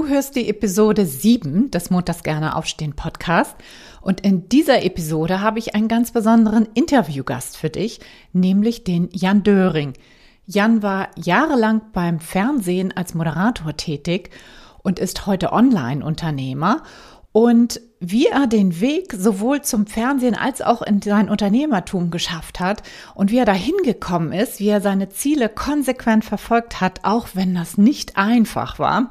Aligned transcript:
Du 0.00 0.08
hörst 0.08 0.34
die 0.34 0.48
Episode 0.48 1.04
7 1.04 1.70
des 1.70 1.90
Montags 1.90 2.22
gerne 2.22 2.56
aufstehen 2.56 2.96
Podcast. 2.96 3.54
Und 4.00 4.22
in 4.22 4.48
dieser 4.48 4.82
Episode 4.82 5.42
habe 5.42 5.58
ich 5.58 5.74
einen 5.74 5.88
ganz 5.88 6.10
besonderen 6.10 6.66
Interviewgast 6.72 7.58
für 7.58 7.68
dich, 7.68 8.00
nämlich 8.32 8.82
den 8.82 9.10
Jan 9.12 9.42
Döring. 9.42 9.92
Jan 10.46 10.82
war 10.82 11.08
jahrelang 11.16 11.82
beim 11.92 12.18
Fernsehen 12.18 12.96
als 12.96 13.12
Moderator 13.12 13.76
tätig 13.76 14.30
und 14.82 14.98
ist 14.98 15.26
heute 15.26 15.52
Online-Unternehmer. 15.52 16.82
Und 17.32 17.82
wie 18.00 18.26
er 18.26 18.46
den 18.46 18.80
Weg 18.80 19.12
sowohl 19.12 19.60
zum 19.60 19.86
Fernsehen 19.86 20.34
als 20.34 20.62
auch 20.62 20.80
in 20.80 21.02
sein 21.02 21.28
Unternehmertum 21.28 22.10
geschafft 22.10 22.58
hat 22.58 22.82
und 23.14 23.30
wie 23.30 23.36
er 23.36 23.44
dahin 23.44 23.76
gekommen 23.84 24.32
ist, 24.32 24.58
wie 24.58 24.68
er 24.68 24.80
seine 24.80 25.10
Ziele 25.10 25.50
konsequent 25.50 26.24
verfolgt 26.24 26.80
hat, 26.80 27.00
auch 27.02 27.28
wenn 27.34 27.54
das 27.54 27.76
nicht 27.76 28.16
einfach 28.16 28.78
war, 28.78 29.10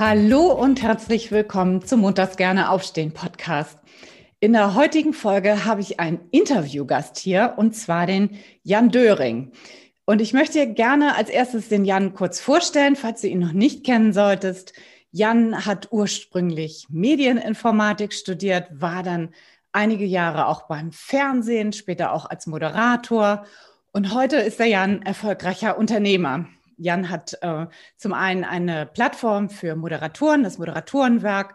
Hallo 0.00 0.52
und 0.52 0.80
herzlich 0.80 1.32
willkommen 1.32 1.84
zum 1.84 2.02
Montags 2.02 2.36
gerne 2.36 2.70
aufstehen 2.70 3.10
Podcast. 3.10 3.76
In 4.38 4.52
der 4.52 4.76
heutigen 4.76 5.12
Folge 5.12 5.64
habe 5.64 5.80
ich 5.80 5.98
einen 5.98 6.20
Interviewgast 6.30 7.18
hier 7.18 7.54
und 7.56 7.74
zwar 7.74 8.06
den 8.06 8.38
Jan 8.62 8.90
Döring. 8.90 9.50
Und 10.04 10.20
ich 10.20 10.32
möchte 10.32 10.72
gerne 10.72 11.16
als 11.16 11.30
erstes 11.30 11.68
den 11.68 11.84
Jan 11.84 12.14
kurz 12.14 12.38
vorstellen, 12.38 12.94
falls 12.94 13.22
du 13.22 13.26
ihn 13.26 13.40
noch 13.40 13.50
nicht 13.50 13.84
kennen 13.84 14.12
solltest. 14.12 14.72
Jan 15.10 15.66
hat 15.66 15.88
ursprünglich 15.90 16.86
Medieninformatik 16.90 18.12
studiert, 18.12 18.68
war 18.70 19.02
dann 19.02 19.30
einige 19.72 20.04
Jahre 20.04 20.46
auch 20.46 20.68
beim 20.68 20.92
Fernsehen, 20.92 21.72
später 21.72 22.12
auch 22.12 22.30
als 22.30 22.46
Moderator. 22.46 23.46
Und 23.90 24.14
heute 24.14 24.36
ist 24.36 24.60
der 24.60 24.66
Jan 24.66 25.02
erfolgreicher 25.02 25.76
Unternehmer. 25.76 26.46
Jan 26.78 27.10
hat 27.10 27.36
äh, 27.42 27.66
zum 27.96 28.12
einen 28.12 28.44
eine 28.44 28.86
Plattform 28.86 29.50
für 29.50 29.76
Moderatoren, 29.76 30.42
das 30.42 30.58
Moderatorenwerk 30.58 31.54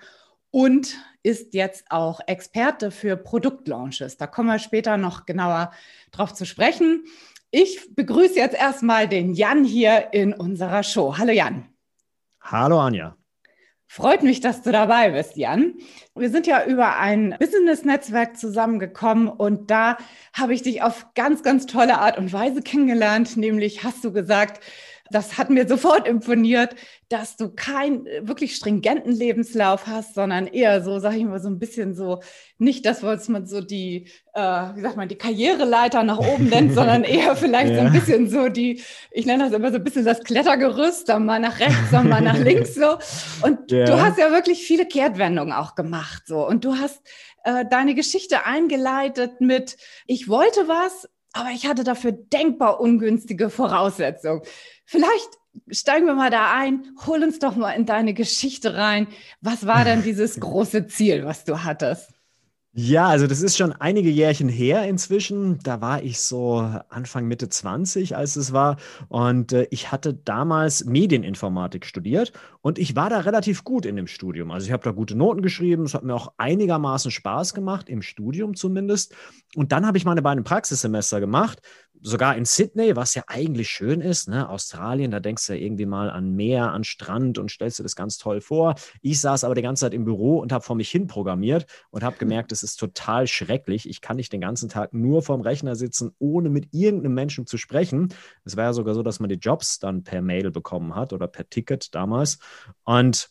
und 0.52 0.96
ist 1.24 1.54
jetzt 1.54 1.86
auch 1.90 2.20
Experte 2.28 2.92
für 2.92 3.18
Produktlaunches. 3.18 4.18
Da 4.18 4.28
kommen 4.28 4.50
wir 4.50 4.60
später 4.60 4.98
noch 4.98 5.26
genauer 5.26 5.72
drauf 6.12 6.34
zu 6.34 6.46
sprechen. 6.46 7.06
Ich 7.50 7.96
begrüße 7.96 8.36
jetzt 8.36 8.56
erstmal 8.56 9.08
den 9.08 9.34
Jan 9.34 9.64
hier 9.64 10.10
in 10.12 10.34
unserer 10.34 10.84
Show. 10.84 11.18
Hallo 11.18 11.32
Jan. 11.32 11.70
Hallo 12.42 12.80
Anja. 12.80 13.16
Freut 13.88 14.24
mich, 14.24 14.40
dass 14.40 14.64
du 14.64 14.72
dabei 14.72 15.12
bist, 15.12 15.38
Jan. 15.38 15.76
Wir 16.16 16.32
sind 16.32 16.48
ja 16.48 16.66
über 16.66 16.98
ein 16.98 17.36
Business-Netzwerk 17.40 18.38
zusammengekommen 18.38 19.28
und 19.28 19.70
da 19.70 19.98
habe 20.34 20.56
ich 20.56 20.64
dich 20.64 20.82
auf 20.82 21.14
ganz, 21.14 21.44
ganz 21.44 21.68
tolle 21.68 22.00
Art 22.00 22.18
und 22.18 22.34
Weise 22.34 22.64
kennengelernt. 22.64 23.38
Nämlich 23.38 23.84
hast 23.84 24.04
du 24.04 24.12
gesagt, 24.12 24.64
das 25.14 25.38
hat 25.38 25.50
mir 25.50 25.68
sofort 25.68 26.08
imponiert, 26.08 26.76
dass 27.10 27.38
du 27.38 27.50
keinen 27.50 28.08
äh, 28.08 28.28
wirklich 28.28 28.56
stringenten 28.56 29.12
Lebenslauf 29.12 29.86
hast, 29.86 30.16
sondern 30.16 30.48
eher 30.48 30.82
so, 30.84 31.00
sag 31.00 31.16
ich 31.16 31.24
mal, 31.24 31.40
so 31.40 31.50
ein 31.50 31.60
bisschen 31.60 31.94
so, 31.94 32.22
nicht 32.58 32.86
das, 32.86 33.04
was 33.04 33.30
man 33.30 33.46
so 33.46 33.62
die, 33.62 34.10
äh, 34.34 34.42
wie 34.42 34.82
sagt 34.82 34.98
man, 34.98 35.08
die 35.08 35.18
Karriereleiter 35.18 36.04
nach 36.04 36.18
oben 36.20 36.50
nennt, 36.50 36.74
sondern 36.76 37.04
eher 37.04 37.36
vielleicht 37.36 37.72
ja. 37.72 37.80
so 37.80 37.82
ein 37.82 37.94
bisschen 37.94 38.30
so 38.30 38.50
die, 38.50 38.82
ich 39.12 39.26
nenne 39.26 39.46
das 39.46 39.54
immer 39.54 39.72
so 39.72 39.78
ein 39.78 39.84
bisschen 39.84 40.06
das 40.06 40.24
Klettergerüst, 40.24 41.08
dann 41.10 41.26
mal 41.26 41.40
nach 41.40 41.60
rechts, 41.60 41.92
dann 41.92 42.10
mal 42.10 42.22
nach 42.22 42.38
links 42.38 42.74
so. 42.76 42.98
Und 43.46 43.72
ja. 43.72 43.86
du 43.86 44.02
hast 44.02 44.18
ja 44.18 44.32
wirklich 44.32 44.66
viele 44.66 44.86
Kehrtwendungen 44.86 45.54
auch 45.54 45.76
gemacht 45.76 46.24
so. 46.26 46.48
Und 46.48 46.66
du 46.66 46.76
hast 46.78 47.02
äh, 47.44 47.66
deine 47.70 47.94
Geschichte 47.94 48.46
eingeleitet 48.46 49.42
mit, 49.42 49.78
ich 50.08 50.28
wollte 50.28 50.68
was, 50.68 51.08
aber 51.34 51.50
ich 51.50 51.68
hatte 51.68 51.84
dafür 51.84 52.12
denkbar 52.12 52.80
ungünstige 52.80 53.50
Voraussetzungen. 53.50 54.42
Vielleicht 54.86 55.30
steigen 55.70 56.06
wir 56.06 56.16
mal 56.16 56.30
da 56.30 56.54
ein, 56.54 56.96
hol 57.06 57.24
uns 57.24 57.40
doch 57.40 57.56
mal 57.56 57.72
in 57.72 57.86
deine 57.86 58.14
Geschichte 58.14 58.76
rein. 58.76 59.08
Was 59.42 59.66
war 59.66 59.84
denn 59.86 60.04
dieses 60.04 60.40
große 60.40 60.88
Ziel, 60.88 61.26
was 61.26 61.46
du 61.46 61.64
hattest? 61.64 62.10
Ja, 62.76 63.06
also 63.08 63.28
das 63.28 63.44
ist 63.44 63.56
schon 63.56 63.72
einige 63.72 64.10
Jährchen 64.10 64.50
her 64.50 64.88
inzwischen. 64.90 65.60
Da 65.60 65.80
war 65.80 66.02
ich 66.02 66.20
so 66.20 66.58
Anfang, 66.90 67.28
Mitte 67.28 67.48
20, 67.48 68.18
als 68.18 68.36
es 68.36 68.52
war. 68.52 68.78
Und 69.10 69.54
äh, 69.54 69.68
ich 69.70 69.92
hatte 69.92 70.16
damals 70.16 70.84
Medieninformatik 70.84 71.86
studiert 71.86 72.34
und 72.62 72.80
ich 72.80 72.96
war 72.96 73.12
da 73.12 73.20
relativ 73.20 73.64
gut 73.64 73.86
in 73.86 73.96
dem 73.96 74.08
Studium. 74.08 74.50
Also 74.50 74.66
ich 74.66 74.72
habe 74.72 74.84
da 74.84 74.90
gute 74.90 75.16
Noten 75.16 75.44
geschrieben. 75.44 75.84
Es 75.84 75.94
hat 75.94 76.04
mir 76.04 76.16
auch 76.16 76.34
einigermaßen 76.38 77.12
Spaß 77.12 77.54
gemacht, 77.54 77.90
im 77.90 78.02
Studium 78.02 78.56
zumindest. 78.56 79.14
Und 79.56 79.72
dann 79.72 79.86
habe 79.86 80.00
ich 80.00 80.06
meine 80.06 80.24
beiden 80.24 80.44
Praxissemester 80.44 81.20
gemacht 81.20 81.62
sogar 82.04 82.36
in 82.36 82.46
Sydney, 82.46 82.96
was 82.96 83.16
ja 83.16 83.24
eigentlich 83.28 83.70
schön 83.70 84.02
ist, 84.02 84.28
ne? 84.28 84.50
Australien, 84.50 85.10
da 85.10 85.20
denkst 85.20 85.48
du 85.48 85.54
ja 85.54 85.60
irgendwie 85.60 85.86
mal 85.86 86.10
an 86.10 86.36
Meer, 86.36 86.72
an 86.72 86.84
Strand 86.84 87.38
und 87.38 87.50
stellst 87.50 87.80
dir 87.80 87.84
das 87.84 87.96
ganz 87.96 88.18
toll 88.18 88.42
vor. 88.42 88.76
Ich 89.02 89.22
saß 89.22 89.46
aber 89.46 89.56
die 89.56 89.62
ganze 89.62 89.86
Zeit 89.86 89.94
im 89.94 90.04
Büro 90.04 90.40
und 90.40 90.52
habe 90.52 90.64
vor 90.64 90.76
mich 90.76 90.92
hin 90.92 91.08
programmiert 91.08 91.66
und 91.92 92.04
habe 92.04 92.18
gemerkt, 92.18 92.52
es 92.52 92.62
ist 92.62 92.76
total 92.76 93.26
schrecklich. 93.28 93.88
Ich 93.90 94.02
kann 94.02 94.18
nicht 94.18 94.34
den 94.34 94.42
ganzen 94.42 94.68
Tag 94.70 94.94
nur 94.94 95.22
vorm 95.22 95.42
Rechner 95.42 95.76
sitzen, 95.76 96.12
ohne 96.20 96.50
mit 96.50 96.74
irgendeinem 96.74 97.14
Menschen 97.14 97.48
zu 97.48 97.58
sprechen. 97.58 98.14
Es 98.44 98.58
war 98.58 98.66
ja 98.66 98.74
sogar 98.74 98.94
so, 98.94 99.02
dass 99.02 99.20
man 99.20 99.30
die 99.30 99.36
Jobs 99.36 99.80
dann 99.80 100.04
per 100.04 100.22
Mail 100.22 100.52
bekommen 100.52 100.96
hat 100.96 101.14
oder 101.14 101.28
per 101.28 101.50
Ticket 101.50 101.96
damals. 101.96 102.40
Und 102.84 103.30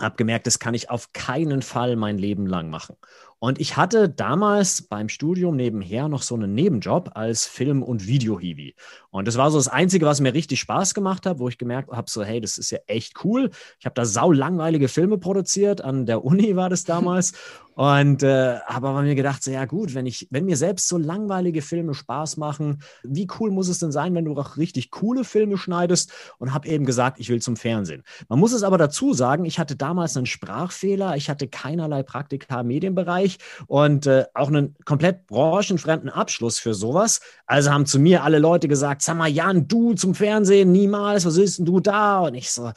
habe 0.00 0.16
gemerkt, 0.16 0.46
das 0.46 0.58
kann 0.58 0.74
ich 0.74 0.90
auf 0.90 1.12
keinen 1.12 1.62
Fall 1.62 1.96
mein 1.96 2.18
Leben 2.18 2.46
lang 2.46 2.68
machen. 2.68 2.96
Und 3.38 3.60
ich 3.60 3.76
hatte 3.76 4.08
damals 4.08 4.82
beim 4.82 5.08
Studium 5.08 5.56
nebenher 5.56 6.08
noch 6.08 6.22
so 6.22 6.34
einen 6.34 6.54
Nebenjob 6.54 7.10
als 7.14 7.46
Film- 7.46 7.82
und 7.82 8.06
Video-Hiwi. 8.06 8.74
Und 9.10 9.28
das 9.28 9.36
war 9.36 9.50
so 9.50 9.58
das 9.58 9.68
Einzige, 9.68 10.06
was 10.06 10.20
mir 10.20 10.32
richtig 10.32 10.60
Spaß 10.60 10.94
gemacht 10.94 11.26
hat, 11.26 11.38
wo 11.38 11.48
ich 11.48 11.58
gemerkt 11.58 11.90
habe, 11.90 12.10
so, 12.10 12.24
hey, 12.24 12.40
das 12.40 12.56
ist 12.56 12.70
ja 12.70 12.78
echt 12.86 13.24
cool. 13.24 13.50
Ich 13.78 13.84
habe 13.84 13.94
da 13.94 14.04
sau 14.06 14.32
langweilige 14.32 14.88
Filme 14.88 15.18
produziert. 15.18 15.82
An 15.82 16.06
der 16.06 16.24
Uni 16.24 16.56
war 16.56 16.70
das 16.70 16.84
damals. 16.84 17.34
Und 17.76 18.22
äh, 18.22 18.58
habe 18.60 18.88
aber 18.88 19.02
mir 19.02 19.14
gedacht, 19.14 19.42
so, 19.42 19.50
ja 19.50 19.66
gut, 19.66 19.94
wenn 19.94 20.06
ich, 20.06 20.26
wenn 20.30 20.46
mir 20.46 20.56
selbst 20.56 20.88
so 20.88 20.96
langweilige 20.96 21.60
Filme 21.60 21.92
Spaß 21.92 22.38
machen, 22.38 22.82
wie 23.02 23.28
cool 23.38 23.50
muss 23.50 23.68
es 23.68 23.80
denn 23.80 23.92
sein, 23.92 24.14
wenn 24.14 24.24
du 24.24 24.34
auch 24.34 24.56
richtig 24.56 24.90
coole 24.90 25.24
Filme 25.24 25.58
schneidest? 25.58 26.10
Und 26.38 26.54
habe 26.54 26.68
eben 26.68 26.86
gesagt, 26.86 27.20
ich 27.20 27.28
will 27.28 27.42
zum 27.42 27.54
Fernsehen. 27.54 28.02
Man 28.30 28.38
muss 28.38 28.54
es 28.54 28.62
aber 28.62 28.78
dazu 28.78 29.12
sagen, 29.12 29.44
ich 29.44 29.58
hatte 29.58 29.76
damals 29.76 30.16
einen 30.16 30.24
Sprachfehler, 30.24 31.16
ich 31.16 31.28
hatte 31.28 31.48
keinerlei 31.48 32.02
Praktika 32.02 32.62
im 32.62 32.68
Medienbereich 32.68 33.36
und 33.66 34.06
äh, 34.06 34.24
auch 34.32 34.48
einen 34.48 34.74
komplett 34.86 35.26
branchenfremden 35.26 36.08
Abschluss 36.08 36.58
für 36.58 36.72
sowas. 36.72 37.20
Also 37.44 37.70
haben 37.72 37.84
zu 37.84 37.98
mir 37.98 38.24
alle 38.24 38.38
Leute 38.38 38.68
gesagt, 38.68 39.02
sag 39.02 39.18
mal, 39.18 39.28
Jan, 39.28 39.68
du 39.68 39.92
zum 39.92 40.14
Fernsehen, 40.14 40.72
niemals, 40.72 41.26
was 41.26 41.36
willst 41.36 41.58
denn 41.58 41.66
du 41.66 41.80
da? 41.80 42.20
Und 42.20 42.36
ich 42.36 42.50
so, 42.50 42.72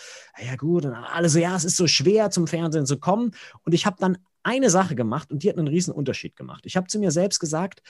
ja 0.46 0.56
gut, 0.58 0.84
und 0.84 0.94
alle 0.94 1.30
so, 1.30 1.40
ja, 1.40 1.56
es 1.56 1.64
ist 1.64 1.78
so 1.78 1.88
schwer 1.88 2.32
zum 2.32 2.48
Fernsehen 2.48 2.86
zu 2.86 3.00
kommen. 3.00 3.32
Und 3.64 3.74
ich 3.74 3.86
habe 3.86 3.96
dann 3.98 4.18
eine 4.44 4.70
Sache 4.70 4.96
gemacht 4.96 5.32
und 5.32 5.44
die 5.44 5.50
hat 5.50 5.58
einen 5.58 5.68
riesen 5.68 5.94
Unterschied 5.94 6.36
gemacht. 6.36 6.66
Ich 6.66 6.78
habe 6.78 6.88
zu 6.88 7.00
mir 7.00 7.12
selbst 7.12 7.40
gesagt, 7.40 7.82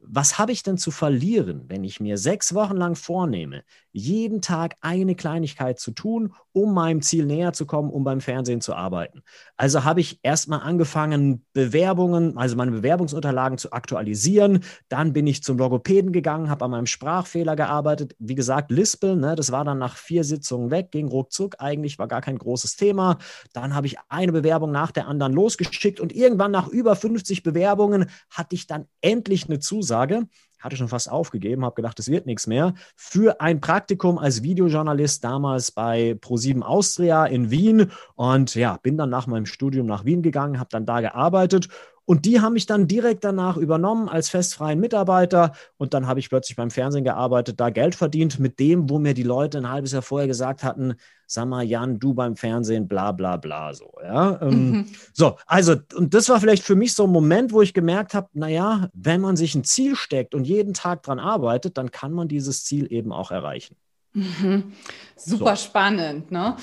was 0.00 0.38
habe 0.38 0.52
ich 0.52 0.62
denn 0.62 0.78
zu 0.78 0.90
verlieren, 0.90 1.64
wenn 1.68 1.84
ich 1.84 2.00
mir 2.00 2.18
sechs 2.18 2.54
Wochen 2.54 2.76
lang 2.76 2.94
vornehme, 2.94 3.64
jeden 3.96 4.40
Tag 4.40 4.76
eine 4.80 5.14
Kleinigkeit 5.14 5.78
zu 5.80 5.92
tun, 5.92 6.34
um 6.52 6.74
meinem 6.74 7.02
Ziel 7.02 7.26
näher 7.26 7.52
zu 7.52 7.66
kommen, 7.66 7.90
um 7.90 8.04
beim 8.04 8.20
Fernsehen 8.20 8.60
zu 8.60 8.74
arbeiten? 8.74 9.22
Also 9.56 9.84
habe 9.84 10.00
ich 10.00 10.20
erstmal 10.22 10.60
angefangen, 10.60 11.44
Bewerbungen, 11.52 12.36
also 12.36 12.56
meine 12.56 12.72
Bewerbungsunterlagen 12.72 13.58
zu 13.58 13.72
aktualisieren. 13.72 14.60
Dann 14.88 15.12
bin 15.12 15.26
ich 15.26 15.42
zum 15.42 15.58
Logopäden 15.58 16.12
gegangen, 16.12 16.50
habe 16.50 16.64
an 16.64 16.72
meinem 16.72 16.86
Sprachfehler 16.86 17.56
gearbeitet. 17.56 18.14
Wie 18.18 18.34
gesagt, 18.34 18.70
Lispeln, 18.70 19.20
ne, 19.20 19.36
das 19.36 19.52
war 19.52 19.64
dann 19.64 19.78
nach 19.78 19.96
vier 19.96 20.24
Sitzungen 20.24 20.70
weg, 20.70 20.90
ging 20.90 21.08
ruckzuck. 21.08 21.56
Eigentlich 21.58 21.98
war 21.98 22.08
gar 22.08 22.20
kein 22.20 22.38
großes 22.38 22.76
Thema. 22.76 23.18
Dann 23.52 23.74
habe 23.74 23.86
ich 23.86 23.96
eine 24.08 24.32
Bewerbung 24.32 24.72
nach 24.72 24.90
der 24.90 25.08
anderen 25.08 25.32
losgeschickt 25.32 26.00
und 26.00 26.14
irgendwann 26.14 26.50
nach 26.50 26.68
über 26.68 26.96
50 26.96 27.42
Bewerbungen 27.42 28.10
hatte 28.30 28.54
ich 28.54 28.66
dann 28.66 28.86
endlich 29.00 29.46
eine 29.46 29.58
Zusage 29.58 29.76
Zusage, 29.86 30.26
hatte 30.58 30.76
schon 30.76 30.88
fast 30.88 31.10
aufgegeben, 31.10 31.64
habe 31.64 31.74
gedacht, 31.74 31.98
es 31.98 32.08
wird 32.08 32.26
nichts 32.26 32.46
mehr, 32.46 32.74
für 32.94 33.40
ein 33.40 33.60
Praktikum 33.60 34.18
als 34.18 34.42
Videojournalist 34.42 35.22
damals 35.24 35.70
bei 35.70 36.12
Pro7 36.20 36.62
Austria 36.62 37.26
in 37.26 37.50
Wien. 37.50 37.90
Und 38.14 38.54
ja, 38.54 38.78
bin 38.82 38.96
dann 38.96 39.10
nach 39.10 39.26
meinem 39.26 39.46
Studium 39.46 39.86
nach 39.86 40.04
Wien 40.04 40.22
gegangen, 40.22 40.58
habe 40.58 40.70
dann 40.70 40.86
da 40.86 41.00
gearbeitet 41.00 41.68
Und 42.06 42.24
die 42.24 42.40
haben 42.40 42.54
mich 42.54 42.66
dann 42.66 42.86
direkt 42.86 43.24
danach 43.24 43.56
übernommen 43.56 44.08
als 44.08 44.30
festfreien 44.30 44.78
Mitarbeiter. 44.78 45.52
Und 45.76 45.92
dann 45.92 46.06
habe 46.06 46.20
ich 46.20 46.30
plötzlich 46.30 46.56
beim 46.56 46.70
Fernsehen 46.70 47.04
gearbeitet, 47.04 47.60
da 47.60 47.68
Geld 47.70 47.96
verdient 47.96 48.38
mit 48.38 48.60
dem, 48.60 48.88
wo 48.88 49.00
mir 49.00 49.12
die 49.12 49.24
Leute 49.24 49.58
ein 49.58 49.68
halbes 49.68 49.92
Jahr 49.92 50.02
vorher 50.02 50.28
gesagt 50.28 50.62
hatten, 50.62 50.94
sag 51.26 51.46
mal, 51.48 51.64
Jan, 51.64 51.98
du 51.98 52.14
beim 52.14 52.36
Fernsehen, 52.36 52.86
bla 52.86 53.10
bla 53.10 53.36
bla 53.36 53.74
so. 53.74 53.92
Ja? 54.02 54.40
Ähm, 54.40 54.70
mhm. 54.70 54.86
So, 55.12 55.36
also, 55.46 55.74
und 55.96 56.14
das 56.14 56.28
war 56.28 56.40
vielleicht 56.40 56.62
für 56.62 56.76
mich 56.76 56.94
so 56.94 57.04
ein 57.04 57.10
Moment, 57.10 57.52
wo 57.52 57.60
ich 57.60 57.74
gemerkt 57.74 58.14
habe, 58.14 58.28
naja, 58.34 58.88
wenn 58.94 59.20
man 59.20 59.36
sich 59.36 59.56
ein 59.56 59.64
Ziel 59.64 59.96
steckt 59.96 60.34
und 60.34 60.46
jeden 60.46 60.74
Tag 60.74 61.02
dran 61.02 61.18
arbeitet, 61.18 61.76
dann 61.76 61.90
kann 61.90 62.12
man 62.12 62.28
dieses 62.28 62.64
Ziel 62.64 62.90
eben 62.92 63.12
auch 63.12 63.32
erreichen. 63.32 63.76
Mhm. 64.16 64.72
Super 65.18 65.56
so. 65.56 65.56
spannend, 65.56 66.30
ne? 66.30 66.56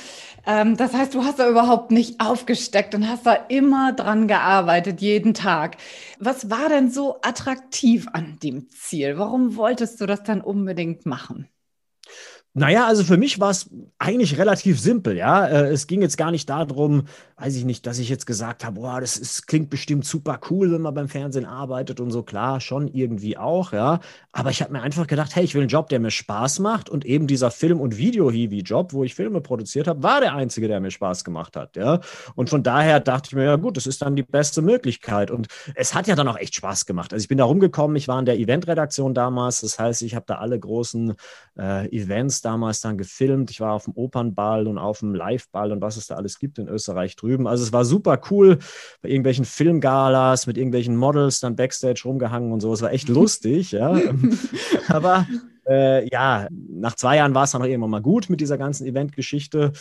Ähm, 0.45 0.75
das 0.77 0.94
heißt, 0.94 1.13
du 1.13 1.23
hast 1.23 1.38
da 1.39 1.47
überhaupt 1.50 1.91
nicht 1.91 2.19
aufgesteckt 2.19 2.95
und 2.95 3.07
hast 3.07 3.25
da 3.25 3.33
immer 3.33 3.94
dran 3.94 4.27
gearbeitet, 4.27 5.01
jeden 5.01 5.33
Tag. 5.35 5.77
Was 6.19 6.50
war 6.50 6.69
denn 6.69 6.89
so 6.89 7.19
attraktiv 7.21 8.07
an 8.13 8.39
dem 8.41 8.69
Ziel? 8.69 9.17
Warum 9.17 9.55
wolltest 9.55 10.01
du 10.01 10.05
das 10.07 10.23
dann 10.23 10.41
unbedingt 10.41 11.05
machen? 11.05 11.47
Naja, 12.55 12.85
also 12.85 13.03
für 13.03 13.17
mich 13.17 13.39
war 13.39 13.50
es 13.50 13.67
eigentlich 13.97 14.38
relativ 14.38 14.79
simpel, 14.79 15.17
ja. 15.17 15.47
Äh, 15.47 15.71
es 15.71 15.88
ging 15.88 16.03
jetzt 16.03 16.17
gar 16.17 16.29
nicht 16.29 16.47
darum, 16.47 17.05
weiß 17.38 17.55
ich 17.55 17.65
nicht, 17.65 17.88
dass 17.88 17.97
ich 17.97 18.09
jetzt 18.09 18.27
gesagt 18.27 18.63
habe, 18.63 18.79
boah, 18.79 19.01
das 19.01 19.17
ist, 19.17 19.47
klingt 19.47 19.71
bestimmt 19.71 20.05
super 20.05 20.39
cool, 20.51 20.71
wenn 20.71 20.81
man 20.81 20.94
beim 20.94 21.07
Fernsehen 21.07 21.45
arbeitet 21.45 22.00
und 22.00 22.11
so, 22.11 22.21
klar, 22.21 22.61
schon 22.61 22.88
irgendwie 22.88 23.38
auch, 23.38 23.73
ja. 23.73 24.01
Aber 24.31 24.51
ich 24.51 24.61
habe 24.61 24.71
mir 24.71 24.83
einfach 24.83 25.07
gedacht, 25.07 25.35
hey, 25.35 25.44
ich 25.44 25.55
will 25.55 25.63
einen 25.63 25.69
Job, 25.69 25.89
der 25.89 26.00
mir 26.00 26.11
Spaß 26.11 26.59
macht 26.59 26.91
und 26.91 27.05
eben 27.05 27.25
dieser 27.25 27.50
Film- 27.50 27.81
und 27.81 27.97
Video-Hiwi-Job, 27.97 28.94
wo 28.94 29.03
ich 29.03 29.15
Filme 29.15 29.41
produziert 29.41 29.88
habe, 29.88 30.03
war 30.03 30.21
der 30.21 30.35
einzige, 30.35 30.67
der 30.67 30.79
mir 30.79 30.91
Spaß 30.91 31.23
gemacht 31.23 31.55
hat, 31.55 31.75
ja. 31.75 32.01
Und 32.35 32.51
von 32.51 32.61
daher 32.61 33.00
dachte 33.00 33.29
ich 33.31 33.35
mir, 33.35 33.45
ja 33.45 33.55
gut, 33.55 33.77
das 33.77 33.88
ist 33.88 34.03
dann 34.03 34.15
die 34.15 34.21
beste 34.21 34.61
Möglichkeit. 34.61 35.31
Und 35.31 35.47
es 35.73 35.95
hat 35.95 36.05
ja 36.05 36.13
dann 36.15 36.27
auch 36.27 36.38
echt 36.38 36.53
Spaß 36.53 36.85
gemacht. 36.85 37.13
Also 37.13 37.23
ich 37.23 37.29
bin 37.29 37.39
da 37.39 37.45
rumgekommen, 37.45 37.97
ich 37.97 38.07
war 38.07 38.19
in 38.19 38.25
der 38.25 38.38
Eventredaktion 38.38 39.15
damals, 39.15 39.61
das 39.61 39.79
heißt, 39.79 40.03
ich 40.03 40.13
habe 40.13 40.25
da 40.27 40.35
alle 40.35 40.59
großen 40.59 41.15
äh, 41.57 41.88
Events 41.89 42.43
damals 42.44 42.81
dann 42.81 42.98
gefilmt. 42.98 43.51
Ich 43.51 43.60
war 43.60 43.74
auf 43.74 43.86
dem 43.86 43.94
Opernball 43.94 44.68
und 44.68 44.78
auf 44.78 45.00
dem 45.00 45.16
Liveball 45.16 45.72
und 45.72 45.81
was 45.81 45.98
es 45.98 46.07
da 46.07 46.16
alles 46.16 46.40
gibt 46.40 46.60
in 46.60 46.68
Österreich 46.68 47.16
drüben. 47.16 47.48
Also 47.48 47.63
es 47.63 47.74
war 47.74 47.86
super 47.86 48.19
cool 48.30 48.60
bei 49.01 49.10
irgendwelchen 49.10 49.45
Filmgalas 49.45 50.48
mit 50.48 50.57
irgendwelchen 50.57 50.95
Models 50.95 51.40
dann 51.40 51.56
Backstage 51.56 52.01
rumgehangen 52.06 52.51
und 52.51 52.60
so. 52.60 52.74
Es 52.74 52.81
war 52.81 52.92
echt 52.92 53.10
lustig, 53.10 53.72
ja. 53.72 54.00
Aber 54.88 55.28
äh, 55.68 56.07
ja, 56.10 56.48
nach 56.51 56.95
zwei 56.95 57.18
Jahren 57.18 57.36
war 57.36 57.44
es 57.44 57.51
dann 57.51 57.62
auch 57.62 57.68
irgendwann 57.68 57.90
mal 57.90 58.01
gut 58.01 58.30
mit 58.30 58.42
dieser 58.42 58.57
ganzen 58.57 58.86
Eventgeschichte. 58.86 59.72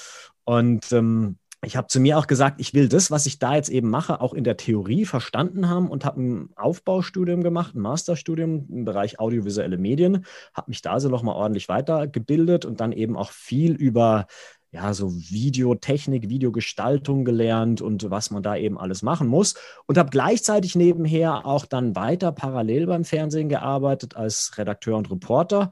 Und 0.44 0.92
ähm, 0.92 1.36
ich 1.64 1.76
habe 1.76 1.86
zu 1.86 2.00
mir 2.00 2.18
auch 2.18 2.26
gesagt, 2.26 2.60
ich 2.60 2.74
will 2.74 2.88
das, 2.88 3.12
was 3.12 3.26
ich 3.26 3.38
da 3.38 3.54
jetzt 3.54 3.68
eben 3.68 3.88
mache, 3.88 4.20
auch 4.20 4.34
in 4.34 4.42
der 4.42 4.56
Theorie 4.56 5.04
verstanden 5.04 5.68
haben 5.68 5.88
und 5.88 6.04
habe 6.04 6.20
ein 6.20 6.48
Aufbaustudium 6.56 7.42
gemacht, 7.44 7.76
ein 7.76 7.80
Masterstudium 7.80 8.66
im 8.68 8.84
Bereich 8.84 9.20
audiovisuelle 9.20 9.78
Medien, 9.78 10.26
habe 10.54 10.70
mich 10.70 10.82
da 10.82 10.98
so 10.98 11.08
nochmal 11.08 11.36
ordentlich 11.36 11.68
weitergebildet 11.68 12.64
und 12.64 12.80
dann 12.80 12.90
eben 12.90 13.16
auch 13.16 13.30
viel 13.30 13.74
über 13.74 14.26
ja, 14.72 14.92
so 14.94 15.12
Videotechnik, 15.12 16.28
Videogestaltung 16.28 17.24
gelernt 17.24 17.80
und 17.80 18.10
was 18.10 18.30
man 18.30 18.42
da 18.42 18.56
eben 18.56 18.78
alles 18.78 19.02
machen 19.02 19.28
muss. 19.28 19.54
Und 19.86 19.98
habe 19.98 20.10
gleichzeitig 20.10 20.74
nebenher 20.74 21.46
auch 21.46 21.66
dann 21.66 21.94
weiter 21.94 22.32
parallel 22.32 22.86
beim 22.86 23.04
Fernsehen 23.04 23.50
gearbeitet 23.50 24.16
als 24.16 24.52
Redakteur 24.56 24.96
und 24.96 25.10
Reporter. 25.10 25.70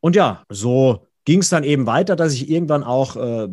Und 0.00 0.14
ja, 0.14 0.44
so 0.50 1.06
ging 1.24 1.40
es 1.40 1.48
dann 1.48 1.64
eben 1.64 1.86
weiter, 1.86 2.16
dass 2.16 2.34
ich 2.34 2.50
irgendwann 2.50 2.84
auch 2.84 3.16
äh, 3.16 3.48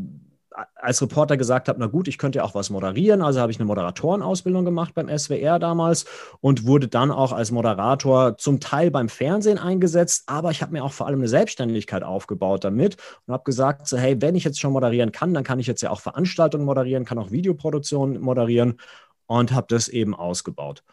als 0.76 1.02
Reporter 1.02 1.38
gesagt 1.38 1.68
habe, 1.68 1.80
na 1.80 1.88
gut, 1.88 2.08
ich 2.08 2.18
könnte 2.18 2.38
ja 2.38 2.44
auch 2.44 2.56
was 2.56 2.70
moderieren. 2.70 3.22
Also 3.22 3.40
habe 3.40 3.52
ich 3.52 3.60
eine 3.60 3.66
Moderatorenausbildung 3.66 4.66
gemacht 4.66 4.94
beim 4.94 5.10
SWR 5.10 5.60
damals 5.60 6.06
und 6.42 6.66
wurde 6.66 6.88
dann 6.88 7.12
auch 7.12 7.32
als 7.32 7.52
Moderator 7.52 8.38
zum 8.38 8.60
Teil 8.60 8.92
beim 8.92 9.10
Fernsehen 9.10 9.58
eingesetzt. 9.58 10.24
Aber 10.28 10.52
ich 10.52 10.62
habe 10.62 10.72
mir 10.72 10.84
auch 10.84 10.94
vor 10.94 11.08
allem 11.08 11.20
eine 11.20 11.28
Selbstständigkeit 11.28 12.04
aufgebaut 12.04 12.64
damit 12.64 12.98
und 13.26 13.34
habe 13.34 13.44
gesagt, 13.44 13.88
so, 13.88 13.98
hey, 13.98 14.22
wenn 14.22 14.36
ich 14.36 14.44
jetzt 14.44 14.60
schon 14.60 14.74
moderieren 14.74 15.12
kann, 15.12 15.34
dann 15.34 15.44
kann 15.44 15.60
ich 15.60 15.68
jetzt 15.68 15.82
ja 15.82 15.90
auch 15.90 16.00
Veranstaltungen 16.00 16.66
moderieren, 16.66 17.06
kann 17.06 17.18
auch 17.18 17.32
Videoproduktionen 17.32 18.22
moderieren 18.22 18.80
und 19.28 19.52
habe 19.54 19.68
das 19.70 19.88
eben 19.88 20.16
ausgebaut. 20.16 20.84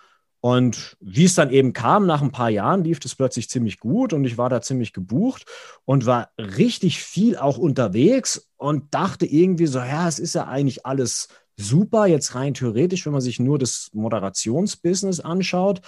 Und 0.45 0.97
wie 0.99 1.25
es 1.25 1.37
dann 1.37 1.51
eben 1.51 1.73
kam, 1.73 2.05
nach 2.05 2.21
ein 2.21 2.33
paar 2.33 2.51
Jahren 2.51 2.83
lief 2.83 2.99
das 2.99 3.15
plötzlich 3.15 3.49
ziemlich 3.49 3.79
gut 3.79 4.13
und 4.13 4.25
ich 4.25 4.39
war 4.39 4.51
da 4.51 4.61
ziemlich 4.61 4.93
gebucht 4.93 5.47
und 5.85 6.05
war 6.05 6.31
richtig 6.37 7.01
viel 7.01 7.37
auch 7.37 7.59
unterwegs 7.59 8.51
und 8.57 8.93
dachte 8.93 9.25
irgendwie 9.25 9.67
so, 9.67 9.79
ja, 9.79 10.09
es 10.09 10.19
ist 10.19 10.35
ja 10.35 10.49
eigentlich 10.49 10.85
alles 10.85 11.29
super, 11.57 12.07
jetzt 12.07 12.35
rein 12.35 12.55
theoretisch, 12.55 13.07
wenn 13.07 13.13
man 13.13 13.21
sich 13.21 13.39
nur 13.39 13.57
das 13.57 13.91
Moderationsbusiness 13.93 15.21
anschaut. 15.21 15.81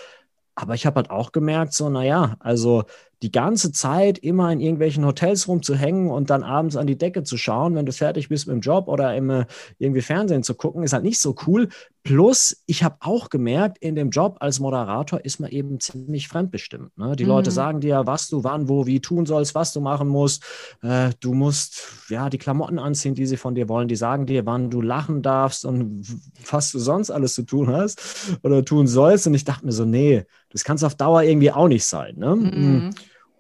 Aber 0.55 0.75
ich 0.75 0.87
habe 0.87 0.99
halt 0.99 1.11
auch 1.11 1.33
gemerkt, 1.33 1.73
so, 1.73 1.89
naja, 1.89 2.37
also 2.39 2.85
die 3.25 3.33
ganze 3.33 3.73
Zeit 3.73 4.19
immer 4.19 4.53
in 4.53 4.61
irgendwelchen 4.61 5.07
Hotels 5.07 5.49
rumzuhängen 5.49 6.11
und 6.11 6.29
dann 6.29 6.43
abends 6.43 6.77
an 6.77 6.87
die 6.87 6.99
Decke 6.99 7.23
zu 7.23 7.39
schauen, 7.39 7.75
wenn 7.75 7.87
du 7.87 7.93
fertig 7.93 8.29
bist 8.29 8.47
mit 8.47 8.53
dem 8.53 8.61
Job 8.61 8.87
oder 8.87 9.17
im, 9.17 9.47
irgendwie 9.79 10.03
Fernsehen 10.03 10.43
zu 10.43 10.55
gucken, 10.55 10.83
ist 10.83 10.93
halt 10.93 11.05
nicht 11.05 11.19
so 11.19 11.35
cool. 11.47 11.71
Plus, 12.03 12.63
ich 12.67 12.85
habe 12.85 12.97
auch 13.01 13.31
gemerkt, 13.31 13.79
in 13.79 13.95
dem 13.95 14.11
Job 14.11 14.37
als 14.41 14.61
Moderator 14.61 15.25
ist 15.25 15.41
man 15.41 15.51
eben 15.51 15.81
ziemlich 15.81 16.29
fremdbestimmt. 16.29 16.99
Ne? 16.99 17.17
Die 17.17 17.23
mhm. 17.23 17.31
Leute 17.31 17.51
sagen 17.51 17.81
dir, 17.81 18.03
was 18.05 18.29
du 18.29 18.45
wann, 18.45 18.69
wo, 18.69 18.85
wie 18.85 19.01
tun 19.01 19.25
sollst, 19.25 19.55
was 19.55 19.73
du 19.73 19.81
machen 19.81 20.09
musst. 20.09 20.45
Äh, 20.83 21.13
du 21.21 21.33
musst 21.33 21.81
ja 22.11 22.29
die 22.29 22.37
Klamotten 22.37 22.79
anziehen, 22.79 23.15
die 23.15 23.25
sie 23.25 23.39
von 23.39 23.55
dir 23.55 23.71
wollen. 23.71 23.89
Die 23.89 23.97
sagen 23.97 24.27
dir, 24.27 24.45
wann 24.45 24.69
du 24.69 24.83
lachen 24.83 25.23
darfst 25.23 25.65
und 25.65 26.07
was 26.51 26.73
du 26.73 26.79
sonst 26.79 27.11
alles 27.11 27.33
zu 27.33 27.45
tun 27.45 27.73
hast 27.73 28.39
oder 28.43 28.63
tun 28.67 28.87
sollst. 28.87 29.27
Und 29.27 29.33
ich 29.33 29.45
dachte 29.45 29.65
mir 29.65 29.73
so, 29.73 29.87
nee, 29.87 30.27
das 30.51 30.63
kann 30.63 30.77
es 30.77 30.85
auf 30.85 30.97
Dauer 30.97 31.23
irgendwie 31.23 31.53
auch 31.53 31.69
nicht 31.69 31.87
sein. 31.87 32.17
Ne? 32.19 32.37
Mhm. 32.37 32.91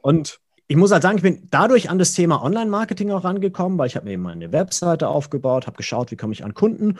Und 0.04 0.38
ich 0.66 0.76
muss 0.76 0.92
halt 0.92 1.02
sagen, 1.02 1.16
ich 1.16 1.22
bin 1.22 1.48
dadurch 1.50 1.88
an 1.88 1.98
das 1.98 2.12
Thema 2.12 2.42
Online-Marketing 2.42 3.10
auch 3.10 3.24
rangekommen, 3.24 3.78
weil 3.78 3.86
ich 3.86 3.96
habe 3.96 4.04
mir 4.04 4.12
eben 4.12 4.22
meine 4.22 4.52
Webseite 4.52 5.08
aufgebaut, 5.08 5.66
habe 5.66 5.78
geschaut, 5.78 6.10
wie 6.10 6.16
komme 6.16 6.34
ich 6.34 6.44
an 6.44 6.52
Kunden 6.52 6.98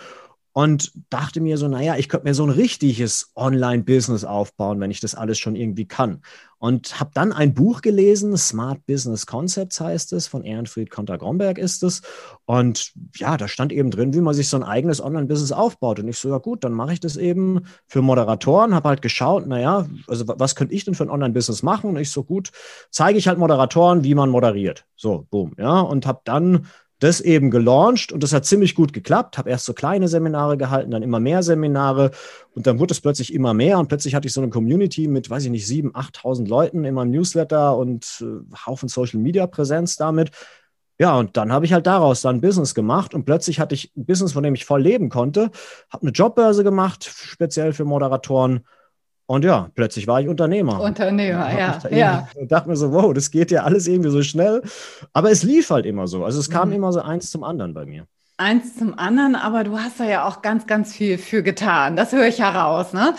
und 0.55 0.93
dachte 1.11 1.41
mir 1.41 1.59
so, 1.59 1.67
naja, 1.67 1.97
ich 1.97 2.09
könnte 2.09 2.29
mir 2.29 2.35
so 2.35 2.45
ein 2.45 2.51
richtiges 2.51 3.33
Online-Business 3.35 4.25
aufbauen, 4.25 4.79
wenn 4.79 4.93
ich 4.93 5.01
das 5.01 5.17
alles 5.17 5.37
schon 5.37 5.57
irgendwie 5.57 5.85
kann. 5.85 6.23
Und 6.59 7.01
habe 7.01 7.11
dann 7.13 7.33
ein 7.33 7.55
Buch 7.55 7.83
gelesen, 7.83 8.37
Smart 8.37 8.87
Business 8.87 9.27
Concepts 9.27 9.81
heißt 9.81 10.13
es, 10.13 10.29
von 10.29 10.45
Ehrenfried 10.45 10.91
Konter-Gromberg 10.91 11.59
ist 11.59 11.83
es. 11.83 12.03
Und 12.45 12.93
ja, 13.17 13.37
da 13.37 13.49
stand 13.49 13.73
eben 13.73 13.91
drin, 13.91 14.15
wie 14.15 14.21
man 14.21 14.33
sich 14.33 14.49
so 14.49 14.57
ein 14.57 14.63
eigenes 14.63 15.03
Online-Business 15.03 15.51
aufbaut. 15.51 15.99
Und 15.99 16.07
ich 16.07 16.19
so, 16.19 16.29
ja 16.29 16.39
gut, 16.39 16.63
dann 16.63 16.73
mache 16.73 16.93
ich 16.93 17.01
das 17.01 17.17
eben 17.17 17.67
für 17.89 18.01
Moderatoren, 18.01 18.77
habe 18.77 18.91
halt 18.91 19.03
geschaut, 19.03 19.49
naja, 19.49 19.89
also 20.07 20.25
was 20.27 20.55
könnte 20.55 20.73
ich 20.73 20.85
denn 20.85 20.95
für 20.95 21.03
ein 21.03 21.11
Online-Business 21.11 21.65
machen? 21.65 21.91
Und 21.91 21.97
ich 21.97 22.13
so, 22.13 22.23
gut, 22.23 22.53
zeige 22.91 23.19
ich 23.19 23.27
halt 23.27 23.39
Moderatoren, 23.39 24.05
wie 24.05 24.15
man 24.15 24.31
moderiert. 24.31 24.87
So, 24.95 25.27
boom, 25.31 25.55
ja. 25.59 25.81
Und 25.81 26.07
habe 26.07 26.21
dann 26.25 26.69
das 27.01 27.21
eben 27.21 27.51
gelauncht 27.51 28.13
und 28.13 28.23
das 28.23 28.33
hat 28.33 28.47
ziemlich 28.47 28.75
gut 28.75 28.93
geklappt. 28.93 29.37
Habe 29.39 29.51
erst 29.51 29.65
so 29.65 29.75
kleine 29.75 30.09
Seminare 30.09 30.57
gehalten, 30.57 30.91
dann 30.91 31.03
immer 31.03 31.21
mehr 31.21 31.43
Seminare 31.43 32.13
und 32.55 32.67
dann 32.67 32.79
wurde 32.79 32.93
es 32.93 33.01
plötzlich 33.01 33.35
immer 33.35 33.55
mehr 33.55 33.79
und 33.79 33.89
plötzlich 33.89 34.15
hatte 34.15 34.27
ich 34.27 34.33
so 34.33 34.41
eine 34.41 34.51
Community 34.51 35.09
mit, 35.09 35.29
weiß 35.29 35.45
ich 35.45 35.51
nicht, 35.51 35.67
7.000, 35.67 35.93
8.000 35.93 36.49
Leuten 36.49 36.85
in 36.85 36.95
meinem 36.95 37.11
Newsletter 37.11 37.77
und 37.77 38.23
äh, 38.23 38.57
Haufen 38.67 38.89
Social 38.89 39.21
Media 39.21 39.47
Präsenz 39.47 39.97
damit. 39.97 40.31
Ja, 40.99 41.19
und 41.19 41.37
dann 41.37 41.53
habe 41.53 41.67
ich 41.67 41.73
halt 41.73 41.87
daraus 41.89 42.21
dann 42.21 42.41
Business 42.41 42.75
gemacht 42.75 43.15
und 43.15 43.25
plötzlich 43.25 43.59
hatte 43.59 43.75
ich 43.75 43.93
ein 43.97 44.07
Business, 44.07 44.33
von 44.33 44.45
dem 44.45 44.55
ich 44.55 44.65
voll 44.65 44.81
leben 44.83 45.09
konnte, 45.09 45.51
habe 45.91 46.03
eine 46.03 46.13
Jobbörse 46.13 46.63
gemacht, 46.63 47.05
speziell 47.05 47.73
für 47.73 47.85
Moderatoren 47.85 48.65
und 49.27 49.45
ja, 49.45 49.71
plötzlich 49.75 50.07
war 50.07 50.21
ich 50.21 50.29
Unternehmer. 50.29 50.81
Unternehmer, 50.81 51.51
ja. 51.59 51.79
Ich 51.89 51.97
ja. 51.97 52.29
dachte 52.43 52.69
mir 52.69 52.77
so, 52.77 52.93
wow, 52.93 53.15
das 53.15 53.31
geht 53.31 53.51
ja 53.51 53.63
alles 53.63 53.87
irgendwie 53.87 54.11
so 54.11 54.23
schnell. 54.23 54.63
Aber 55.15 55.31
es 55.31 55.43
lief 55.43 55.71
halt 55.71 55.87
immer 55.87 56.07
so. 56.07 56.25
Also 56.25 56.41
es 56.41 56.51
kam 56.51 56.69
mhm. 56.69 56.75
immer 56.75 56.93
so 56.93 57.01
eins 57.01 57.31
zum 57.31 57.43
anderen 57.43 57.73
bei 57.73 57.87
mir. 57.87 58.07
Eins 58.37 58.77
zum 58.77 58.99
anderen, 58.99 59.37
aber 59.37 59.63
du 59.63 59.79
hast 59.79 60.01
da 60.01 60.05
ja 60.05 60.27
auch 60.27 60.43
ganz, 60.43 60.67
ganz 60.67 60.93
viel 60.93 61.19
für 61.19 61.45
getan. 61.45 61.95
Das 61.95 62.13
höre 62.13 62.27
ich 62.27 62.41
heraus. 62.41 62.93
Ne? 62.93 63.15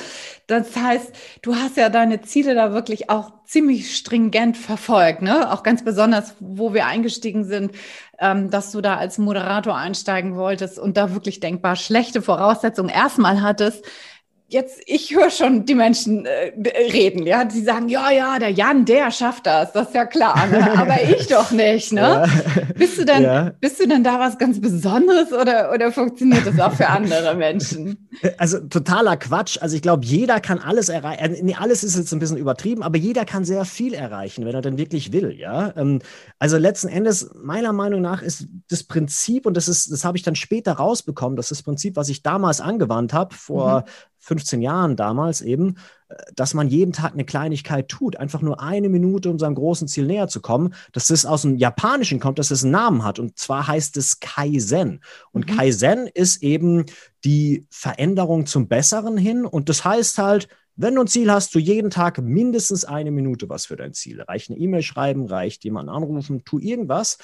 Das 0.46 0.76
heißt, 0.76 1.16
du 1.42 1.56
hast 1.56 1.78
ja 1.78 1.90
deine 1.90 2.22
Ziele 2.22 2.54
da 2.54 2.74
wirklich 2.74 3.10
auch 3.10 3.32
ziemlich 3.46 3.96
stringent 3.96 4.58
verfolgt. 4.58 5.22
Ne? 5.22 5.52
Auch 5.52 5.64
ganz 5.64 5.86
besonders, 5.86 6.36
wo 6.40 6.74
wir 6.74 6.86
eingestiegen 6.86 7.46
sind, 7.46 7.72
ähm, 8.20 8.50
dass 8.52 8.74
du 8.74 8.82
da 8.82 8.98
als 8.98 9.18
Moderator 9.18 9.76
einsteigen 9.76 10.36
wolltest 10.36 10.78
und 10.78 10.98
da 10.98 11.14
wirklich 11.14 11.40
denkbar 11.40 11.78
schlechte 11.78 12.22
Voraussetzungen 12.22 12.90
erstmal 12.90 13.42
hattest 13.42 13.86
jetzt, 14.48 14.82
ich 14.86 15.16
höre 15.16 15.32
schon 15.32 15.66
die 15.66 15.74
Menschen 15.74 16.26
äh, 16.26 16.52
reden, 16.92 17.26
ja, 17.26 17.46
die 17.46 17.62
sagen, 17.62 17.90
ja, 17.90 18.12
ja, 18.12 18.38
der 18.38 18.52
Jan, 18.52 18.86
der 18.86 19.10
schafft 19.10 19.48
das, 19.48 19.72
das 19.72 19.88
ist 19.88 19.96
ja 19.96 20.06
klar, 20.06 20.46
ne? 20.48 20.78
aber 20.78 21.02
ich 21.02 21.28
doch 21.30 21.52
nicht, 21.52 21.92
ne? 21.92 22.02
Ja. 22.02 22.26
Bist 22.76 23.00
du 23.00 23.06
denn, 23.06 23.24
ja. 23.24 23.52
bist 23.60 23.80
du 23.80 23.88
denn 23.88 24.04
da 24.04 24.20
was 24.20 24.38
ganz 24.38 24.62
Besonderes 24.62 25.34
oder, 25.34 25.72
oder 25.74 25.92
funktioniert 25.92 26.46
das 26.46 26.60
auch 26.60 26.74
für 26.74 26.88
andere 26.88 27.36
Menschen? 27.36 27.98
Also 28.38 28.60
totaler 28.60 29.18
Quatsch. 29.18 29.58
Also 29.62 29.76
ich 29.76 29.82
glaube, 29.82 30.06
jeder 30.06 30.40
kann 30.40 30.60
alles 30.60 30.88
erreichen. 30.88 31.36
Äh, 31.36 31.44
nee, 31.44 31.56
alles 31.56 31.84
ist 31.84 31.98
jetzt 31.98 32.14
ein 32.14 32.20
bisschen 32.20 32.38
übertrieben, 32.38 32.82
aber 32.82 32.98
jeder 32.98 33.26
kann 33.26 33.44
sehr 33.44 33.66
viel 33.66 33.94
erreichen, 33.94 34.46
wenn 34.46 34.56
er 34.56 34.62
denn 34.62 34.78
wirklich 34.78 35.12
will, 35.12 35.38
ja. 35.38 35.74
Ähm, 35.76 36.00
also 36.40 36.58
letzten 36.58 36.88
Endes, 36.88 37.30
meiner 37.36 37.74
Meinung 37.74 38.02
nach, 38.02 38.22
ist 38.22 38.48
das 38.70 38.84
Prinzip, 38.84 39.46
und 39.46 39.58
das 39.58 39.68
ist, 39.68 39.92
das 39.92 40.06
habe 40.06 40.18
ich 40.18 40.24
dann 40.24 40.36
später 40.36 40.74
rausbekommen, 40.74 41.36
das 41.36 41.52
ist 41.52 41.60
das 41.60 41.64
Prinzip, 41.64 41.98
was 41.98 42.08
ich 42.08 42.24
damals 42.24 42.62
angewandt 42.62 43.12
habe, 43.12 43.36
vor 43.36 43.82
mhm 43.82 43.90
15 44.26 44.62
Jahren 44.62 44.96
damals 44.96 45.42
eben, 45.42 45.78
äh, 46.10 46.16
dass 46.36 46.54
man 46.54 46.68
jeden 46.68 46.94
Tag 46.94 47.14
eine 47.14 47.26
Kleinigkeit 47.26 47.88
tut, 47.88 48.18
einfach 48.18 48.42
nur 48.42 48.60
eine 48.60 48.90
Minute, 48.90 49.30
um 49.30 49.38
seinem 49.40 49.56
großen 49.56 49.88
Ziel 49.88 50.06
näher 50.06 50.28
zu 50.28 50.42
kommen, 50.42 50.74
dass 50.92 51.08
das 51.08 51.26
aus 51.26 51.44
dem 51.44 51.58
Japanischen 51.58 52.20
kommt, 52.20 52.40
dass 52.40 52.52
es 52.52 52.64
einen 52.64 52.72
Namen 52.72 53.04
hat. 53.04 53.20
Und 53.20 53.38
zwar 53.38 53.68
heißt 53.68 53.98
es 53.98 54.20
Kaizen. 54.20 55.02
Und 55.32 55.50
mhm. 55.50 55.56
Kaizen 55.56 56.08
ist 56.08 56.42
eben 56.42 56.86
die 57.24 57.68
Veränderung 57.70 58.48
zum 58.48 58.68
Besseren 58.68 59.18
hin. 59.18 59.46
Und 59.46 59.70
das 59.70 59.86
heißt 59.86 60.18
halt, 60.18 60.48
wenn 60.76 60.96
du 60.96 61.02
ein 61.02 61.08
Ziel 61.08 61.32
hast, 61.32 61.56
du 61.56 61.60
jeden 61.60 61.90
Tag 61.90 62.22
mindestens 62.22 62.84
eine 62.84 63.12
Minute 63.12 63.48
was 63.48 63.66
für 63.68 63.76
dein 63.76 63.94
Ziel. 63.94 64.22
Reicht 64.22 64.50
eine 64.50 64.60
E-Mail 64.60 64.82
schreiben, 64.82 65.28
reicht 65.28 65.64
jemanden 65.64 65.90
anrufen, 65.90 66.44
tu 66.44 66.60
irgendwas. 66.60 67.18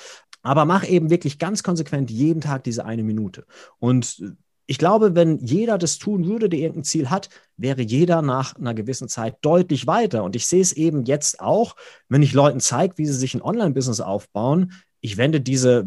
Aber 0.44 0.66
mach 0.66 0.88
eben 0.88 1.10
wirklich 1.10 1.40
ganz 1.40 1.62
konsequent 1.62 2.10
jeden 2.10 2.42
Tag 2.42 2.64
diese 2.64 2.86
eine 2.86 3.04
Minute. 3.04 3.46
Und 3.80 4.24
ich 4.66 4.78
glaube, 4.78 5.16
wenn 5.16 5.40
jeder 5.40 5.78
das 5.78 5.98
tun 5.98 6.26
würde, 6.26 6.48
der 6.48 6.60
irgendein 6.60 6.84
Ziel 6.84 7.10
hat, 7.10 7.30
wäre 7.58 7.82
jeder 7.82 8.22
nach 8.22 8.56
einer 8.56 8.74
gewissen 8.74 9.10
Zeit 9.10 9.36
deutlich 9.42 9.88
weiter. 9.88 10.24
Und 10.24 10.36
ich 10.36 10.48
sehe 10.48 10.62
es 10.62 10.72
eben 10.72 11.04
jetzt 11.04 11.40
auch, 11.40 11.76
wenn 12.10 12.24
ich 12.24 12.34
Leuten 12.34 12.60
zeige, 12.60 12.98
wie 12.98 13.06
sie 13.06 13.14
sich 13.14 13.34
ein 13.34 13.42
Online-Business 13.42 14.02
aufbauen. 14.02 14.72
Ich 15.02 15.18
wende 15.18 15.42
diese 15.42 15.86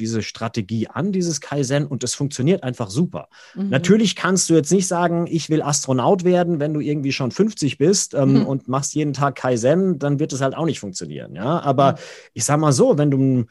diese 0.00 0.22
Strategie 0.22 0.88
an, 0.88 1.12
dieses 1.12 1.40
Kaizen, 1.40 1.86
und 1.86 2.04
es 2.04 2.14
funktioniert 2.14 2.62
einfach 2.62 2.90
super. 2.90 3.28
Mhm. 3.54 3.70
Natürlich 3.70 4.16
kannst 4.16 4.50
du 4.50 4.54
jetzt 4.54 4.72
nicht 4.72 4.86
sagen, 4.86 5.26
ich 5.26 5.48
will 5.48 5.62
Astronaut 5.62 6.24
werden, 6.24 6.60
wenn 6.60 6.74
du 6.74 6.80
irgendwie 6.80 7.12
schon 7.12 7.30
50 7.30 7.78
bist 7.78 8.14
ähm, 8.14 8.40
mhm. 8.40 8.46
und 8.46 8.68
machst 8.68 8.94
jeden 8.94 9.12
Tag 9.12 9.36
Kaizen, 9.36 9.98
dann 9.98 10.18
wird 10.18 10.32
es 10.32 10.40
halt 10.40 10.54
auch 10.56 10.66
nicht 10.66 10.80
funktionieren. 10.80 11.34
Ja, 11.34 11.60
aber 11.60 11.92
mhm. 11.92 11.96
ich 12.34 12.44
sag 12.44 12.60
mal 12.60 12.72
so, 12.72 12.98
wenn 12.98 13.10
du 13.10 13.18
ein 13.18 13.48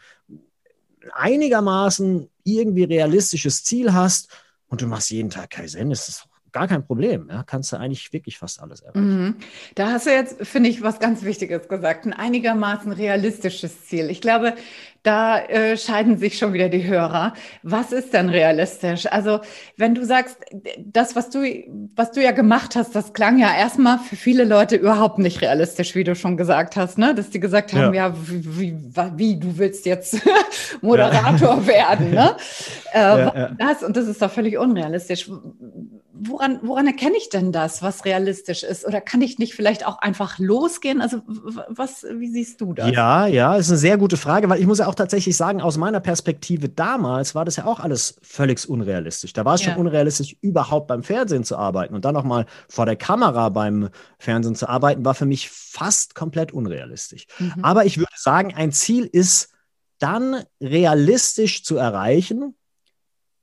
einigermaßen 1.13 2.29
irgendwie 2.43 2.84
realistisches 2.84 3.63
Ziel 3.63 3.93
hast 3.93 4.29
und 4.75 4.82
du 4.82 4.88
machst 4.88 5.10
jeden 5.10 5.29
Tag 5.29 5.51
Kaizen, 5.51 5.89
ist 5.89 6.10
es 6.10 6.27
gar 6.55 6.69
kein 6.69 6.85
Problem. 6.85 7.27
Ja, 7.29 7.43
kannst 7.43 7.74
du 7.74 7.75
eigentlich 7.75 8.13
wirklich 8.13 8.38
fast 8.38 8.62
alles 8.62 8.79
erreichen. 8.79 9.25
Mhm. 9.25 9.35
Da 9.75 9.91
hast 9.91 10.07
du 10.07 10.12
jetzt, 10.12 10.47
finde 10.47 10.69
ich, 10.69 10.81
was 10.81 11.00
ganz 11.00 11.24
Wichtiges 11.24 11.67
gesagt. 11.67 12.05
Ein 12.05 12.13
einigermaßen 12.13 12.93
realistisches 12.93 13.85
Ziel. 13.85 14.09
Ich 14.09 14.21
glaube, 14.21 14.53
da 15.03 15.38
äh, 15.38 15.75
scheiden 15.75 16.17
sich 16.17 16.38
schon 16.38 16.53
wieder 16.53 16.69
die 16.69 16.85
Hörer. 16.85 17.33
Was 17.62 17.91
ist 17.91 18.13
denn 18.13 18.29
realistisch? 18.29 19.05
Also, 19.05 19.41
wenn 19.75 19.95
du 19.95 20.05
sagst, 20.05 20.38
das, 20.77 21.17
was 21.17 21.29
du, 21.29 21.43
was 21.93 22.12
du 22.12 22.24
ja 22.24 22.31
gemacht 22.31 22.77
hast, 22.77 22.95
das 22.95 23.12
klang 23.12 23.38
ja 23.38 23.53
erstmal 23.53 24.00
für 24.00 24.15
viele 24.15 24.45
Leute 24.45 24.77
überhaupt 24.77 25.19
nicht 25.19 25.41
realistisch, 25.41 25.93
wie 25.93 26.05
du 26.05 26.15
schon 26.15 26.38
gesagt 26.38 26.77
hast, 26.77 26.97
ne? 26.97 27.13
Dass 27.13 27.29
die 27.29 27.41
gesagt 27.41 27.74
haben, 27.74 27.93
ja, 27.93 28.07
ja 28.07 28.15
wie, 28.27 28.59
wie, 28.59 28.95
wie, 29.17 29.39
du 29.39 29.57
willst 29.57 29.85
jetzt 29.85 30.21
Moderator 30.81 31.57
ja. 31.57 31.67
werden, 31.67 32.12
ne? 32.12 32.38
Äh, 32.93 33.00
ja, 33.00 33.51
das, 33.57 33.83
und 33.83 33.97
das 33.97 34.07
ist 34.07 34.21
doch 34.21 34.31
völlig 34.31 34.57
unrealistisch 34.57 35.29
woran, 36.17 36.60
woran 36.62 36.88
erkenne 36.88 37.17
ich 37.17 37.29
denn 37.29 37.51
das, 37.51 37.81
was 37.81 38.05
realistisch 38.05 38.63
ist? 38.63 38.86
Oder 38.86 39.01
kann 39.01 39.22
ich 39.22 39.38
nicht 39.38 39.53
vielleicht 39.53 39.86
auch 39.86 40.00
einfach 40.00 40.39
losgehen? 40.39 41.01
Also, 41.01 41.22
was, 41.25 42.05
wie 42.10 42.29
siehst 42.29 42.62
du 42.62 42.74
das? 42.74 42.91
Ja, 42.91 43.27
ja, 43.27 43.55
ist 43.55 43.69
eine 43.69 43.77
sehr 43.77 43.98
gute 43.98 44.17
Frage, 44.17 44.50
weil 44.50 44.60
ich 44.60 44.67
muss 44.67 44.79
ja 44.79 44.88
auch 44.88 44.95
tatsächlich 44.95 45.36
sagen, 45.36 45.62
aus 45.62 45.77
meiner 45.77 46.00
Perspektive 46.00 46.69
damals 46.69 47.36
war 47.36 47.45
das 47.45 47.57
ja 47.57 47.65
auch 47.65 47.79
alles 47.79 48.15
völlig 48.22 48.67
unrealistisch. 48.67 49.34
Da 49.34 49.45
war 49.45 49.55
es 49.55 49.65
ja. 49.65 49.74
schon 49.74 49.81
unrealistisch, 49.81 50.36
überhaupt 50.41 50.88
beim 50.88 51.03
Fernsehen 51.03 51.43
zu 51.43 51.57
arbeiten 51.57 51.93
und 51.93 52.05
dann 52.05 52.13
nochmal 52.13 52.45
vor 52.69 52.86
der 52.86 52.95
Kamera 52.95 53.50
beim 53.50 53.89
Fernsehen 54.17 54.55
zu 54.55 54.69
arbeiten, 54.69 55.03
war 55.03 55.15
für 55.15 55.25
mich 55.25 55.50
fast 55.50 56.15
komplett 56.15 56.53
unrealistisch. 56.53 57.27
Mhm. 57.39 57.53
Aber 57.62 57.86
ich 57.86 57.98
würde 57.98 58.13
sagen, 58.15 58.53
ein 58.55 58.72
Ziel 58.72 59.05
ist 59.05 59.50
dann 60.00 60.43
realistisch 60.62 61.63
zu 61.63 61.77
erreichen, 61.77 62.55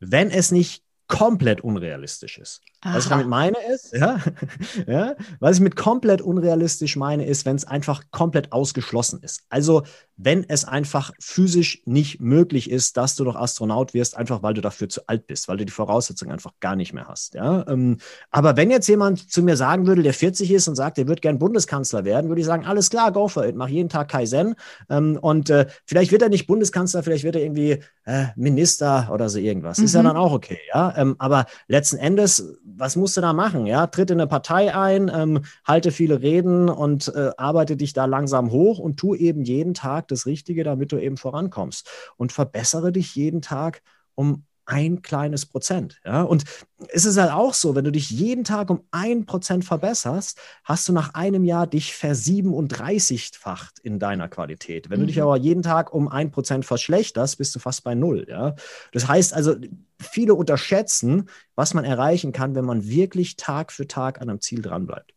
wenn 0.00 0.31
es 0.31 0.50
nicht 0.50 0.83
komplett 1.12 1.61
unrealistisch 1.61 2.38
ist. 2.38 2.62
Aha. 2.85 2.97
Was 2.97 3.05
ich 3.05 3.11
damit 3.11 3.29
meine 3.29 3.57
ist, 3.73 3.95
ja, 3.95 4.19
ja, 4.89 5.15
was 5.39 5.57
ich 5.57 5.62
mit 5.62 5.77
komplett 5.77 6.21
unrealistisch 6.21 6.97
meine, 6.97 7.25
ist, 7.25 7.47
wenn 7.47 7.55
es 7.55 7.65
einfach 7.65 8.03
komplett 8.11 8.51
ausgeschlossen 8.51 9.21
ist. 9.23 9.45
Also 9.51 9.85
wenn 10.17 10.45
es 10.49 10.65
einfach 10.65 11.12
physisch 11.21 11.83
nicht 11.85 12.21
möglich 12.21 12.71
ist, 12.71 12.97
dass 12.97 13.15
du 13.15 13.25
doch 13.25 13.37
Astronaut 13.37 13.95
wirst, 13.95 14.17
einfach 14.17 14.43
weil 14.43 14.55
du 14.55 14.61
dafür 14.61 14.89
zu 14.89 15.03
alt 15.07 15.27
bist, 15.27 15.49
weil 15.49 15.57
du 15.59 15.65
die 15.65 15.73
Voraussetzungen 15.73 16.33
einfach 16.33 16.53
gar 16.61 16.77
nicht 16.77 16.93
mehr 16.93 17.07
hast. 17.07 17.35
Ja? 17.35 17.65
Ähm, 17.69 17.99
aber 18.31 18.57
wenn 18.57 18.71
jetzt 18.71 18.89
jemand 18.89 19.31
zu 19.31 19.43
mir 19.43 19.57
sagen 19.57 19.87
würde, 19.87 20.03
der 20.03 20.15
40 20.15 20.51
ist 20.51 20.69
und 20.69 20.75
sagt, 20.75 20.99
er 20.99 21.09
wird 21.09 21.23
gern 21.23 21.39
Bundeskanzler 21.39 22.05
werden, 22.05 22.29
würde 22.29 22.41
ich 22.41 22.47
sagen, 22.47 22.67
alles 22.67 22.91
klar, 22.91 23.12
go 23.12 23.29
for 23.29 23.47
it, 23.47 23.57
mach 23.57 23.69
jeden 23.69 23.89
Tag 23.89 24.09
Kaizen. 24.09 24.55
Ähm, 24.91 25.19
und 25.21 25.51
äh, 25.51 25.67
vielleicht 25.87 26.12
wird 26.12 26.23
er 26.23 26.29
nicht 26.29 26.47
Bundeskanzler, 26.47 27.03
vielleicht 27.03 27.25
wird 27.25 27.37
er 27.37 27.43
irgendwie 27.43 27.79
äh, 28.05 28.27
Minister 28.37 29.09
oder 29.12 29.29
so 29.29 29.39
irgendwas. 29.39 29.79
Mhm. 29.79 29.85
Ist 29.85 29.95
ja 29.95 30.03
dann 30.03 30.17
auch 30.17 30.33
okay, 30.33 30.59
ja. 30.73 30.95
Ähm, 30.97 31.17
aber 31.19 31.47
letzten 31.69 31.97
Endes, 31.97 32.45
was 32.76 32.97
musst 32.97 33.17
du 33.17 33.21
da 33.21 33.33
machen? 33.33 33.67
Ja, 33.67 33.87
tritt 33.87 34.11
in 34.11 34.21
eine 34.21 34.29
Partei 34.29 34.75
ein, 34.75 35.11
ähm, 35.12 35.45
halte 35.64 35.91
viele 35.93 36.23
Reden 36.23 36.69
und 36.69 37.09
äh, 37.14 37.31
arbeite 37.37 37.76
dich 37.76 37.93
da 37.93 38.05
langsam 38.05 38.50
hoch 38.50 38.79
und 38.79 38.97
tu 38.97 39.14
eben 39.14 39.43
jeden 39.43 39.75
Tag 39.75 40.09
das 40.09 40.26
Richtige, 40.26 40.64
damit 40.64 40.93
du 40.93 40.99
eben 40.99 41.17
vorankommst. 41.17 41.88
Und 42.17 42.33
verbessere 42.33 42.93
dich 42.93 43.14
jeden 43.14 43.43
Tag 43.43 43.83
um 44.14 44.45
ein 44.73 45.02
kleines 45.02 45.45
Prozent. 45.45 46.00
Ja? 46.05 46.23
Und 46.23 46.45
es 46.88 47.05
ist 47.05 47.19
halt 47.19 47.31
auch 47.31 47.52
so, 47.52 47.75
wenn 47.75 47.85
du 47.85 47.93
dich 47.93 48.11
jeden 48.11 48.43
Tag 48.43 48.71
um 48.71 48.85
ein 48.91 49.26
Prozent 49.26 49.67
verbesserst, 49.67 50.38
hast 50.64 50.88
du 50.88 50.95
nach 50.95 51.12
einem 51.12 51.45
Jahr 51.45 51.67
dich 51.67 51.95
versiebenunddreißigfacht 51.95 53.81
in 53.81 53.99
deiner 53.99 54.29
Qualität. 54.29 54.88
Wenn 54.88 55.00
mhm. 55.00 55.02
du 55.02 55.07
dich 55.09 55.17
mhm. 55.17 55.23
aber 55.23 55.37
jeden 55.37 55.62
Tag 55.62 55.93
um 55.93 56.09
ein 56.09 56.31
Prozent 56.31 56.64
verschlechterst, 56.64 57.37
bist 57.37 57.55
du 57.55 57.59
fast 57.59 57.85
bei 57.85 57.95
null. 57.95 58.26
Ja? 58.29 58.55
Das 58.93 59.07
heißt 59.07 59.35
also, 59.35 59.57
viele 60.00 60.35
unterschätzen, 60.35 61.29
was 61.55 61.75
man 61.75 61.85
erreichen 61.85 62.33
kann, 62.33 62.55
wenn 62.55 62.64
man 62.64 62.87
wirklich 62.87 63.37
Tag 63.37 63.73
für 63.73 63.87
Tag 63.87 64.23
an 64.23 64.31
einem 64.31 64.41
Ziel 64.41 64.62
dranbleibt. 64.62 65.12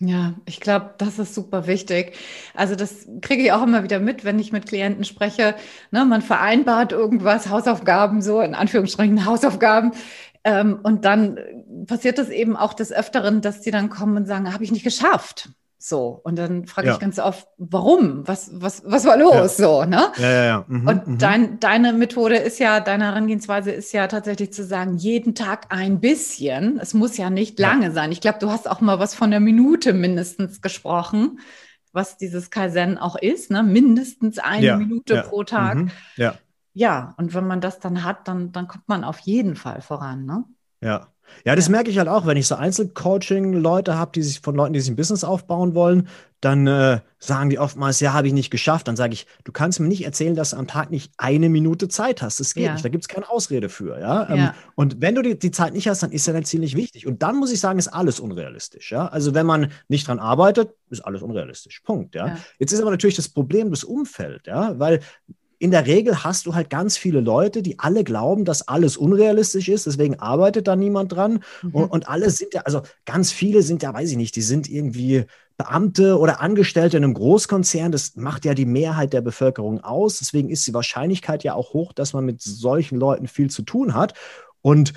Ja, 0.00 0.34
ich 0.46 0.60
glaube, 0.60 0.94
das 0.98 1.18
ist 1.18 1.34
super 1.34 1.66
wichtig. 1.66 2.16
Also 2.54 2.76
das 2.76 3.08
kriege 3.20 3.42
ich 3.42 3.52
auch 3.52 3.64
immer 3.64 3.82
wieder 3.82 3.98
mit, 3.98 4.24
wenn 4.24 4.38
ich 4.38 4.52
mit 4.52 4.66
Klienten 4.66 5.04
spreche. 5.04 5.56
Ne, 5.90 6.04
man 6.04 6.22
vereinbart 6.22 6.92
irgendwas, 6.92 7.48
Hausaufgaben, 7.48 8.22
so 8.22 8.40
in 8.40 8.54
Anführungsstrichen 8.54 9.24
Hausaufgaben. 9.24 9.92
Ähm, 10.44 10.78
und 10.84 11.04
dann 11.04 11.40
passiert 11.86 12.18
es 12.20 12.28
eben 12.28 12.56
auch 12.56 12.74
des 12.74 12.92
Öfteren, 12.92 13.40
dass 13.40 13.60
die 13.60 13.72
dann 13.72 13.90
kommen 13.90 14.16
und 14.16 14.26
sagen, 14.26 14.52
habe 14.54 14.62
ich 14.62 14.70
nicht 14.70 14.84
geschafft. 14.84 15.50
So, 15.80 16.20
und 16.24 16.36
dann 16.36 16.66
frage 16.66 16.88
ja. 16.88 16.94
ich 16.94 16.98
ganz 16.98 17.20
oft, 17.20 17.46
warum? 17.56 18.26
Was, 18.26 18.50
was, 18.52 18.82
was 18.84 19.04
war 19.04 19.16
los? 19.16 19.58
Ja. 19.58 19.64
So, 19.68 19.84
ne? 19.84 20.10
Ja, 20.16 20.30
ja, 20.30 20.44
ja. 20.44 20.64
Mhm, 20.66 20.88
und 20.88 21.06
mhm. 21.06 21.18
dein, 21.18 21.60
deine 21.60 21.92
Methode 21.92 22.36
ist 22.36 22.58
ja, 22.58 22.80
deine 22.80 23.04
Herangehensweise 23.04 23.70
ist 23.70 23.92
ja 23.92 24.08
tatsächlich 24.08 24.52
zu 24.52 24.64
sagen, 24.64 24.96
jeden 24.96 25.36
Tag 25.36 25.66
ein 25.68 26.00
bisschen. 26.00 26.80
Es 26.80 26.94
muss 26.94 27.16
ja 27.16 27.30
nicht 27.30 27.60
lange 27.60 27.86
ja. 27.86 27.92
sein. 27.92 28.10
Ich 28.10 28.20
glaube, 28.20 28.40
du 28.40 28.50
hast 28.50 28.68
auch 28.68 28.80
mal 28.80 28.98
was 28.98 29.14
von 29.14 29.30
der 29.30 29.38
Minute 29.38 29.92
mindestens 29.92 30.60
gesprochen, 30.60 31.38
was 31.92 32.16
dieses 32.16 32.50
Kaizen 32.50 32.98
auch 32.98 33.14
ist, 33.14 33.52
ne? 33.52 33.62
Mindestens 33.62 34.40
eine 34.40 34.76
Minute 34.76 35.24
pro 35.28 35.44
Tag. 35.44 35.76
Mhm, 35.76 35.90
ja. 36.16 36.34
Ja, 36.74 37.14
und 37.18 37.34
wenn 37.34 37.46
man 37.46 37.60
das 37.60 37.78
dann 37.78 38.04
hat, 38.04 38.28
dann, 38.28 38.52
dann 38.52 38.68
kommt 38.68 38.88
man 38.88 39.04
auf 39.04 39.18
jeden 39.20 39.54
Fall 39.54 39.80
voran, 39.80 40.24
ne? 40.24 40.44
Ja. 40.80 41.08
Ja, 41.44 41.56
das 41.56 41.66
ja. 41.66 41.72
merke 41.72 41.90
ich 41.90 41.98
halt 41.98 42.08
auch, 42.08 42.26
wenn 42.26 42.36
ich 42.36 42.46
so 42.46 42.54
Einzelcoaching-Leute 42.54 43.96
habe, 43.96 44.12
die 44.14 44.22
sich 44.22 44.40
von 44.40 44.54
Leuten, 44.54 44.72
die 44.72 44.80
sich 44.80 44.90
ein 44.90 44.96
Business 44.96 45.24
aufbauen 45.24 45.74
wollen, 45.74 46.08
dann 46.40 46.66
äh, 46.68 47.00
sagen 47.18 47.50
die 47.50 47.58
oftmals, 47.58 47.98
ja, 47.98 48.12
habe 48.12 48.28
ich 48.28 48.32
nicht 48.32 48.50
geschafft. 48.50 48.86
Dann 48.86 48.94
sage 48.94 49.12
ich, 49.12 49.26
du 49.42 49.50
kannst 49.50 49.80
mir 49.80 49.88
nicht 49.88 50.04
erzählen, 50.04 50.36
dass 50.36 50.50
du 50.50 50.56
am 50.56 50.68
Tag 50.68 50.90
nicht 50.90 51.12
eine 51.16 51.48
Minute 51.48 51.88
Zeit 51.88 52.22
hast. 52.22 52.38
Das 52.38 52.54
geht 52.54 52.66
ja. 52.66 52.72
nicht. 52.72 52.84
Da 52.84 52.88
gibt 52.88 53.04
es 53.04 53.08
keine 53.08 53.28
Ausrede 53.28 53.68
für. 53.68 53.98
Ja? 53.98 54.28
Ähm, 54.30 54.36
ja. 54.36 54.54
und 54.76 55.00
wenn 55.00 55.16
du 55.16 55.22
die, 55.22 55.36
die 55.38 55.50
Zeit 55.50 55.72
nicht 55.72 55.88
hast, 55.88 56.02
dann 56.02 56.12
ist 56.12 56.26
ja 56.26 56.32
dein 56.32 56.44
Ziel 56.44 56.60
nicht 56.60 56.76
wichtig. 56.76 57.06
Und 57.06 57.22
dann 57.22 57.36
muss 57.36 57.50
ich 57.50 57.58
sagen, 57.58 57.78
ist 57.78 57.88
alles 57.88 58.20
unrealistisch. 58.20 58.92
Ja? 58.92 59.08
Also 59.08 59.34
wenn 59.34 59.46
man 59.46 59.72
nicht 59.88 60.06
dran 60.06 60.20
arbeitet, 60.20 60.74
ist 60.90 61.00
alles 61.00 61.22
unrealistisch. 61.22 61.80
Punkt. 61.80 62.14
Ja? 62.14 62.28
ja? 62.28 62.38
Jetzt 62.60 62.72
ist 62.72 62.80
aber 62.80 62.92
natürlich 62.92 63.16
das 63.16 63.28
Problem 63.28 63.70
das 63.70 63.82
Umfeld, 63.82 64.46
ja, 64.46 64.78
weil 64.78 65.00
in 65.58 65.70
der 65.70 65.86
Regel 65.86 66.22
hast 66.24 66.46
du 66.46 66.54
halt 66.54 66.70
ganz 66.70 66.96
viele 66.96 67.20
Leute, 67.20 67.62
die 67.62 67.78
alle 67.78 68.04
glauben, 68.04 68.44
dass 68.44 68.68
alles 68.68 68.96
unrealistisch 68.96 69.68
ist, 69.68 69.86
deswegen 69.86 70.18
arbeitet 70.20 70.68
da 70.68 70.76
niemand 70.76 71.12
dran. 71.12 71.42
Mhm. 71.62 71.74
Und, 71.74 71.88
und 71.90 72.08
alle 72.08 72.30
sind 72.30 72.54
ja, 72.54 72.62
also 72.62 72.82
ganz 73.04 73.32
viele 73.32 73.62
sind 73.62 73.82
ja, 73.82 73.92
weiß 73.92 74.10
ich 74.10 74.16
nicht, 74.16 74.36
die 74.36 74.42
sind 74.42 74.68
irgendwie 74.68 75.24
Beamte 75.56 76.18
oder 76.18 76.40
Angestellte 76.40 76.96
in 76.96 77.04
einem 77.04 77.14
Großkonzern. 77.14 77.90
Das 77.90 78.14
macht 78.14 78.44
ja 78.44 78.54
die 78.54 78.64
Mehrheit 78.64 79.12
der 79.12 79.20
Bevölkerung 79.20 79.82
aus. 79.82 80.20
Deswegen 80.20 80.50
ist 80.50 80.64
die 80.66 80.74
Wahrscheinlichkeit 80.74 81.42
ja 81.42 81.54
auch 81.54 81.72
hoch, 81.72 81.92
dass 81.92 82.12
man 82.12 82.24
mit 82.24 82.40
solchen 82.40 82.96
Leuten 82.96 83.26
viel 83.26 83.50
zu 83.50 83.62
tun 83.62 83.94
hat. 83.94 84.14
Und 84.62 84.92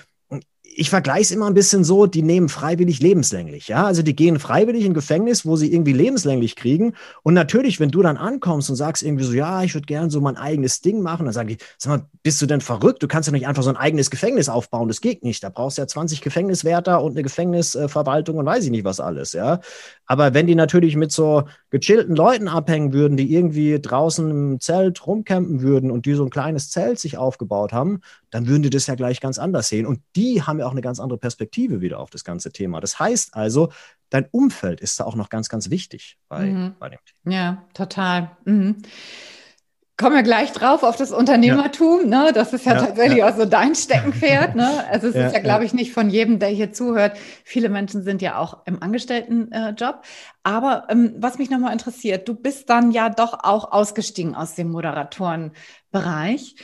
ich 0.76 0.90
vergleiche 0.90 1.22
es 1.22 1.32
immer 1.32 1.48
ein 1.48 1.54
bisschen 1.54 1.84
so, 1.84 2.06
die 2.06 2.22
nehmen 2.22 2.50
freiwillig 2.50 3.00
lebenslänglich, 3.00 3.68
ja. 3.68 3.86
Also 3.86 4.02
die 4.04 4.16
gehen 4.16 4.40
freiwillig 4.40 4.86
in 4.86 4.94
Gefängnis, 4.94 5.46
wo 5.46 5.56
sie 5.56 5.72
irgendwie 5.72 5.94
lebenslänglich 5.94 6.56
kriegen. 6.56 6.94
Und 7.24 7.34
natürlich, 7.34 7.80
wenn 7.80 7.90
du 7.90 8.02
dann 8.02 8.18
ankommst 8.18 8.70
und 8.70 8.76
sagst 8.76 9.04
irgendwie 9.04 9.24
so, 9.24 9.34
ja, 9.34 9.64
ich 9.64 9.74
würde 9.74 9.86
gerne 9.86 10.10
so 10.10 10.22
mein 10.22 10.38
eigenes 10.38 10.82
Ding 10.82 11.02
machen, 11.02 11.26
dann 11.26 11.34
sagen 11.34 11.50
die, 11.50 11.58
sag 11.78 11.90
mal, 11.90 12.06
bist 12.24 12.42
du 12.42 12.46
denn 12.46 12.62
verrückt? 12.62 13.04
Du 13.04 13.08
kannst 13.08 13.28
ja 13.28 13.34
nicht 13.34 13.48
einfach 13.48 13.64
so 13.64 13.70
ein 13.70 13.78
eigenes 13.78 14.10
Gefängnis 14.10 14.50
aufbauen. 14.50 14.88
Das 14.88 15.02
geht 15.02 15.24
nicht. 15.24 15.44
Da 15.44 15.50
brauchst 15.50 15.78
du 15.78 15.82
ja 15.82 15.88
20 15.88 16.22
Gefängniswärter 16.22 17.04
und 17.04 17.12
eine 17.12 17.24
Gefängnisverwaltung 17.24 18.38
und 18.38 18.46
weiß 18.46 18.64
ich 18.64 18.72
nicht 18.72 18.86
was 18.86 19.00
alles, 19.00 19.34
ja. 19.34 19.60
Aber 20.06 20.34
wenn 20.34 20.48
die 20.48 20.56
natürlich 20.56 20.96
mit 20.96 21.12
so 21.12 21.44
gechillten 21.70 22.16
Leuten 22.16 22.48
abhängen 22.48 22.94
würden, 22.94 23.18
die 23.18 23.34
irgendwie 23.34 23.80
draußen 23.80 24.30
im 24.30 24.60
Zelt 24.60 25.06
rumcampen 25.08 25.62
würden 25.62 25.90
und 25.90 26.06
die 26.06 26.14
so 26.14 26.24
ein 26.24 26.30
kleines 26.30 26.70
Zelt 26.70 27.00
sich 27.00 27.18
aufgebaut 27.18 27.72
haben, 27.72 28.02
dann 28.30 28.48
würden 28.48 28.64
die 28.64 28.70
das 28.70 28.88
ja 28.88 28.96
gleich 28.96 29.22
ganz 29.22 29.40
anders 29.40 29.70
sehen. 29.70 29.86
Und 29.86 30.02
die 30.16 30.42
haben 30.42 30.60
wir 30.62 30.68
auch 30.68 30.72
eine 30.72 30.82
ganz 30.82 31.00
andere 31.00 31.20
Perspektive 31.20 31.82
wieder 31.82 32.00
auf 32.00 32.10
das 32.10 32.24
ganze 32.24 32.52
Thema. 32.52 32.80
Das 32.80 33.00
heißt 33.00 33.36
also, 33.36 33.72
dein 34.10 34.28
Umfeld 34.32 34.80
ist 34.80 35.00
da 35.00 35.06
auch 35.06 35.16
noch 35.16 35.30
ganz, 35.30 35.50
ganz 35.50 35.70
wichtig 35.70 36.18
bei, 36.30 36.46
mhm. 36.46 36.76
bei 36.80 36.90
dem 36.90 37.00
Thema. 37.06 37.36
Ja, 37.36 37.66
total. 37.74 38.32
Mhm. 38.46 38.82
Kommen 39.98 40.16
wir 40.16 40.24
gleich 40.24 40.52
drauf 40.52 40.82
auf 40.82 40.96
das 40.96 41.12
Unternehmertum. 41.12 42.10
Ja. 42.10 42.24
Ne? 42.24 42.32
Das 42.34 42.54
ist 42.54 42.66
ja, 42.66 42.74
ja 42.74 42.80
tatsächlich 42.80 43.20
ja. 43.20 43.30
auch 43.30 43.38
so 43.38 43.46
dein 43.46 43.76
Steckenpferd. 43.76 44.56
Ne? 44.56 44.84
Also 44.90 45.10
es 45.10 45.16
ist 45.16 45.34
ja, 45.34 45.40
glaube 45.40 45.64
ich, 45.64 45.74
nicht 45.76 45.94
von 45.94 46.10
jedem, 46.10 46.40
der 46.40 46.50
hier 46.50 46.74
zuhört. 46.74 47.18
Viele 47.44 47.70
Menschen 47.70 48.02
sind 48.02 48.20
ja 48.22 48.40
auch 48.40 48.66
im 48.66 48.82
Angestelltenjob. 48.82 49.82
Äh, 49.82 50.08
Aber 50.42 50.88
ähm, 50.90 51.14
was 51.18 51.38
mich 51.38 51.52
nochmal 51.52 51.72
interessiert, 51.72 52.28
du 52.28 52.34
bist 52.34 52.68
dann 52.72 52.90
ja 52.90 53.10
doch 53.10 53.44
auch 53.44 53.72
ausgestiegen 53.72 54.34
aus 54.34 54.56
dem 54.56 54.72
Moderatorenbereich. 54.72 56.56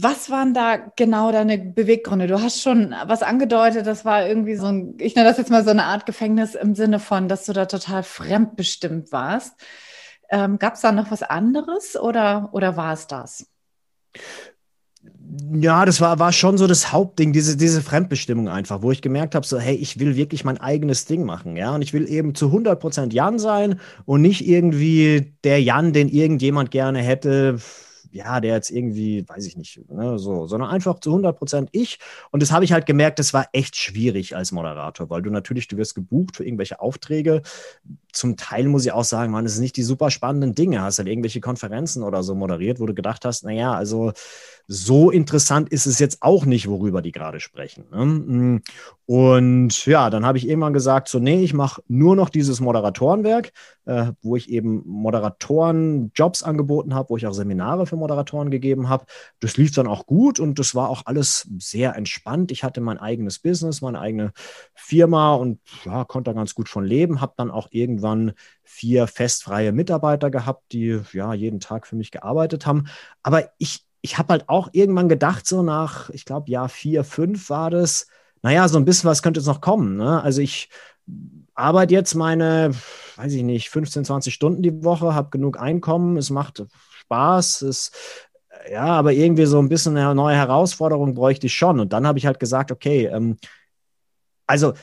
Was 0.00 0.30
waren 0.30 0.54
da 0.54 0.76
genau 0.94 1.32
deine 1.32 1.58
Beweggründe? 1.58 2.28
Du 2.28 2.40
hast 2.40 2.62
schon 2.62 2.94
was 3.06 3.22
angedeutet, 3.22 3.84
das 3.84 4.04
war 4.04 4.28
irgendwie 4.28 4.54
so 4.54 4.66
ein, 4.66 4.94
ich 5.00 5.16
nenne 5.16 5.28
das 5.28 5.38
jetzt 5.38 5.50
mal 5.50 5.64
so 5.64 5.70
eine 5.70 5.84
Art 5.84 6.06
Gefängnis 6.06 6.54
im 6.54 6.76
Sinne 6.76 7.00
von, 7.00 7.28
dass 7.28 7.46
du 7.46 7.52
da 7.52 7.66
total 7.66 8.04
fremdbestimmt 8.04 9.10
warst. 9.10 9.54
Ähm, 10.30 10.60
Gab 10.60 10.74
es 10.74 10.82
da 10.82 10.92
noch 10.92 11.10
was 11.10 11.24
anderes 11.24 11.96
oder, 11.96 12.48
oder 12.52 12.76
war 12.76 12.92
es 12.92 13.08
das? 13.08 13.48
Ja, 15.52 15.84
das 15.84 16.00
war, 16.00 16.20
war 16.20 16.32
schon 16.32 16.58
so 16.58 16.68
das 16.68 16.92
Hauptding, 16.92 17.32
diese, 17.32 17.56
diese 17.56 17.82
Fremdbestimmung 17.82 18.48
einfach, 18.48 18.82
wo 18.82 18.92
ich 18.92 19.02
gemerkt 19.02 19.34
habe, 19.34 19.46
so, 19.46 19.58
hey, 19.58 19.74
ich 19.74 19.98
will 19.98 20.14
wirklich 20.14 20.44
mein 20.44 20.58
eigenes 20.58 21.06
Ding 21.06 21.24
machen, 21.24 21.56
ja, 21.56 21.74
und 21.74 21.82
ich 21.82 21.92
will 21.92 22.08
eben 22.08 22.36
zu 22.36 22.46
100% 22.46 23.12
Jan 23.12 23.40
sein 23.40 23.80
und 24.04 24.22
nicht 24.22 24.46
irgendwie 24.46 25.34
der 25.42 25.60
Jan, 25.60 25.92
den 25.92 26.08
irgendjemand 26.08 26.70
gerne 26.70 27.00
hätte, 27.00 27.58
ja, 28.12 28.40
der 28.40 28.54
jetzt 28.54 28.70
irgendwie, 28.70 29.28
weiß 29.28 29.46
ich 29.46 29.56
nicht, 29.56 29.80
ne, 29.90 30.18
so, 30.18 30.46
sondern 30.46 30.70
einfach 30.70 31.00
zu 31.00 31.10
100 31.10 31.36
Prozent 31.36 31.68
ich. 31.72 31.98
Und 32.30 32.42
das 32.42 32.52
habe 32.52 32.64
ich 32.64 32.72
halt 32.72 32.86
gemerkt, 32.86 33.18
das 33.18 33.34
war 33.34 33.48
echt 33.52 33.76
schwierig 33.76 34.36
als 34.36 34.52
Moderator, 34.52 35.10
weil 35.10 35.22
du 35.22 35.30
natürlich, 35.30 35.68
du 35.68 35.76
wirst 35.76 35.94
gebucht 35.94 36.36
für 36.36 36.44
irgendwelche 36.44 36.80
Aufträge. 36.80 37.42
Zum 38.18 38.36
Teil 38.36 38.66
muss 38.66 38.84
ich 38.84 38.90
auch 38.90 39.04
sagen, 39.04 39.30
man, 39.30 39.46
es 39.46 39.54
sind 39.54 39.62
nicht 39.62 39.76
die 39.76 39.84
super 39.84 40.10
spannenden 40.10 40.56
Dinge. 40.56 40.82
Hast 40.82 40.98
halt 40.98 41.06
irgendwelche 41.06 41.40
Konferenzen 41.40 42.02
oder 42.02 42.24
so 42.24 42.34
moderiert, 42.34 42.80
wo 42.80 42.86
du 42.86 42.92
gedacht 42.92 43.24
hast, 43.24 43.44
naja, 43.44 43.74
also 43.74 44.12
so 44.66 45.10
interessant 45.10 45.70
ist 45.70 45.86
es 45.86 46.00
jetzt 46.00 46.18
auch 46.20 46.44
nicht, 46.44 46.68
worüber 46.68 47.00
die 47.00 47.12
gerade 47.12 47.40
sprechen. 47.40 47.84
Ne? 47.90 48.04
Mm. 48.04 48.62
Und 49.06 49.86
ja, 49.86 50.10
dann 50.10 50.26
habe 50.26 50.36
ich 50.36 50.46
irgendwann 50.46 50.74
gesagt, 50.74 51.08
so, 51.08 51.18
nee, 51.18 51.42
ich 51.42 51.54
mache 51.54 51.80
nur 51.88 52.14
noch 52.14 52.28
dieses 52.28 52.60
Moderatorenwerk, 52.60 53.52
äh, 53.86 54.12
wo 54.20 54.36
ich 54.36 54.50
eben 54.50 54.82
Moderatoren 54.84 56.10
Jobs 56.14 56.42
angeboten 56.42 56.94
habe, 56.94 57.08
wo 57.08 57.16
ich 57.16 57.26
auch 57.26 57.32
Seminare 57.32 57.86
für 57.86 57.96
Moderatoren 57.96 58.50
gegeben 58.50 58.90
habe. 58.90 59.06
Das 59.40 59.56
lief 59.56 59.72
dann 59.72 59.86
auch 59.86 60.04
gut 60.04 60.38
und 60.40 60.58
das 60.58 60.74
war 60.74 60.90
auch 60.90 61.06
alles 61.06 61.48
sehr 61.58 61.96
entspannt. 61.96 62.50
Ich 62.50 62.64
hatte 62.64 62.82
mein 62.82 62.98
eigenes 62.98 63.38
Business, 63.38 63.80
meine 63.80 64.00
eigene 64.00 64.32
Firma 64.74 65.34
und 65.34 65.60
ja, 65.86 66.04
konnte 66.04 66.30
da 66.30 66.34
ganz 66.34 66.54
gut 66.54 66.68
von 66.68 66.84
leben. 66.84 67.22
Habe 67.22 67.32
dann 67.38 67.50
auch 67.50 67.68
irgendwann 67.70 68.07
vier 68.62 69.06
festfreie 69.06 69.72
Mitarbeiter 69.72 70.30
gehabt, 70.30 70.72
die 70.72 71.00
ja 71.12 71.32
jeden 71.34 71.60
Tag 71.60 71.86
für 71.86 71.96
mich 71.96 72.10
gearbeitet 72.10 72.66
haben. 72.66 72.86
Aber 73.22 73.50
ich 73.58 73.84
ich 74.00 74.18
habe 74.18 74.32
halt 74.32 74.48
auch 74.48 74.68
irgendwann 74.72 75.08
gedacht, 75.08 75.46
so 75.46 75.62
nach, 75.62 76.10
ich 76.10 76.24
glaube, 76.24 76.50
Jahr 76.50 76.68
vier, 76.68 77.04
fünf 77.04 77.50
war 77.50 77.70
das, 77.70 78.06
naja, 78.42 78.68
so 78.68 78.78
ein 78.78 78.84
bisschen 78.84 79.10
was 79.10 79.22
könnte 79.22 79.40
jetzt 79.40 79.46
noch 79.46 79.60
kommen. 79.60 79.96
Ne? 79.96 80.22
Also 80.22 80.40
ich 80.40 80.70
arbeite 81.54 81.94
jetzt 81.94 82.14
meine, 82.14 82.70
weiß 83.16 83.32
ich 83.32 83.42
nicht, 83.42 83.70
15, 83.70 84.04
20 84.04 84.32
Stunden 84.32 84.62
die 84.62 84.84
Woche, 84.84 85.14
habe 85.14 85.30
genug 85.30 85.58
Einkommen, 85.58 86.16
es 86.16 86.30
macht 86.30 86.64
Spaß, 87.00 87.62
es 87.62 87.90
ja, 88.70 88.86
aber 88.86 89.12
irgendwie 89.12 89.46
so 89.46 89.58
ein 89.58 89.68
bisschen 89.68 89.96
eine 89.96 90.14
neue 90.14 90.36
Herausforderung 90.36 91.14
bräuchte 91.14 91.46
ich 91.46 91.54
schon. 91.54 91.80
Und 91.80 91.92
dann 91.92 92.06
habe 92.06 92.18
ich 92.18 92.26
halt 92.26 92.40
gesagt, 92.40 92.70
okay, 92.70 93.06
ähm, 93.06 93.38
also 94.46 94.74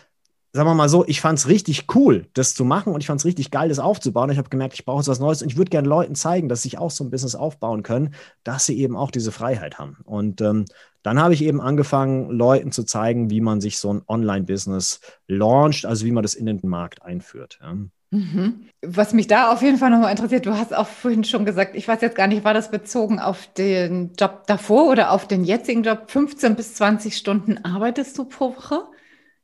sagen 0.55 0.69
wir 0.69 0.74
mal 0.74 0.88
so, 0.88 1.05
ich 1.05 1.19
fand 1.19 1.38
es 1.38 1.50
richtig 1.50 1.93
cool, 1.95 2.27
das 2.33 2.55
zu 2.55 2.63
machen 2.63 2.93
und 2.93 3.01
ich 3.01 3.07
fand 3.07 3.19
es 3.19 3.25
richtig 3.25 3.51
geil, 3.51 3.67
das 3.67 3.79
aufzubauen. 3.79 4.29
Ich 4.29 4.38
habe 4.38 4.47
gemerkt, 4.47 4.74
ich 4.74 4.85
brauche 4.85 5.00
jetzt 5.00 5.09
was 5.09 5.19
Neues 5.19 5.41
und 5.41 5.50
ich 5.50 5.57
würde 5.57 5.69
gerne 5.69 5.88
Leuten 5.88 6.15
zeigen, 6.15 6.47
dass 6.47 6.62
sie 6.62 6.77
auch 6.77 6.91
so 6.91 7.03
ein 7.03 7.09
Business 7.09 7.35
aufbauen 7.35 7.83
können, 7.83 8.15
dass 8.45 8.65
sie 8.65 8.79
eben 8.79 8.95
auch 8.95 9.12
diese 9.12 9.33
Freiheit 9.33 9.79
haben. 9.79 9.97
Und 10.05 10.39
ähm, 10.39 10.63
dann 11.03 11.19
habe 11.19 11.33
ich 11.33 11.43
eben 11.43 11.59
angefangen, 11.59 12.29
Leuten 12.29 12.71
zu 12.71 12.85
zeigen, 12.85 13.29
wie 13.29 13.41
man 13.41 13.59
sich 13.59 13.77
so 13.77 13.93
ein 13.93 14.01
Online-Business 14.07 15.01
launcht, 15.27 15.85
also 15.85 16.05
wie 16.05 16.11
man 16.11 16.24
das 16.24 16.35
in 16.35 16.46
den 16.46 16.61
Markt 16.63 17.03
einführt. 17.03 17.59
Ja. 17.61 17.75
Mhm. 18.11 18.70
Was 18.81 19.11
mich 19.11 19.27
da 19.27 19.51
auf 19.51 19.61
jeden 19.61 19.77
Fall 19.77 19.89
nochmal 19.89 20.11
interessiert, 20.11 20.46
du 20.46 20.53
hast 20.53 20.74
auch 20.74 20.87
vorhin 20.87 21.25
schon 21.25 21.44
gesagt, 21.44 21.75
ich 21.75 21.85
weiß 21.85 22.00
jetzt 22.00 22.15
gar 22.15 22.27
nicht, 22.27 22.46
war 22.46 22.53
das 22.53 22.72
bezogen 22.72 23.20
auf 23.20 23.46
den 23.57 24.13
Job 24.18 24.44
davor 24.48 24.89
oder 24.89 25.11
auf 25.11 25.27
den 25.27 25.44
jetzigen 25.44 25.83
Job? 25.83 26.09
15 26.09 26.55
bis 26.55 26.75
20 26.75 27.18
Stunden 27.18 27.57
arbeitest 27.65 28.18
du 28.18 28.24
pro 28.24 28.55
Woche? 28.55 28.85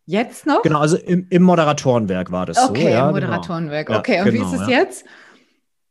Jetzt 0.05 0.45
noch? 0.45 0.61
Genau, 0.61 0.79
also 0.79 0.97
im, 0.97 1.27
im 1.29 1.43
Moderatorenwerk 1.43 2.31
war 2.31 2.45
das 2.45 2.57
okay, 2.57 2.65
so. 2.65 2.71
Okay, 2.71 2.83
ja, 2.91 3.09
im 3.09 3.15
genau. 3.15 3.27
Moderatorenwerk. 3.27 3.87
Genau. 3.87 3.99
Okay, 3.99 4.19
und 4.19 4.31
genau, 4.31 4.51
wie 4.51 4.55
ist 4.55 4.61
es 4.61 4.67
ja. 4.67 4.79
jetzt? 4.79 5.05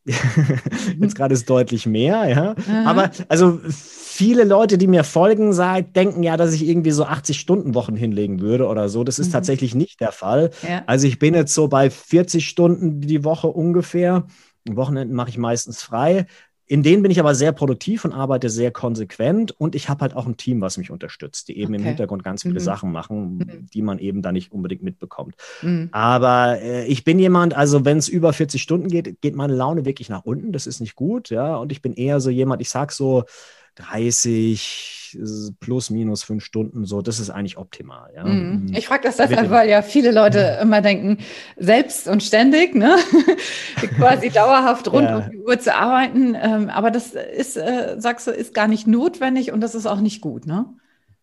jetzt 1.00 1.14
gerade 1.14 1.34
ist 1.34 1.48
deutlich 1.48 1.86
mehr, 1.86 2.26
ja. 2.26 2.54
Aha. 2.68 2.90
Aber 2.90 3.10
also 3.28 3.60
viele 3.64 4.44
Leute, 4.44 4.78
die 4.78 4.86
mir 4.86 5.04
folgen, 5.04 5.52
sagen, 5.52 5.92
denken 5.92 6.22
ja, 6.22 6.36
dass 6.36 6.52
ich 6.52 6.66
irgendwie 6.66 6.90
so 6.90 7.06
80-Stunden-Wochen 7.06 7.96
hinlegen 7.96 8.40
würde 8.40 8.66
oder 8.66 8.88
so. 8.88 9.04
Das 9.04 9.18
ist 9.18 9.28
mhm. 9.28 9.32
tatsächlich 9.32 9.74
nicht 9.74 10.00
der 10.00 10.12
Fall. 10.12 10.50
Ja. 10.66 10.82
Also 10.86 11.06
ich 11.06 11.18
bin 11.18 11.34
jetzt 11.34 11.54
so 11.54 11.68
bei 11.68 11.90
40 11.90 12.46
Stunden 12.48 13.00
die 13.00 13.24
Woche 13.24 13.48
ungefähr. 13.48 14.26
Wochenenden 14.68 15.14
mache 15.14 15.30
ich 15.30 15.38
meistens 15.38 15.82
frei. 15.82 16.26
In 16.70 16.84
denen 16.84 17.02
bin 17.02 17.10
ich 17.10 17.18
aber 17.18 17.34
sehr 17.34 17.50
produktiv 17.50 18.04
und 18.04 18.12
arbeite 18.12 18.48
sehr 18.48 18.70
konsequent 18.70 19.50
und 19.50 19.74
ich 19.74 19.88
habe 19.88 20.02
halt 20.02 20.14
auch 20.14 20.26
ein 20.26 20.36
Team, 20.36 20.60
was 20.60 20.78
mich 20.78 20.92
unterstützt, 20.92 21.48
die 21.48 21.58
eben 21.58 21.74
okay. 21.74 21.82
im 21.82 21.88
Hintergrund 21.88 22.22
ganz 22.22 22.42
viele 22.42 22.54
mhm. 22.54 22.60
Sachen 22.60 22.92
machen, 22.92 23.38
mhm. 23.38 23.66
die 23.74 23.82
man 23.82 23.98
eben 23.98 24.22
da 24.22 24.30
nicht 24.30 24.52
unbedingt 24.52 24.84
mitbekommt. 24.84 25.34
Mhm. 25.62 25.88
Aber 25.90 26.60
äh, 26.60 26.86
ich 26.86 27.02
bin 27.02 27.18
jemand, 27.18 27.56
also 27.56 27.84
wenn 27.84 27.98
es 27.98 28.08
über 28.08 28.32
40 28.32 28.62
Stunden 28.62 28.86
geht, 28.86 29.20
geht 29.20 29.34
meine 29.34 29.56
Laune 29.56 29.84
wirklich 29.84 30.08
nach 30.10 30.24
unten. 30.24 30.52
Das 30.52 30.68
ist 30.68 30.78
nicht 30.78 30.94
gut, 30.94 31.30
ja. 31.30 31.56
Und 31.56 31.72
ich 31.72 31.82
bin 31.82 31.92
eher 31.92 32.20
so 32.20 32.30
jemand, 32.30 32.62
ich 32.62 32.70
sag 32.70 32.92
so, 32.92 33.24
30 33.76 35.00
plus 35.60 35.90
minus 35.90 36.22
fünf 36.22 36.44
Stunden, 36.44 36.84
so, 36.84 37.02
das 37.02 37.18
ist 37.18 37.30
eigentlich 37.30 37.56
optimal. 37.56 38.10
Ja. 38.14 38.24
Mhm. 38.24 38.66
Mhm. 38.66 38.74
Ich 38.74 38.86
frage 38.86 39.02
das 39.04 39.16
deshalb, 39.16 39.50
weil 39.50 39.68
ja 39.68 39.82
viele 39.82 40.12
Leute 40.12 40.58
immer 40.62 40.80
denken, 40.80 41.18
selbst 41.56 42.08
und 42.08 42.22
ständig, 42.22 42.74
ne? 42.74 42.96
quasi 43.96 44.30
dauerhaft 44.34 44.90
rund 44.92 45.08
ja. 45.08 45.18
um 45.18 45.30
die 45.30 45.38
Uhr 45.38 45.58
zu 45.58 45.74
arbeiten. 45.74 46.36
Ähm, 46.40 46.70
aber 46.70 46.90
das 46.90 47.12
ist, 47.12 47.56
äh, 47.56 47.96
sagst 47.98 48.26
du, 48.26 48.30
ist 48.30 48.54
gar 48.54 48.68
nicht 48.68 48.86
notwendig 48.86 49.52
und 49.52 49.60
das 49.60 49.74
ist 49.74 49.86
auch 49.86 50.00
nicht 50.00 50.20
gut, 50.20 50.46
ne? 50.46 50.66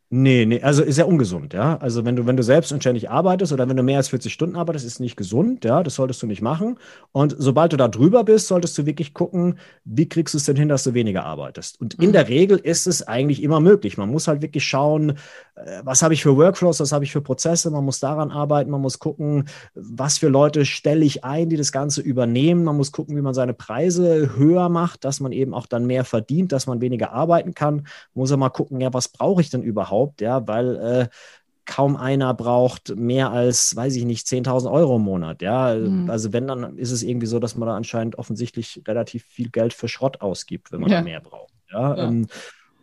Nee, 0.10 0.46
nee, 0.46 0.62
also 0.62 0.84
ist 0.84 0.98
ja 0.98 1.04
ungesund, 1.04 1.54
ja. 1.54 1.76
Also 1.80 2.06
wenn 2.06 2.16
du, 2.16 2.26
wenn 2.26 2.38
du 2.38 2.44
selbstständig 2.44 3.10
arbeitest 3.10 3.52
oder 3.52 3.68
wenn 3.68 3.76
du 3.76 3.84
mehr 3.84 3.98
als 3.98 4.08
40 4.08 4.32
Stunden 4.32 4.56
arbeitest, 4.56 4.86
ist 4.86 5.02
nicht 5.02 5.18
gesund, 5.18 5.66
ja, 5.66 5.84
das 5.84 5.96
solltest 5.96 6.24
du 6.24 6.28
nicht 6.28 6.42
machen. 6.42 6.78
Und 7.12 7.36
sobald 7.38 7.74
du 7.74 7.78
da 7.78 7.90
drüber 7.90 8.24
bist, 8.24 8.48
solltest 8.48 8.78
du 8.78 8.86
wirklich 8.86 9.14
gucken, 9.14 9.60
wie 9.84 10.08
kriegst 10.08 10.34
du 10.34 10.38
es 10.38 10.46
denn 10.46 10.56
hin, 10.56 10.70
dass 10.70 10.86
du 10.86 10.94
weniger 10.94 11.26
arbeitest. 11.26 11.82
Und 11.82 11.96
in 11.96 12.10
mhm. 12.10 12.14
der 12.14 12.30
Regel 12.30 12.58
ist 12.58 12.88
es 12.88 13.06
eigentlich 13.06 13.44
immer 13.44 13.60
möglich. 13.60 13.98
Man 13.98 14.10
muss 14.10 14.30
halt 14.30 14.42
wirklich 14.42 14.64
schauen, 14.64 15.18
äh, 15.56 15.82
was 15.84 16.02
habe 16.02 16.14
ich 16.14 16.24
für 16.24 16.38
Workflows, 16.38 16.80
was 16.80 16.94
habe 16.94 17.04
ich 17.04 17.12
für 17.12 17.22
Prozesse, 17.22 17.70
man 17.70 17.84
muss 17.84 18.00
daran 18.00 18.32
arbeiten, 18.32 18.72
man 18.72 18.82
muss 18.82 19.00
gucken, 19.00 19.50
was 19.76 20.20
für 20.20 20.30
Leute 20.30 20.64
stelle 20.66 21.04
ich 21.04 21.26
ein, 21.26 21.50
die 21.50 21.58
das 21.58 21.74
Ganze 21.74 22.00
übernehmen. 22.00 22.64
Man 22.64 22.78
muss 22.78 22.94
gucken, 22.94 23.18
wie 23.18 23.22
man 23.22 23.34
seine 23.34 23.54
Preise 23.54 24.38
höher 24.38 24.70
macht, 24.70 25.04
dass 25.04 25.20
man 25.20 25.34
eben 25.34 25.54
auch 25.54 25.66
dann 25.66 25.86
mehr 25.86 26.06
verdient, 26.06 26.54
dass 26.54 26.66
man 26.66 26.80
weniger 26.80 27.12
arbeiten 27.12 27.54
kann. 27.54 27.76
Man 27.76 27.84
muss 28.14 28.32
ja 28.32 28.38
mal 28.38 28.50
gucken, 28.52 28.80
ja, 28.80 28.94
was 28.94 29.10
brauche 29.10 29.42
ich 29.42 29.50
denn 29.50 29.64
überhaupt? 29.64 29.97
Überhaupt, 29.98 30.22
ja, 30.22 30.48
weil 30.48 30.76
äh, 30.76 31.08
kaum 31.66 31.98
einer 31.98 32.34
braucht 32.34 32.96
mehr 32.96 33.32
als, 33.32 33.76
weiß 33.76 33.96
ich 33.96 34.06
nicht, 34.06 34.26
10.000 34.26 34.72
Euro 34.72 34.96
im 34.96 35.02
Monat. 35.04 35.42
Ja, 35.42 35.76
mhm. 35.76 36.10
also 36.10 36.32
wenn, 36.32 36.48
dann 36.48 36.78
ist 36.78 36.92
es 36.92 37.04
irgendwie 37.04 37.28
so, 37.28 37.40
dass 37.40 37.58
man 37.58 37.68
da 37.68 37.76
anscheinend 37.76 38.18
offensichtlich 38.18 38.82
relativ 38.88 39.26
viel 39.26 39.50
Geld 39.50 39.74
für 39.74 39.88
Schrott 39.88 40.22
ausgibt, 40.22 40.72
wenn 40.72 40.82
man 40.82 40.90
ja. 40.90 40.98
da 40.98 41.04
mehr 41.04 41.20
braucht. 41.20 41.54
Ja, 41.70 41.96
ja. 41.96 42.08
Ähm, 42.08 42.28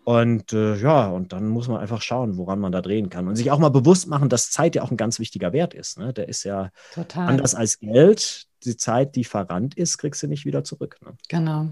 und 0.05 0.53
äh, 0.53 0.77
ja, 0.77 1.07
und 1.07 1.33
dann 1.33 1.49
muss 1.49 1.67
man 1.67 1.81
einfach 1.81 2.03
schauen, 2.03 2.37
woran 2.37 2.61
man 2.61 2.73
da 2.73 2.83
drehen 2.83 3.09
kann. 3.09 3.27
Und 3.27 3.37
sich 3.37 3.51
auch 3.51 3.59
mal 3.59 3.71
bewusst 3.71 4.07
machen, 4.07 4.29
dass 4.29 4.51
Zeit 4.51 4.75
ja 4.75 4.83
auch 4.83 4.91
ein 4.91 4.99
ganz 4.99 5.19
wichtiger 5.19 5.55
Wert 5.55 5.73
ist. 5.73 5.99
Ne? 5.99 6.13
Der 6.13 6.29
ist 6.29 6.45
ja 6.45 6.71
Total. 6.93 7.27
anders 7.27 7.55
als 7.55 7.81
Geld. 7.81 8.47
Die 8.65 8.77
Zeit, 8.77 9.17
die 9.17 9.25
verrannt 9.25 9.77
ist, 9.77 9.97
kriegst 9.97 10.23
du 10.23 10.27
nicht 10.27 10.45
wieder 10.45 10.63
zurück. 10.63 10.99
Ne? 11.03 11.15
Genau. 11.29 11.69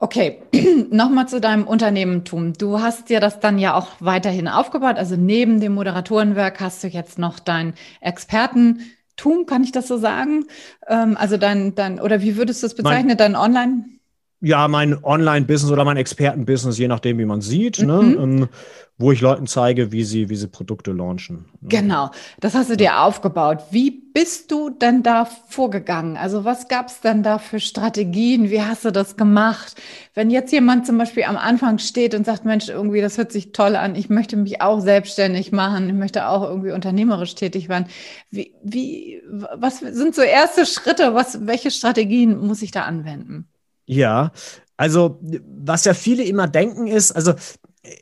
Okay, 0.00 0.42
nochmal 0.90 1.28
zu 1.28 1.40
deinem 1.40 1.66
Unternehmentum. 1.66 2.52
Du 2.52 2.80
hast 2.80 3.08
dir 3.08 3.18
das 3.18 3.40
dann 3.40 3.58
ja 3.58 3.74
auch 3.74 3.88
weiterhin 3.98 4.46
aufgebaut. 4.46 4.96
Also 4.96 5.16
neben 5.16 5.60
dem 5.60 5.74
Moderatorenwerk 5.74 6.60
hast 6.60 6.84
du 6.84 6.88
jetzt 6.88 7.18
noch 7.18 7.40
dein 7.40 7.74
Expertentum, 8.00 9.46
kann 9.46 9.64
ich 9.64 9.72
das 9.72 9.88
so 9.88 9.98
sagen? 9.98 10.46
Ähm, 10.86 11.16
also 11.18 11.36
dein, 11.36 11.74
dein, 11.74 12.00
oder 12.00 12.22
wie 12.22 12.36
würdest 12.36 12.62
du 12.62 12.68
es 12.68 12.76
bezeichnen, 12.76 13.08
mein, 13.08 13.16
dein 13.16 13.36
Online? 13.36 13.97
Ja, 14.40 14.68
mein 14.68 15.02
Online-Business 15.02 15.72
oder 15.72 15.84
mein 15.84 15.96
Experten-Business, 15.96 16.78
je 16.78 16.86
nachdem, 16.86 17.18
wie 17.18 17.24
man 17.24 17.40
sieht, 17.40 17.80
ne? 17.80 18.02
mhm. 18.02 18.10
ne? 18.10 18.22
ähm, 18.22 18.48
wo 18.98 19.12
ich 19.12 19.20
Leuten 19.20 19.46
zeige, 19.46 19.92
wie 19.92 20.02
sie, 20.02 20.28
wie 20.28 20.36
sie 20.36 20.48
Produkte 20.48 20.90
launchen. 20.90 21.46
Ne? 21.60 21.68
Genau, 21.68 22.10
das 22.40 22.54
hast 22.54 22.68
du 22.68 22.76
dir 22.76 23.00
aufgebaut. 23.00 23.62
Wie 23.70 23.90
bist 23.90 24.50
du 24.50 24.70
denn 24.70 25.04
da 25.04 25.24
vorgegangen? 25.24 26.16
Also 26.16 26.44
was 26.44 26.66
gab 26.66 26.88
es 26.88 27.00
denn 27.00 27.22
da 27.22 27.38
für 27.38 27.60
Strategien? 27.60 28.50
Wie 28.50 28.60
hast 28.60 28.84
du 28.84 28.90
das 28.90 29.16
gemacht? 29.16 29.76
Wenn 30.14 30.30
jetzt 30.30 30.52
jemand 30.52 30.86
zum 30.86 30.98
Beispiel 30.98 31.24
am 31.24 31.36
Anfang 31.36 31.78
steht 31.78 32.14
und 32.14 32.26
sagt, 32.26 32.44
Mensch, 32.44 32.68
irgendwie, 32.68 33.00
das 33.00 33.18
hört 33.18 33.30
sich 33.30 33.52
toll 33.52 33.76
an, 33.76 33.94
ich 33.94 34.08
möchte 34.08 34.36
mich 34.36 34.60
auch 34.60 34.80
selbstständig 34.80 35.52
machen, 35.52 35.88
ich 35.88 35.94
möchte 35.94 36.28
auch 36.28 36.42
irgendwie 36.42 36.72
unternehmerisch 36.72 37.36
tätig 37.36 37.68
werden. 37.68 37.86
Wie, 38.30 38.52
wie, 38.64 39.22
was 39.30 39.78
sind 39.78 40.14
so 40.14 40.22
erste 40.22 40.66
Schritte? 40.66 41.14
Was, 41.14 41.46
welche 41.46 41.70
Strategien 41.70 42.38
muss 42.38 42.62
ich 42.62 42.72
da 42.72 42.82
anwenden? 42.82 43.48
Ja, 43.88 44.32
also 44.76 45.18
was 45.20 45.86
ja 45.86 45.94
viele 45.94 46.22
immer 46.22 46.46
denken 46.46 46.86
ist, 46.86 47.10
also 47.12 47.32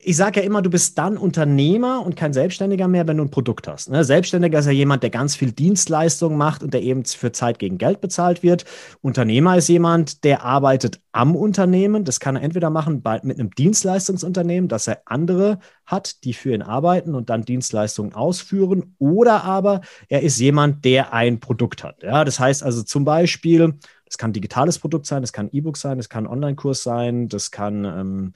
ich 0.02 0.16
sage 0.16 0.40
ja 0.40 0.46
immer, 0.46 0.62
du 0.62 0.70
bist 0.70 0.98
dann 0.98 1.16
Unternehmer 1.16 2.04
und 2.04 2.16
kein 2.16 2.32
Selbstständiger 2.32 2.88
mehr, 2.88 3.06
wenn 3.06 3.18
du 3.18 3.24
ein 3.24 3.30
Produkt 3.30 3.68
hast. 3.68 3.90
Ne? 3.90 4.04
Selbstständiger 4.04 4.58
ist 4.58 4.66
ja 4.66 4.72
jemand, 4.72 5.02
der 5.02 5.10
ganz 5.10 5.36
viel 5.36 5.52
Dienstleistungen 5.52 6.36
macht 6.36 6.62
und 6.62 6.74
der 6.74 6.82
eben 6.82 7.04
für 7.04 7.30
Zeit 7.30 7.58
gegen 7.58 7.78
Geld 7.78 8.00
bezahlt 8.00 8.42
wird. 8.42 8.64
Unternehmer 9.00 9.56
ist 9.56 9.68
jemand, 9.68 10.24
der 10.24 10.44
arbeitet 10.44 11.00
am 11.12 11.36
Unternehmen. 11.36 12.04
Das 12.04 12.20
kann 12.20 12.36
er 12.36 12.42
entweder 12.42 12.70
machen 12.70 13.02
bei, 13.02 13.20
mit 13.22 13.38
einem 13.38 13.50
Dienstleistungsunternehmen, 13.50 14.68
dass 14.68 14.88
er 14.88 15.02
andere 15.04 15.58
hat, 15.84 16.24
die 16.24 16.32
für 16.32 16.52
ihn 16.52 16.62
arbeiten 16.62 17.14
und 17.14 17.30
dann 17.30 17.42
Dienstleistungen 17.42 18.12
ausführen. 18.12 18.96
Oder 18.98 19.44
aber 19.44 19.82
er 20.08 20.22
ist 20.22 20.40
jemand, 20.40 20.84
der 20.84 21.12
ein 21.12 21.38
Produkt 21.38 21.84
hat. 21.84 22.02
Ja? 22.02 22.24
Das 22.24 22.40
heißt 22.40 22.62
also 22.62 22.82
zum 22.82 23.04
Beispiel, 23.04 23.74
das 24.06 24.18
kann 24.18 24.30
ein 24.30 24.34
digitales 24.34 24.78
Produkt 24.78 25.06
sein, 25.06 25.22
das 25.22 25.32
kann 25.32 25.46
ein 25.46 25.52
E-Book 25.52 25.76
sein, 25.76 25.98
das 25.98 26.08
kann 26.08 26.24
ein 26.24 26.32
Online-Kurs 26.32 26.82
sein, 26.82 27.28
das 27.28 27.50
kann 27.50 27.84
ähm, 27.84 28.32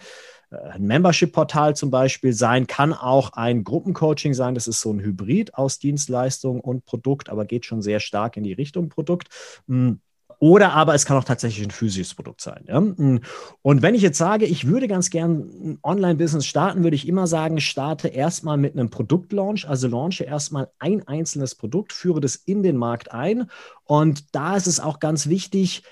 äh, 0.50 0.56
ein 0.56 0.83
Membership-Portal 0.83 1.76
zum 1.76 1.90
Beispiel 1.90 2.33
sein, 2.33 2.66
kann 2.66 2.92
auch 2.92 3.33
ein 3.33 3.64
Gruppencoaching 3.64 4.35
sein. 4.35 4.54
Das 4.54 4.66
ist 4.66 4.80
so 4.80 4.92
ein 4.92 5.00
Hybrid 5.00 5.54
aus 5.54 5.78
Dienstleistung 5.78 6.61
und 6.61 6.85
Produkt, 6.85 7.30
aber 7.30 7.44
geht 7.44 7.64
schon 7.64 7.83
sehr 7.83 8.00
stark 8.00 8.37
in 8.37 8.42
die 8.42 8.52
Richtung 8.52 8.88
Produkt. 8.88 9.28
Hm. 9.68 10.00
Oder 10.40 10.72
aber 10.72 10.94
es 10.94 11.05
kann 11.05 11.18
auch 11.18 11.24
tatsächlich 11.24 11.66
ein 11.66 11.70
physisches 11.70 12.14
Produkt 12.14 12.40
sein. 12.40 12.64
Ja? 12.66 12.79
Hm. 12.79 13.20
Und 13.61 13.83
wenn 13.83 13.94
ich 13.94 14.00
jetzt 14.00 14.16
sage, 14.16 14.46
ich 14.46 14.66
würde 14.66 14.88
ganz 14.88 15.11
gern 15.11 15.50
ein 15.62 15.79
Online-Business 15.83 16.46
starten, 16.46 16.83
würde 16.83 16.96
ich 16.96 17.07
immer 17.07 17.26
sagen, 17.26 17.61
starte 17.61 18.09
erstmal 18.09 18.57
mit 18.57 18.72
einem 18.72 18.88
Produktlaunch, 18.88 19.68
also 19.68 19.87
launche 19.87 20.24
erstmal 20.24 20.70
ein 20.79 21.07
einzelnes 21.07 21.55
Produkt, 21.55 21.92
führe 21.92 22.22
das 22.22 22.37
in 22.37 22.62
den 22.62 22.79
Markt 22.79 23.12
ein. 23.12 23.50
Und 23.85 24.35
da 24.35 24.57
ist 24.57 24.66
es 24.66 24.81
auch 24.81 24.98
ganz 24.98 25.29
wichtig, 25.29 25.83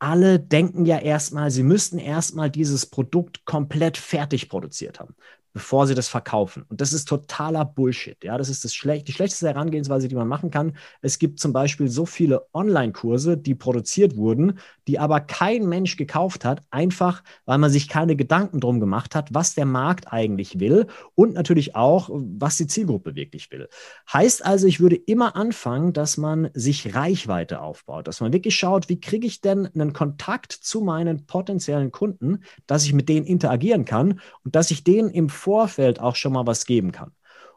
alle 0.00 0.40
denken 0.40 0.84
ja 0.84 0.98
erstmal, 0.98 1.52
sie 1.52 1.62
müssten 1.62 1.98
erstmal 1.98 2.50
dieses 2.50 2.86
Produkt 2.86 3.44
komplett 3.44 3.96
fertig 3.96 4.48
produziert 4.48 4.98
haben 4.98 5.14
bevor 5.52 5.86
sie 5.86 5.94
das 5.94 6.08
verkaufen. 6.08 6.64
Und 6.68 6.80
das 6.80 6.92
ist 6.92 7.06
totaler 7.08 7.64
Bullshit. 7.64 8.22
Ja, 8.24 8.38
das 8.38 8.48
ist 8.48 8.64
das 8.64 8.74
schlecht, 8.74 9.08
die 9.08 9.12
schlechteste 9.12 9.48
Herangehensweise, 9.48 10.08
die 10.08 10.14
man 10.14 10.28
machen 10.28 10.50
kann. 10.50 10.76
Es 11.00 11.18
gibt 11.18 11.40
zum 11.40 11.52
Beispiel 11.52 11.88
so 11.88 12.06
viele 12.06 12.46
Online-Kurse, 12.54 13.36
die 13.36 13.54
produziert 13.54 14.16
wurden, 14.16 14.58
die 14.88 14.98
aber 14.98 15.20
kein 15.20 15.68
Mensch 15.68 15.96
gekauft 15.96 16.44
hat, 16.44 16.62
einfach 16.70 17.22
weil 17.44 17.58
man 17.58 17.70
sich 17.70 17.88
keine 17.88 18.16
Gedanken 18.16 18.60
drum 18.60 18.80
gemacht 18.80 19.14
hat, 19.14 19.32
was 19.32 19.54
der 19.54 19.66
Markt 19.66 20.12
eigentlich 20.12 20.60
will 20.60 20.86
und 21.14 21.34
natürlich 21.34 21.76
auch, 21.76 22.10
was 22.12 22.56
die 22.56 22.66
Zielgruppe 22.66 23.14
wirklich 23.14 23.50
will. 23.50 23.68
Heißt 24.12 24.44
also, 24.44 24.66
ich 24.66 24.80
würde 24.80 24.96
immer 24.96 25.36
anfangen, 25.36 25.92
dass 25.92 26.16
man 26.16 26.50
sich 26.54 26.94
Reichweite 26.94 27.60
aufbaut, 27.60 28.08
dass 28.08 28.20
man 28.20 28.32
wirklich 28.32 28.56
schaut, 28.56 28.88
wie 28.88 29.00
kriege 29.00 29.26
ich 29.26 29.40
denn 29.40 29.66
einen 29.66 29.92
Kontakt 29.92 30.52
zu 30.52 30.80
meinen 30.80 31.26
potenziellen 31.26 31.92
Kunden, 31.92 32.40
dass 32.66 32.84
ich 32.84 32.92
mit 32.92 33.08
denen 33.08 33.26
interagieren 33.26 33.84
kann 33.84 34.20
und 34.44 34.54
dass 34.54 34.70
ich 34.70 34.84
denen 34.84 35.10
im 35.10 35.28
Vorfeld 35.28 36.00
auch 36.00 36.16
schon 36.16 36.32
mal 36.32 36.46
was 36.46 36.66
geben 36.66 36.92
kann. 36.92 37.12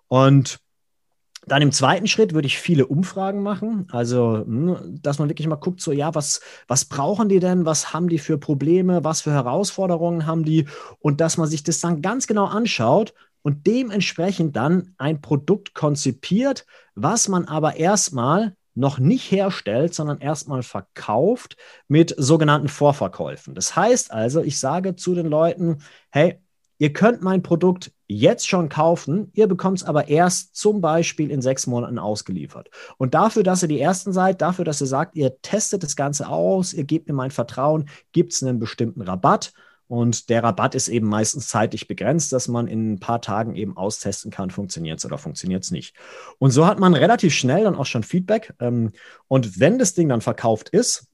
Und 0.08 0.60
dann 1.48 1.62
im 1.62 1.72
zweiten 1.72 2.08
Schritt 2.08 2.34
würde 2.34 2.48
ich 2.48 2.58
viele 2.58 2.88
Umfragen 2.88 3.44
machen, 3.44 3.88
also 3.92 4.38
hm, 4.38 5.00
dass 5.02 5.20
man 5.20 5.30
wirklich 5.30 5.48
mal 5.48 5.56
guckt, 5.56 5.82
so 5.82 5.92
ja, 5.92 6.16
was, 6.16 6.42
was 6.68 6.86
brauchen 6.86 7.30
die 7.30 7.40
denn, 7.40 7.66
was 7.66 7.94
haben 7.94 8.10
die 8.10 8.20
für 8.20 8.38
Probleme, 8.38 9.04
was 9.04 9.22
für 9.22 9.32
Herausforderungen 9.32 10.26
haben 10.26 10.44
die? 10.44 10.68
Und 11.00 11.22
dass 11.22 11.38
man 11.38 11.48
sich 11.48 11.64
das 11.64 11.80
dann 11.80 12.02
ganz 12.02 12.28
genau 12.28 12.46
anschaut 12.46 13.14
und 13.42 13.68
dementsprechend 13.68 14.56
dann 14.56 14.96
ein 14.98 15.22
Produkt 15.22 15.74
konzipiert, 15.76 16.66
was 16.96 17.28
man 17.28 17.46
aber 17.46 17.76
erstmal 17.76 18.56
noch 18.74 19.00
nicht 19.00 19.32
herstellt, 19.32 19.94
sondern 19.94 20.20
erstmal 20.20 20.64
verkauft 20.64 21.56
mit 21.88 22.14
sogenannten 22.18 22.68
Vorverkäufen. 22.68 23.56
Das 23.56 23.76
heißt 23.76 24.12
also, 24.12 24.42
ich 24.42 24.60
sage 24.60 24.96
zu 24.96 25.16
den 25.16 25.28
Leuten, 25.28 25.78
hey, 26.10 26.40
Ihr 26.78 26.92
könnt 26.92 27.22
mein 27.22 27.42
Produkt 27.42 27.92
jetzt 28.08 28.48
schon 28.48 28.70
kaufen, 28.70 29.32
ihr 29.34 29.48
bekommt 29.48 29.80
es 29.80 29.84
aber 29.84 30.10
erst 30.10 30.56
zum 30.56 30.82
Beispiel 30.82 31.32
in 31.32 31.42
sechs 31.42 31.68
Monaten 31.68 31.98
ausgeliefert. 31.98 32.70
Und 32.98 33.14
dafür, 33.14 33.44
dass 33.44 33.62
ihr 33.62 33.70
die 33.70 33.80
Ersten 33.80 34.14
seid, 34.14 34.42
dafür, 34.42 34.66
dass 34.66 34.82
ihr 34.82 34.88
sagt, 34.88 35.16
ihr 35.16 35.42
testet 35.42 35.84
das 35.84 35.96
Ganze 35.96 36.28
aus, 36.28 36.74
ihr 36.74 36.84
gebt 36.84 37.08
mir 37.08 37.14
mein 37.14 37.32
Vertrauen, 37.32 37.90
gibt 38.12 38.34
es 38.34 38.44
einen 38.44 38.60
bestimmten 38.60 39.02
Rabatt. 39.02 39.54
Und 39.88 40.30
der 40.30 40.44
Rabatt 40.44 40.74
ist 40.74 40.88
eben 40.88 41.08
meistens 41.08 41.48
zeitlich 41.48 41.88
begrenzt, 41.88 42.34
dass 42.34 42.48
man 42.48 42.68
in 42.68 42.94
ein 42.94 43.00
paar 43.00 43.22
Tagen 43.22 43.56
eben 43.56 43.78
austesten 43.78 44.32
kann, 44.32 44.50
funktioniert 44.50 44.98
es 44.98 45.06
oder 45.06 45.20
funktioniert 45.20 45.64
es 45.64 45.72
nicht. 45.72 45.96
Und 46.40 46.52
so 46.52 46.66
hat 46.66 46.80
man 46.80 46.96
relativ 46.96 47.34
schnell 47.34 47.64
dann 47.64 47.76
auch 47.76 47.86
schon 47.86 48.04
Feedback. 48.04 48.54
Ähm, 48.60 48.92
und 49.28 49.60
wenn 49.60 49.78
das 49.78 49.94
Ding 49.94 50.10
dann 50.10 50.22
verkauft 50.22 50.70
ist, 50.70 51.08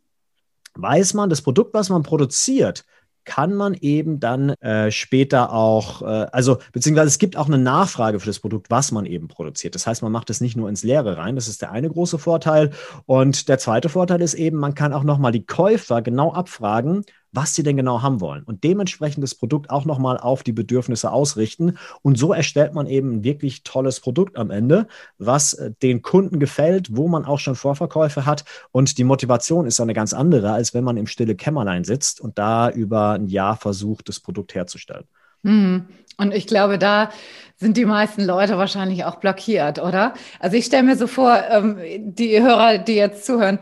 weiß 0.75 1.13
man, 1.15 1.29
das 1.29 1.41
Produkt, 1.41 1.73
was 1.73 1.89
man 1.89 2.03
produziert, 2.03 2.85
kann 3.25 3.53
man 3.53 3.73
eben 3.73 4.19
dann 4.19 4.51
äh, 4.61 4.91
später 4.91 5.53
auch, 5.53 6.01
äh, 6.01 6.05
also 6.31 6.57
beziehungsweise 6.71 7.07
es 7.07 7.19
gibt 7.19 7.37
auch 7.37 7.47
eine 7.47 7.57
Nachfrage 7.57 8.19
für 8.19 8.25
das 8.25 8.39
Produkt, 8.39 8.69
was 8.69 8.91
man 8.91 9.05
eben 9.05 9.27
produziert. 9.27 9.75
Das 9.75 9.87
heißt, 9.87 10.01
man 10.01 10.11
macht 10.11 10.29
es 10.29 10.41
nicht 10.41 10.57
nur 10.57 10.69
ins 10.69 10.83
Leere 10.83 11.17
rein. 11.17 11.35
Das 11.35 11.47
ist 11.47 11.61
der 11.61 11.71
eine 11.71 11.89
große 11.89 12.19
Vorteil. 12.19 12.71
Und 13.05 13.49
der 13.49 13.57
zweite 13.59 13.89
Vorteil 13.89 14.21
ist 14.21 14.33
eben, 14.33 14.57
man 14.57 14.75
kann 14.75 14.93
auch 14.93 15.03
nochmal 15.03 15.31
die 15.31 15.45
Käufer 15.45 16.01
genau 16.01 16.33
abfragen, 16.33 17.03
was 17.31 17.55
sie 17.55 17.63
denn 17.63 17.77
genau 17.77 18.01
haben 18.01 18.21
wollen 18.21 18.43
und 18.43 18.63
dementsprechend 18.63 19.23
das 19.23 19.35
Produkt 19.35 19.69
auch 19.69 19.85
nochmal 19.85 20.17
auf 20.17 20.43
die 20.43 20.51
Bedürfnisse 20.51 21.11
ausrichten. 21.11 21.77
Und 22.01 22.17
so 22.17 22.33
erstellt 22.33 22.73
man 22.73 22.87
eben 22.87 23.11
ein 23.11 23.23
wirklich 23.23 23.63
tolles 23.63 23.99
Produkt 23.99 24.37
am 24.37 24.51
Ende, 24.51 24.87
was 25.17 25.53
äh, 25.53 25.71
den 25.81 26.01
Kunden 26.01 26.39
gefällt, 26.39 26.95
wo 26.95 27.07
man 27.07 27.25
auch 27.25 27.39
schon 27.39 27.55
Vorverkäufe 27.55 28.25
hat. 28.25 28.45
Und 28.71 28.97
die 28.97 29.03
Motivation 29.03 29.65
ist 29.65 29.79
eine 29.79 29.93
ganz 29.93 30.13
andere, 30.13 30.51
als 30.51 30.73
wenn 30.73 30.83
man 30.83 30.97
im 30.97 31.07
stille 31.07 31.35
Kämmerlein 31.35 31.83
sitzt 31.83 32.21
und 32.21 32.37
da 32.37 32.69
über 32.69 33.11
ein 33.11 33.27
Jahr 33.27 33.57
versucht, 33.57 34.09
das 34.09 34.19
Produkt 34.19 34.55
herzustellen. 34.55 35.05
Mhm. 35.43 35.85
Und 36.17 36.33
ich 36.33 36.45
glaube, 36.45 36.77
da 36.77 37.09
sind 37.55 37.77
die 37.77 37.85
meisten 37.85 38.23
Leute 38.23 38.57
wahrscheinlich 38.57 39.05
auch 39.05 39.15
blockiert, 39.15 39.79
oder? 39.79 40.13
Also 40.39 40.57
ich 40.57 40.65
stelle 40.65 40.83
mir 40.83 40.95
so 40.95 41.07
vor, 41.07 41.41
ähm, 41.49 41.77
die 41.97 42.39
Hörer, 42.39 42.77
die 42.77 42.95
jetzt 42.95 43.25
zuhören, 43.25 43.59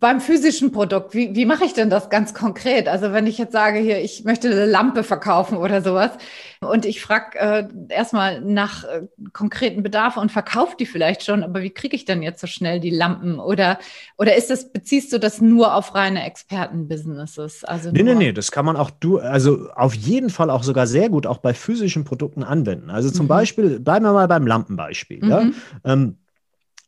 beim 0.00 0.22
physischen 0.22 0.72
Produkt, 0.72 1.14
wie, 1.14 1.34
wie 1.34 1.44
mache 1.44 1.64
ich 1.64 1.74
denn 1.74 1.90
das 1.90 2.08
ganz 2.08 2.32
konkret? 2.32 2.88
Also 2.88 3.12
wenn 3.12 3.26
ich 3.26 3.36
jetzt 3.36 3.52
sage, 3.52 3.78
hier, 3.78 4.02
ich 4.02 4.24
möchte 4.24 4.50
eine 4.50 4.64
Lampe 4.64 5.04
verkaufen 5.04 5.58
oder 5.58 5.82
sowas 5.82 6.12
und 6.60 6.86
ich 6.86 7.02
frage 7.02 7.38
äh, 7.38 7.68
erstmal 7.90 8.40
nach 8.40 8.84
äh, 8.84 9.02
konkreten 9.34 9.82
Bedarfen 9.82 10.22
und 10.22 10.32
verkaufe 10.32 10.74
die 10.78 10.86
vielleicht 10.86 11.22
schon, 11.22 11.44
aber 11.44 11.60
wie 11.62 11.68
kriege 11.68 11.94
ich 11.94 12.06
denn 12.06 12.22
jetzt 12.22 12.40
so 12.40 12.46
schnell 12.46 12.80
die 12.80 12.88
Lampen? 12.88 13.38
Oder, 13.38 13.78
oder 14.16 14.34
ist 14.36 14.48
das, 14.48 14.72
beziehst 14.72 15.12
du 15.12 15.20
das 15.20 15.42
nur 15.42 15.74
auf 15.74 15.94
reine 15.94 16.24
Expertenbusinesses? 16.24 17.64
Also 17.64 17.90
nee, 17.90 18.02
nee, 18.02 18.14
nee, 18.14 18.32
das 18.32 18.50
kann 18.50 18.64
man 18.64 18.76
auch 18.76 18.90
du, 18.90 19.18
also 19.18 19.68
auf 19.74 19.92
jeden 19.92 20.30
Fall 20.30 20.48
auch 20.48 20.62
sogar 20.62 20.86
sehr 20.86 21.10
gut 21.10 21.26
auch 21.26 21.38
bei 21.38 21.52
physischen 21.52 22.04
Produkten 22.04 22.42
anwenden. 22.42 22.88
Also 22.88 23.10
zum 23.10 23.26
mhm. 23.26 23.30
Beispiel, 23.30 23.80
bleiben 23.80 24.06
wir 24.06 24.14
mal 24.14 24.28
beim 24.28 24.46
Lampenbeispiel. 24.46 25.22
Mhm. 25.22 25.30
Ja? 25.30 25.44
Ähm, 25.84 26.16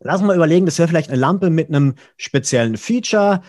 Lass 0.05 0.21
uns 0.21 0.27
mal 0.27 0.37
überlegen, 0.37 0.67
das 0.67 0.79
wäre 0.79 0.89
vielleicht 0.89 1.11
eine 1.11 1.21
Lampe 1.21 1.51
mit 1.51 1.69
einem 1.69 1.95
speziellen 2.17 2.77
Feature. 2.77 3.43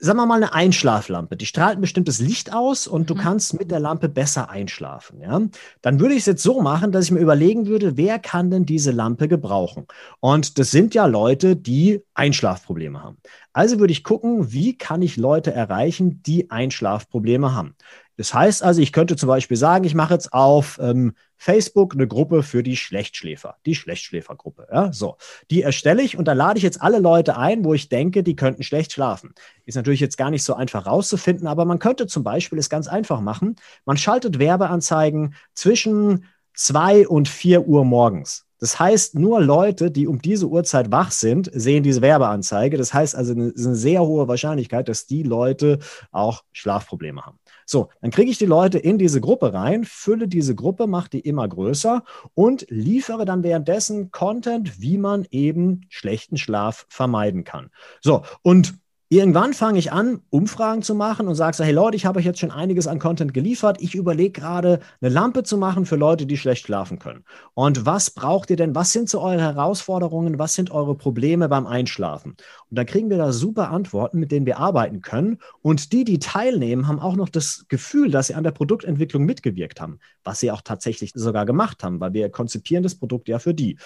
Sagen 0.00 0.18
wir 0.18 0.26
mal 0.26 0.34
eine 0.36 0.52
Einschlaflampe. 0.52 1.36
Die 1.36 1.46
strahlt 1.46 1.78
ein 1.78 1.80
bestimmtes 1.80 2.18
Licht 2.18 2.52
aus 2.52 2.88
und 2.88 3.08
du 3.08 3.14
mhm. 3.14 3.18
kannst 3.18 3.56
mit 3.56 3.70
der 3.70 3.78
Lampe 3.78 4.08
besser 4.08 4.50
einschlafen. 4.50 5.20
Ja? 5.20 5.40
Dann 5.80 6.00
würde 6.00 6.14
ich 6.14 6.20
es 6.20 6.26
jetzt 6.26 6.42
so 6.42 6.60
machen, 6.60 6.90
dass 6.90 7.04
ich 7.04 7.12
mir 7.12 7.20
überlegen 7.20 7.66
würde, 7.66 7.96
wer 7.96 8.18
kann 8.18 8.50
denn 8.50 8.66
diese 8.66 8.90
Lampe 8.90 9.28
gebrauchen? 9.28 9.86
Und 10.18 10.58
das 10.58 10.72
sind 10.72 10.94
ja 10.94 11.06
Leute, 11.06 11.54
die 11.54 12.02
Einschlafprobleme 12.14 13.00
haben. 13.00 13.18
Also 13.52 13.78
würde 13.78 13.92
ich 13.92 14.02
gucken, 14.02 14.52
wie 14.52 14.76
kann 14.76 15.02
ich 15.02 15.16
Leute 15.16 15.52
erreichen, 15.52 16.20
die 16.24 16.50
Einschlafprobleme 16.50 17.54
haben. 17.54 17.76
Das 18.16 18.34
heißt 18.34 18.62
also, 18.62 18.80
ich 18.80 18.92
könnte 18.92 19.16
zum 19.16 19.28
Beispiel 19.28 19.56
sagen, 19.56 19.84
ich 19.84 19.94
mache 19.94 20.14
jetzt 20.14 20.32
auf 20.32 20.78
ähm, 20.82 21.14
Facebook 21.42 21.94
eine 21.94 22.06
Gruppe 22.06 22.44
für 22.44 22.62
die 22.62 22.76
Schlechtschläfer, 22.76 23.56
die 23.66 23.74
Schlechtschläfergruppe. 23.74 24.68
Ja, 24.70 24.92
so. 24.92 25.16
Die 25.50 25.62
erstelle 25.62 26.00
ich 26.00 26.16
und 26.16 26.28
da 26.28 26.34
lade 26.34 26.58
ich 26.58 26.62
jetzt 26.62 26.80
alle 26.80 27.00
Leute 27.00 27.36
ein, 27.36 27.64
wo 27.64 27.74
ich 27.74 27.88
denke, 27.88 28.22
die 28.22 28.36
könnten 28.36 28.62
schlecht 28.62 28.92
schlafen. 28.92 29.34
Ist 29.66 29.74
natürlich 29.74 29.98
jetzt 29.98 30.16
gar 30.16 30.30
nicht 30.30 30.44
so 30.44 30.54
einfach 30.54 30.86
rauszufinden, 30.86 31.48
aber 31.48 31.64
man 31.64 31.80
könnte 31.80 32.06
zum 32.06 32.22
Beispiel 32.22 32.60
es 32.60 32.70
ganz 32.70 32.86
einfach 32.86 33.20
machen. 33.20 33.56
Man 33.84 33.96
schaltet 33.96 34.38
Werbeanzeigen 34.38 35.34
zwischen 35.52 36.26
zwei 36.54 37.08
und 37.08 37.28
vier 37.28 37.66
Uhr 37.66 37.84
morgens. 37.84 38.46
Das 38.60 38.78
heißt, 38.78 39.16
nur 39.16 39.40
Leute, 39.40 39.90
die 39.90 40.06
um 40.06 40.22
diese 40.22 40.46
Uhrzeit 40.46 40.92
wach 40.92 41.10
sind, 41.10 41.50
sehen 41.52 41.82
diese 41.82 42.02
Werbeanzeige. 42.02 42.76
Das 42.76 42.94
heißt 42.94 43.16
also, 43.16 43.32
es 43.32 43.54
ist 43.54 43.66
eine 43.66 43.74
sehr 43.74 44.02
hohe 44.02 44.28
Wahrscheinlichkeit, 44.28 44.88
dass 44.88 45.06
die 45.06 45.24
Leute 45.24 45.80
auch 46.12 46.44
Schlafprobleme 46.52 47.22
haben. 47.22 47.40
So, 47.66 47.88
dann 48.00 48.10
kriege 48.10 48.30
ich 48.30 48.38
die 48.38 48.46
Leute 48.46 48.78
in 48.78 48.98
diese 48.98 49.20
Gruppe 49.20 49.52
rein, 49.52 49.84
fülle 49.84 50.28
diese 50.28 50.54
Gruppe, 50.54 50.86
mache 50.86 51.10
die 51.10 51.20
immer 51.20 51.48
größer 51.48 52.02
und 52.34 52.66
liefere 52.68 53.24
dann 53.24 53.42
währenddessen 53.42 54.10
Content, 54.10 54.80
wie 54.80 54.98
man 54.98 55.26
eben 55.30 55.82
schlechten 55.88 56.36
Schlaf 56.36 56.86
vermeiden 56.88 57.44
kann. 57.44 57.70
So, 58.00 58.22
und 58.42 58.74
Irgendwann 59.12 59.52
fange 59.52 59.78
ich 59.78 59.92
an, 59.92 60.22
Umfragen 60.30 60.80
zu 60.80 60.94
machen 60.94 61.28
und 61.28 61.34
sage 61.34 61.62
hey 61.62 61.72
Leute, 61.74 61.96
ich 61.96 62.06
habe 62.06 62.18
euch 62.18 62.24
jetzt 62.24 62.38
schon 62.38 62.50
einiges 62.50 62.86
an 62.86 62.98
Content 62.98 63.34
geliefert. 63.34 63.76
Ich 63.82 63.94
überlege 63.94 64.40
gerade, 64.40 64.80
eine 65.02 65.10
Lampe 65.10 65.42
zu 65.42 65.58
machen 65.58 65.84
für 65.84 65.96
Leute, 65.96 66.24
die 66.24 66.38
schlecht 66.38 66.64
schlafen 66.64 66.98
können. 66.98 67.22
Und 67.52 67.84
was 67.84 68.08
braucht 68.08 68.48
ihr 68.48 68.56
denn? 68.56 68.74
Was 68.74 68.90
sind 68.92 69.10
so 69.10 69.20
eure 69.20 69.42
Herausforderungen? 69.42 70.38
Was 70.38 70.54
sind 70.54 70.70
eure 70.70 70.94
Probleme 70.94 71.50
beim 71.50 71.66
Einschlafen? 71.66 72.36
Und 72.70 72.78
dann 72.78 72.86
kriegen 72.86 73.10
wir 73.10 73.18
da 73.18 73.34
super 73.34 73.68
Antworten, 73.68 74.18
mit 74.18 74.32
denen 74.32 74.46
wir 74.46 74.58
arbeiten 74.58 75.02
können. 75.02 75.36
Und 75.60 75.92
die, 75.92 76.04
die 76.04 76.18
teilnehmen, 76.18 76.88
haben 76.88 76.98
auch 76.98 77.14
noch 77.14 77.28
das 77.28 77.66
Gefühl, 77.68 78.10
dass 78.10 78.28
sie 78.28 78.34
an 78.34 78.44
der 78.44 78.52
Produktentwicklung 78.52 79.24
mitgewirkt 79.26 79.78
haben, 79.78 79.98
was 80.24 80.40
sie 80.40 80.50
auch 80.50 80.62
tatsächlich 80.62 81.12
sogar 81.14 81.44
gemacht 81.44 81.84
haben, 81.84 82.00
weil 82.00 82.14
wir 82.14 82.30
konzipieren 82.30 82.82
das 82.82 82.94
Produkt 82.94 83.28
ja 83.28 83.38
für 83.38 83.52
die. 83.52 83.76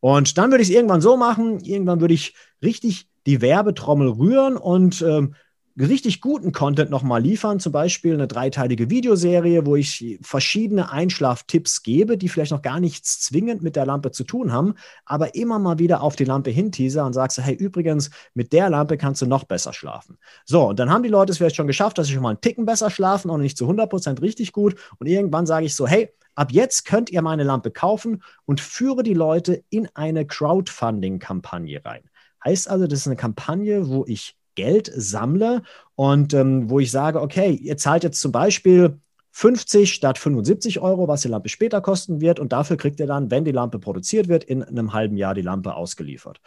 Und 0.00 0.36
dann 0.36 0.50
würde 0.50 0.60
ich 0.60 0.68
es 0.68 0.74
irgendwann 0.74 1.00
so 1.00 1.16
machen, 1.16 1.60
irgendwann 1.60 2.02
würde 2.02 2.12
ich 2.12 2.34
richtig 2.62 3.08
die 3.26 3.40
Werbetrommel 3.40 4.08
rühren 4.08 4.56
und 4.56 5.02
ähm, 5.02 5.34
richtig 5.78 6.20
guten 6.20 6.52
Content 6.52 6.90
nochmal 6.90 7.20
liefern, 7.20 7.58
zum 7.58 7.72
Beispiel 7.72 8.14
eine 8.14 8.28
dreiteilige 8.28 8.90
Videoserie, 8.90 9.66
wo 9.66 9.74
ich 9.74 10.18
verschiedene 10.22 10.92
Einschlaftipps 10.92 11.82
gebe, 11.82 12.16
die 12.16 12.28
vielleicht 12.28 12.52
noch 12.52 12.62
gar 12.62 12.78
nichts 12.78 13.20
zwingend 13.20 13.62
mit 13.62 13.74
der 13.74 13.86
Lampe 13.86 14.12
zu 14.12 14.24
tun 14.24 14.52
haben, 14.52 14.74
aber 15.04 15.34
immer 15.34 15.58
mal 15.58 15.78
wieder 15.78 16.02
auf 16.02 16.14
die 16.14 16.24
Lampe 16.24 16.50
hinteaser 16.50 17.04
und 17.04 17.12
sagst, 17.12 17.38
hey, 17.38 17.54
übrigens, 17.54 18.10
mit 18.34 18.52
der 18.52 18.70
Lampe 18.70 18.96
kannst 18.96 19.22
du 19.22 19.26
noch 19.26 19.44
besser 19.44 19.72
schlafen. 19.72 20.18
So, 20.44 20.68
und 20.68 20.78
dann 20.78 20.90
haben 20.90 21.02
die 21.02 21.08
Leute 21.08 21.32
es 21.32 21.38
vielleicht 21.38 21.56
schon 21.56 21.66
geschafft, 21.66 21.98
dass 21.98 22.06
sie 22.06 22.12
schon 22.12 22.22
mal 22.22 22.30
einen 22.30 22.40
Ticken 22.40 22.66
besser 22.66 22.90
schlafen, 22.90 23.30
auch 23.30 23.38
nicht 23.38 23.58
zu 23.58 23.68
100% 23.68 24.22
richtig 24.22 24.52
gut. 24.52 24.76
Und 24.98 25.08
irgendwann 25.08 25.46
sage 25.46 25.66
ich 25.66 25.74
so, 25.74 25.88
hey, 25.88 26.10
ab 26.36 26.52
jetzt 26.52 26.84
könnt 26.84 27.10
ihr 27.10 27.22
meine 27.22 27.42
Lampe 27.42 27.72
kaufen 27.72 28.22
und 28.44 28.60
führe 28.60 29.02
die 29.02 29.14
Leute 29.14 29.64
in 29.70 29.88
eine 29.94 30.24
Crowdfunding-Kampagne 30.24 31.84
rein. 31.84 32.02
Heißt 32.44 32.68
also, 32.68 32.86
das 32.86 33.00
ist 33.00 33.06
eine 33.06 33.16
Kampagne, 33.16 33.88
wo 33.88 34.04
ich 34.06 34.36
Geld 34.54 34.90
sammle 34.94 35.62
und 35.96 36.34
ähm, 36.34 36.70
wo 36.70 36.78
ich 36.78 36.90
sage, 36.90 37.20
okay, 37.20 37.50
ihr 37.52 37.76
zahlt 37.76 38.04
jetzt 38.04 38.20
zum 38.20 38.32
Beispiel 38.32 39.00
50 39.36 39.92
statt 39.92 40.16
75 40.16 40.78
Euro, 40.78 41.08
was 41.08 41.22
die 41.22 41.28
Lampe 41.28 41.48
später 41.48 41.80
kosten 41.80 42.20
wird. 42.20 42.38
Und 42.38 42.52
dafür 42.52 42.76
kriegt 42.76 43.00
ihr 43.00 43.08
dann, 43.08 43.32
wenn 43.32 43.44
die 43.44 43.50
Lampe 43.50 43.80
produziert 43.80 44.28
wird, 44.28 44.44
in 44.44 44.62
einem 44.62 44.92
halben 44.92 45.16
Jahr 45.16 45.34
die 45.34 45.42
Lampe 45.42 45.74
ausgeliefert. 45.74 46.40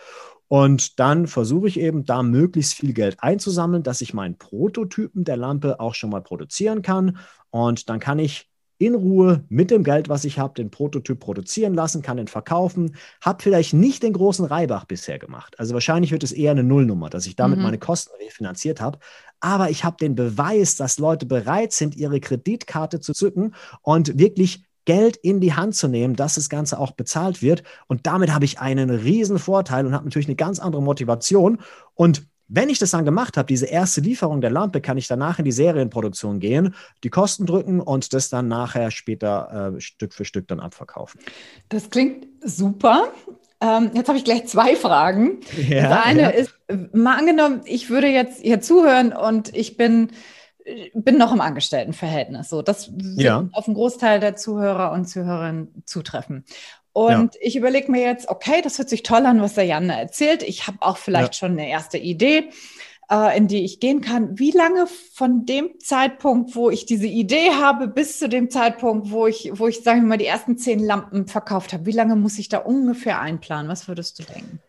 Und 0.47 0.97
dann 0.97 1.27
versuche 1.27 1.67
ich 1.67 1.79
eben 1.79 2.05
da 2.05 2.23
möglichst 2.23 2.75
viel 2.75 2.93
Geld 2.93 3.17
einzusammeln, 3.19 3.83
dass 3.83 3.99
ich 3.99 4.13
meinen 4.13 4.37
Prototypen 4.37 5.25
der 5.25 5.35
Lampe 5.35 5.81
auch 5.81 5.95
schon 5.95 6.11
mal 6.11 6.21
produzieren 6.21 6.81
kann. 6.81 7.17
Und 7.49 7.89
dann 7.89 7.99
kann 7.99 8.19
ich 8.19 8.49
in 8.77 8.95
Ruhe 8.95 9.43
mit 9.49 9.71
dem 9.71 9.83
Geld, 9.83 10.09
was 10.09 10.23
ich 10.23 10.37
habe, 10.37 10.53
den 10.53 10.69
Prototyp 10.69 11.19
produzieren 11.19 11.73
lassen, 11.73 12.01
kann 12.01 12.17
den 12.17 12.27
verkaufen, 12.27 12.95
habe 13.21 13.41
vielleicht 13.41 13.73
nicht 13.73 14.03
den 14.03 14.13
großen 14.13 14.45
Reibach 14.45 14.85
bisher 14.85 15.19
gemacht. 15.19 15.59
Also 15.59 15.73
wahrscheinlich 15.73 16.11
wird 16.11 16.23
es 16.23 16.31
eher 16.31 16.51
eine 16.51 16.63
Nullnummer, 16.63 17.09
dass 17.09 17.25
ich 17.25 17.35
damit 17.35 17.57
mhm. 17.57 17.63
meine 17.63 17.79
Kosten 17.79 18.13
refinanziert 18.23 18.79
habe. 18.79 18.99
Aber 19.39 19.69
ich 19.69 19.83
habe 19.83 19.97
den 19.99 20.15
Beweis, 20.15 20.75
dass 20.75 20.99
Leute 20.99 21.25
bereit 21.25 21.71
sind, 21.71 21.95
ihre 21.95 22.19
Kreditkarte 22.19 22.99
zu 22.99 23.13
zücken 23.13 23.55
und 23.81 24.17
wirklich 24.17 24.63
Geld 24.85 25.17
in 25.17 25.41
die 25.41 25.53
Hand 25.53 25.75
zu 25.75 25.89
nehmen, 25.89 26.15
dass 26.15 26.35
das 26.35 26.47
Ganze 26.47 26.79
auch 26.79 26.91
bezahlt 26.91 27.41
wird. 27.41 27.63
Und 27.87 28.07
damit 28.07 28.33
habe 28.33 28.45
ich 28.45 28.59
einen 28.59 28.89
riesen 28.89 29.37
Vorteil 29.37 29.85
und 29.85 29.93
habe 29.93 30.05
natürlich 30.05 30.29
eine 30.29 30.37
ganz 30.37 30.59
andere 30.59 30.81
Motivation. 30.81 31.59
Und 31.93 32.25
wenn 32.47 32.69
ich 32.69 32.79
das 32.79 32.91
dann 32.91 33.05
gemacht 33.05 33.37
habe, 33.37 33.47
diese 33.47 33.65
erste 33.65 34.01
Lieferung 34.01 34.41
der 34.41 34.51
Lampe, 34.51 34.81
kann 34.81 34.97
ich 34.97 35.07
danach 35.07 35.39
in 35.39 35.45
die 35.45 35.51
Serienproduktion 35.51 36.39
gehen, 36.39 36.75
die 37.03 37.09
Kosten 37.09 37.45
drücken 37.45 37.81
und 37.81 38.13
das 38.13 38.29
dann 38.29 38.47
nachher 38.47 38.91
später 38.91 39.73
äh, 39.75 39.81
Stück 39.81 40.13
für 40.13 40.25
Stück 40.25 40.47
dann 40.47 40.59
abverkaufen. 40.59 41.19
Das 41.69 41.89
klingt 41.89 42.27
super. 42.43 43.11
Ähm, 43.59 43.91
jetzt 43.93 44.07
habe 44.07 44.17
ich 44.17 44.23
gleich 44.23 44.45
zwei 44.47 44.75
Fragen. 44.75 45.39
Ja, 45.67 45.89
das 45.89 46.05
eine 46.05 46.21
ja. 46.21 46.29
ist, 46.29 46.53
mal 46.93 47.17
angenommen, 47.17 47.61
ich 47.65 47.89
würde 47.89 48.07
jetzt 48.07 48.41
hier 48.41 48.61
zuhören 48.61 49.13
und 49.13 49.55
ich 49.55 49.77
bin, 49.77 50.11
bin 50.93 51.17
noch 51.17 51.33
im 51.33 51.41
Angestelltenverhältnis. 51.41 52.49
So, 52.49 52.61
das 52.61 52.91
wird 52.93 53.19
ja. 53.19 53.49
auf 53.51 53.67
einen 53.67 53.75
Großteil 53.75 54.19
der 54.19 54.35
Zuhörer 54.35 54.91
und 54.91 55.09
Zuhörerinnen 55.09 55.83
zutreffen. 55.85 56.45
Und 56.97 57.35
ja. 57.35 57.41
ich 57.41 57.55
überlege 57.55 57.91
mir 57.91 58.01
jetzt, 58.01 58.27
okay, 58.27 58.59
das 58.63 58.79
hört 58.79 58.89
sich 58.89 59.03
toll 59.03 59.27
an, 59.27 59.39
was 59.39 59.53
der 59.53 59.65
Janne 59.65 59.99
erzählt. 59.99 60.41
Ich 60.41 60.65
habe 60.65 60.79
auch 60.81 60.97
vielleicht 60.97 61.35
ja. 61.35 61.37
schon 61.37 61.51
eine 61.51 61.69
erste 61.69 61.99
Idee, 61.99 62.49
äh, 63.11 63.37
in 63.37 63.47
die 63.47 63.63
ich 63.63 63.79
gehen 63.79 64.01
kann. 64.01 64.39
Wie 64.39 64.49
lange 64.49 64.87
von 65.13 65.45
dem 65.45 65.79
Zeitpunkt, 65.79 66.55
wo 66.55 66.71
ich 66.71 66.87
diese 66.87 67.05
Idee 67.05 67.51
habe, 67.51 67.87
bis 67.87 68.17
zu 68.17 68.27
dem 68.27 68.49
Zeitpunkt, 68.49 69.11
wo 69.11 69.27
ich, 69.27 69.51
wo 69.53 69.67
ich, 69.67 69.83
sagen 69.83 70.01
wir 70.01 70.07
mal, 70.07 70.17
die 70.17 70.25
ersten 70.25 70.57
zehn 70.57 70.79
Lampen 70.79 71.27
verkauft 71.27 71.71
habe, 71.71 71.85
wie 71.85 71.91
lange 71.91 72.15
muss 72.15 72.39
ich 72.39 72.49
da 72.49 72.57
ungefähr 72.57 73.21
einplanen? 73.21 73.69
Was 73.69 73.87
würdest 73.87 74.17
du 74.17 74.23
denken? 74.23 74.59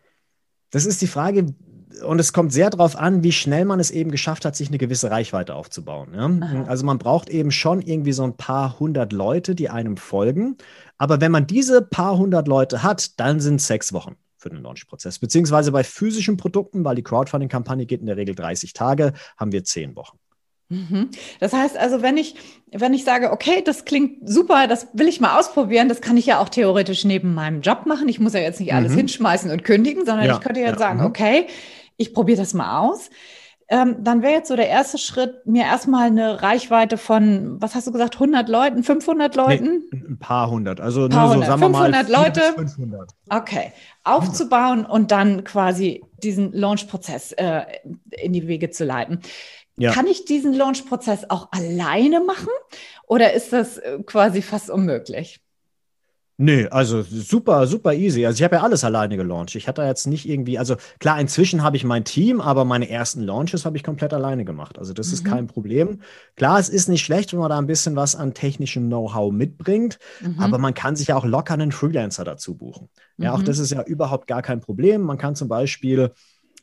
Das 0.69 0.85
ist 0.85 1.01
die 1.01 1.07
Frage, 1.07 1.55
und 2.03 2.19
es 2.19 2.33
kommt 2.33 2.53
sehr 2.53 2.69
darauf 2.69 2.95
an, 2.95 3.23
wie 3.23 3.31
schnell 3.31 3.65
man 3.65 3.79
es 3.79 3.91
eben 3.91 4.11
geschafft 4.11 4.45
hat, 4.45 4.55
sich 4.55 4.69
eine 4.69 4.77
gewisse 4.77 5.11
Reichweite 5.11 5.55
aufzubauen. 5.55 6.09
Ja? 6.13 6.65
Also 6.67 6.85
man 6.85 6.97
braucht 6.97 7.29
eben 7.29 7.51
schon 7.51 7.81
irgendwie 7.81 8.13
so 8.13 8.23
ein 8.23 8.35
paar 8.35 8.79
hundert 8.79 9.13
Leute, 9.13 9.55
die 9.55 9.69
einem 9.69 9.97
folgen. 9.97 10.57
Aber 10.97 11.21
wenn 11.21 11.31
man 11.31 11.47
diese 11.47 11.81
paar 11.81 12.17
hundert 12.17 12.47
Leute 12.47 12.83
hat, 12.83 13.19
dann 13.19 13.39
sind 13.39 13.55
es 13.55 13.67
sechs 13.67 13.93
Wochen 13.93 14.15
für 14.37 14.49
den 14.49 14.63
Launch-Prozess. 14.63 15.19
Beziehungsweise 15.19 15.71
bei 15.71 15.83
physischen 15.83 16.37
Produkten, 16.37 16.83
weil 16.85 16.95
die 16.95 17.03
Crowdfunding-Kampagne 17.03 17.85
geht 17.85 18.01
in 18.01 18.07
der 18.07 18.17
Regel 18.17 18.35
30 18.35 18.73
Tage, 18.73 19.13
haben 19.37 19.51
wir 19.51 19.63
zehn 19.63 19.95
Wochen. 19.95 20.17
Mhm. 20.69 21.09
Das 21.39 21.51
heißt 21.51 21.77
also, 21.77 22.03
wenn 22.03 22.17
ich, 22.17 22.35
wenn 22.71 22.93
ich 22.93 23.03
sage, 23.03 23.31
okay, 23.31 23.63
das 23.65 23.85
klingt 23.85 24.29
super, 24.29 24.67
das 24.67 24.87
will 24.93 25.07
ich 25.07 25.19
mal 25.19 25.39
ausprobieren, 25.39 25.89
das 25.89 25.99
kann 25.99 26.15
ich 26.15 26.27
ja 26.27 26.39
auch 26.39 26.49
theoretisch 26.49 27.05
neben 27.05 27.33
meinem 27.33 27.61
Job 27.61 27.85
machen. 27.87 28.07
Ich 28.07 28.19
muss 28.19 28.33
ja 28.33 28.39
jetzt 28.39 28.59
nicht 28.59 28.73
alles 28.73 28.91
mhm. 28.91 28.97
hinschmeißen 28.97 29.49
und 29.49 29.63
kündigen, 29.63 30.05
sondern 30.05 30.27
ja, 30.27 30.35
ich 30.35 30.41
könnte 30.41 30.59
jetzt 30.59 30.73
ja, 30.73 30.77
sagen, 30.77 30.99
mhm. 30.99 31.05
okay, 31.05 31.47
ich 31.99 32.13
probiere 32.13 32.39
das 32.39 32.55
mal 32.55 32.79
aus. 32.79 33.09
Ähm, 33.71 33.97
dann 33.99 34.23
wäre 34.23 34.33
jetzt 34.33 34.47
so 34.47 34.55
der 34.55 34.67
erste 34.67 34.97
Schritt, 34.97 35.45
mir 35.45 35.63
erstmal 35.63 36.07
eine 36.07 36.41
Reichweite 36.41 36.97
von, 36.97 37.61
was 37.61 37.75
hast 37.75 37.85
du 37.85 37.91
gesagt, 37.91 38.15
100 38.15 38.49
Leuten, 38.49 38.81
500 38.81 39.35
Leuten? 39.35 39.83
Nee, 39.91 40.03
ein 40.09 40.17
paar 40.17 40.49
hundert, 40.49 40.81
also 40.81 41.07
paar 41.07 41.35
nur 41.35 41.43
so, 41.45 41.51
sagen 41.51 41.61
500 41.61 42.07
wir 42.07 42.17
mal, 42.17 42.23
Leute. 42.25 42.41
500. 42.55 43.11
Okay, 43.29 43.71
aufzubauen 44.03 44.85
und 44.85 45.11
dann 45.11 45.43
quasi 45.43 46.03
diesen 46.23 46.51
Launch-Prozess 46.51 47.33
äh, 47.33 47.61
in 48.09 48.33
die 48.33 48.47
Wege 48.47 48.71
zu 48.71 48.85
leiten. 48.85 49.19
Ja. 49.77 49.91
Kann 49.93 50.07
ich 50.07 50.25
diesen 50.25 50.53
Launch-Prozess 50.53 51.29
auch 51.29 51.49
alleine 51.51 52.21
machen 52.21 52.49
oder 53.05 53.33
ist 53.33 53.53
das 53.53 53.77
äh, 53.77 53.99
quasi 54.03 54.41
fast 54.41 54.71
unmöglich? 54.71 55.41
Nö, 56.41 56.69
also 56.71 57.01
super, 57.01 57.67
super 57.67 57.93
easy. 57.93 58.25
Also 58.25 58.37
ich 58.37 58.43
habe 58.43 58.55
ja 58.55 58.61
alles 58.61 58.85
alleine 58.85 59.17
gelauncht. 59.17 59.55
Ich 59.55 59.67
hatte 59.67 59.81
jetzt 59.81 60.07
nicht 60.07 60.25
irgendwie, 60.25 60.57
also 60.57 60.77
klar, 60.99 61.19
inzwischen 61.19 61.63
habe 61.63 61.75
ich 61.75 61.83
mein 61.83 62.05
Team, 62.05 62.39
aber 62.39 62.63
meine 62.63 62.89
ersten 62.89 63.23
Launches 63.23 63.65
habe 63.65 63.75
ich 63.75 63.83
komplett 63.83 64.13
alleine 64.13 64.45
gemacht. 64.45 64.79
Also 64.79 64.93
das 64.93 65.07
mhm. 65.07 65.13
ist 65.15 65.25
kein 65.25 65.47
Problem. 65.47 65.99
Klar, 66.37 66.57
es 66.57 66.69
ist 66.69 66.87
nicht 66.87 67.03
schlecht, 67.03 67.33
wenn 67.33 67.41
man 67.41 67.49
da 67.49 67.57
ein 67.57 67.67
bisschen 67.67 67.97
was 67.97 68.15
an 68.15 68.33
technischem 68.33 68.87
Know-how 68.87 69.33
mitbringt, 69.33 69.99
mhm. 70.21 70.39
aber 70.39 70.59
man 70.59 70.73
kann 70.73 70.95
sich 70.95 71.09
ja 71.09 71.17
auch 71.17 71.25
locker 71.25 71.55
einen 71.55 71.73
Freelancer 71.73 72.23
dazu 72.23 72.55
buchen. 72.55 72.87
Ja, 73.17 73.31
mhm. 73.31 73.35
auch 73.35 73.43
das 73.43 73.59
ist 73.59 73.71
ja 73.71 73.83
überhaupt 73.83 74.27
gar 74.27 74.41
kein 74.41 74.61
Problem. 74.61 75.01
Man 75.01 75.17
kann 75.17 75.35
zum 75.35 75.49
Beispiel 75.49 76.13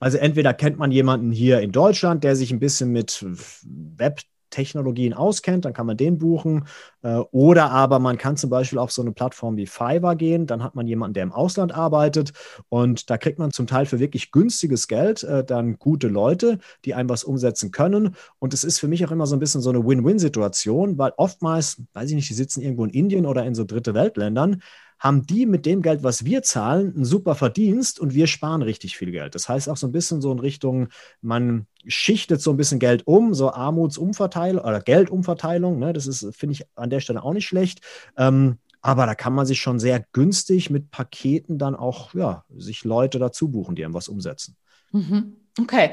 also 0.01 0.19
entweder 0.19 0.53
kennt 0.55 0.79
man 0.79 0.91
jemanden 0.91 1.33
hier 1.33 1.61
in 1.61 1.73
Deutschland, 1.73 2.25
der 2.25 2.37
sich 2.37 2.51
ein 2.51 2.61
bisschen 2.61 2.93
mit 2.93 3.25
Web 3.67 4.21
Technologien 4.57 5.13
auskennt, 5.13 5.67
dann 5.67 5.75
kann 5.75 5.87
man 5.87 5.99
den 5.99 6.17
buchen. 6.17 6.65
Äh, 7.03 7.17
oder 7.31 7.71
aber 7.71 7.99
man 7.99 8.17
kann 8.17 8.39
zum 8.39 8.49
Beispiel 8.49 8.79
auf 8.79 8.91
so 8.91 9.03
eine 9.03 9.13
Plattform 9.13 9.59
wie 9.59 9.67
Fiverr 9.67 10.17
gehen, 10.17 10.47
dann 10.47 10.63
hat 10.63 10.75
man 10.75 10.87
jemanden, 10.87 11.13
der 11.13 11.25
im 11.25 11.33
Ausland 11.33 11.75
arbeitet 11.75 12.33
und 12.71 13.11
da 13.11 13.19
kriegt 13.19 13.39
man 13.39 13.51
zum 13.51 13.67
Teil 13.67 13.85
für 13.85 13.99
wirklich 13.99 14.33
günstiges 14.33 14.89
Geld 14.89 15.23
äh, 15.25 15.45
dann 15.45 15.79
gute 15.79 16.09
Leute, 16.09 16.59
die 16.87 16.95
einem 16.95 17.11
was 17.11 17.23
umsetzen 17.23 17.71
können. 17.71 18.17
Und 18.39 18.55
es 18.55 18.65
ist 18.65 18.81
für 18.81 18.89
mich 18.89 19.05
auch 19.05 19.11
immer 19.11 19.27
so 19.27 19.37
ein 19.37 19.41
bisschen 19.41 19.61
so 19.61 19.69
eine 19.69 19.85
Win-Win-Situation, 19.85 20.97
weil 20.97 21.13
oftmals, 21.19 21.83
weiß 21.93 22.09
ich 22.09 22.17
nicht, 22.17 22.31
die 22.31 22.35
sitzen 22.35 22.63
irgendwo 22.63 22.85
in 22.85 22.91
Indien 22.91 23.27
oder 23.27 23.45
in 23.45 23.55
so 23.55 23.65
dritte 23.65 23.93
Weltländern 23.93 24.63
haben 24.99 25.27
die 25.27 25.47
mit 25.47 25.67
dem 25.67 25.83
Geld, 25.83 26.03
was 26.03 26.25
wir 26.25 26.43
zahlen, 26.43 26.95
einen 26.95 27.05
super 27.05 27.35
Verdienst 27.35 28.01
und 28.01 28.15
wir 28.15 28.27
sparen 28.27 28.63
richtig 28.63 28.97
viel 28.97 29.11
Geld. 29.11 29.35
Das 29.35 29.49
heißt 29.49 29.69
auch 29.69 29.77
so 29.77 29.87
ein 29.87 29.93
bisschen 29.93 30.21
so 30.21 30.33
in 30.33 30.39
Richtung, 30.39 30.89
man 31.21 31.67
schichtet 31.87 32.41
so 32.41 32.51
ein 32.51 32.57
bisschen 32.57 32.79
Geld 32.79 33.07
um, 33.07 33.35
so 33.35 33.53
Armutsumverteilung 33.53 34.65
oder 34.65 34.81
Geldumverteilung. 34.81 35.79
Ne? 35.79 35.93
Das 35.93 36.07
ist, 36.07 36.27
finde 36.35 36.55
ich, 36.55 36.67
an 36.75 36.91
der 36.91 37.01
Stelle 37.01 37.23
auch 37.23 37.33
nicht 37.33 37.47
schlecht. 37.47 37.81
Ähm, 38.17 38.59
aber 38.81 39.07
da 39.07 39.15
kann 39.15 39.35
man 39.35 39.47
sich 39.47 39.61
schon 39.61 39.81
sehr 39.81 40.05
günstig 40.13 40.71
mit 40.71 40.91
Paketen 40.91 41.59
dann 41.59 41.75
auch, 41.75 42.15
ja, 42.15 42.45
sich 42.57 42.85
Leute 42.85 43.19
dazu 43.19 43.49
buchen, 43.49 43.75
die 43.75 43.85
einem 43.85 43.95
was 43.95 44.09
umsetzen. 44.09 44.57
Mhm. 44.93 45.37
Okay. 45.59 45.91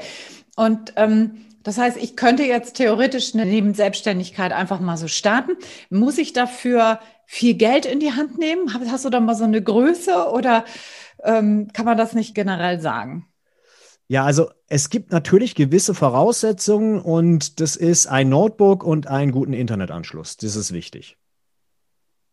Und 0.56 0.92
ähm, 0.96 1.32
das 1.64 1.78
heißt, 1.78 1.96
ich 1.96 2.14
könnte 2.14 2.44
jetzt 2.44 2.76
theoretisch 2.76 3.34
eine 3.34 3.46
Nebenselbstständigkeit 3.46 4.52
einfach 4.52 4.80
mal 4.80 4.98
so 4.98 5.08
starten. 5.08 5.52
Muss 5.88 6.18
ich 6.18 6.34
dafür 6.34 7.00
viel 7.26 7.54
Geld 7.54 7.86
in 7.86 8.00
die 8.00 8.12
Hand 8.12 8.38
nehmen? 8.38 8.72
Hast 8.72 9.04
du 9.04 9.10
da 9.10 9.20
mal 9.20 9.34
so 9.34 9.44
eine 9.44 9.62
Größe 9.62 10.30
oder 10.30 10.64
ähm, 11.22 11.68
kann 11.72 11.86
man 11.86 11.96
das 11.96 12.14
nicht 12.14 12.34
generell 12.34 12.80
sagen? 12.80 13.26
Ja, 14.06 14.24
also 14.24 14.50
es 14.68 14.90
gibt 14.90 15.12
natürlich 15.12 15.54
gewisse 15.54 15.94
Voraussetzungen 15.94 17.00
und 17.00 17.60
das 17.60 17.76
ist 17.76 18.06
ein 18.06 18.28
Notebook 18.28 18.84
und 18.84 19.06
einen 19.06 19.32
guten 19.32 19.54
Internetanschluss. 19.54 20.36
Das 20.36 20.56
ist 20.56 20.72
wichtig. 20.72 21.16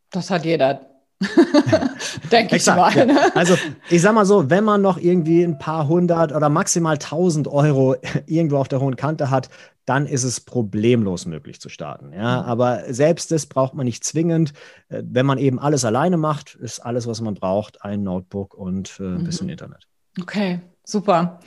Das 0.09 0.29
hat 0.29 0.43
jeder. 0.43 0.90
Denke 2.31 2.55
ich 2.57 2.65
mal. 2.65 2.95
Ja. 2.95 3.29
Also 3.35 3.55
ich 3.89 4.01
sag 4.01 4.13
mal 4.13 4.25
so, 4.25 4.49
wenn 4.49 4.63
man 4.63 4.81
noch 4.81 4.97
irgendwie 4.97 5.43
ein 5.43 5.57
paar 5.59 5.87
hundert 5.87 6.31
oder 6.31 6.49
maximal 6.49 6.97
tausend 6.97 7.47
Euro 7.47 7.95
irgendwo 8.25 8.57
auf 8.57 8.67
der 8.67 8.79
hohen 8.79 8.95
Kante 8.95 9.29
hat, 9.29 9.49
dann 9.85 10.05
ist 10.05 10.23
es 10.23 10.39
problemlos 10.39 11.25
möglich 11.25 11.59
zu 11.59 11.69
starten. 11.69 12.13
Ja, 12.13 12.41
mhm. 12.41 12.47
aber 12.47 12.93
selbst 12.93 13.31
das 13.31 13.45
braucht 13.45 13.73
man 13.73 13.85
nicht 13.85 14.03
zwingend. 14.03 14.53
Äh, 14.89 15.03
wenn 15.05 15.25
man 15.25 15.37
eben 15.37 15.59
alles 15.59 15.85
alleine 15.85 16.17
macht, 16.17 16.55
ist 16.55 16.79
alles, 16.79 17.07
was 17.07 17.21
man 17.21 17.35
braucht, 17.35 17.83
ein 17.83 18.03
Notebook 18.03 18.53
und 18.53 18.99
äh, 18.99 19.03
ein 19.03 19.23
bisschen 19.23 19.47
mhm. 19.47 19.51
Internet. 19.51 19.87
Okay, 20.19 20.61
super. 20.83 21.39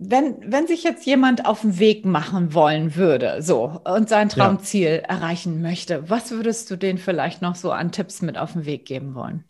Wenn, 0.00 0.36
wenn 0.52 0.68
sich 0.68 0.84
jetzt 0.84 1.06
jemand 1.06 1.44
auf 1.44 1.62
den 1.62 1.78
Weg 1.80 2.04
machen 2.04 2.54
wollen 2.54 2.94
würde, 2.94 3.42
so 3.42 3.80
und 3.84 4.08
sein 4.08 4.28
Traumziel 4.28 5.02
ja. 5.02 5.08
erreichen 5.08 5.60
möchte, 5.60 6.08
was 6.08 6.30
würdest 6.30 6.70
du 6.70 6.76
denen 6.76 6.98
vielleicht 6.98 7.42
noch 7.42 7.56
so 7.56 7.72
an 7.72 7.90
Tipps 7.90 8.22
mit 8.22 8.38
auf 8.38 8.52
den 8.52 8.64
Weg 8.64 8.86
geben 8.86 9.14
wollen? 9.16 9.44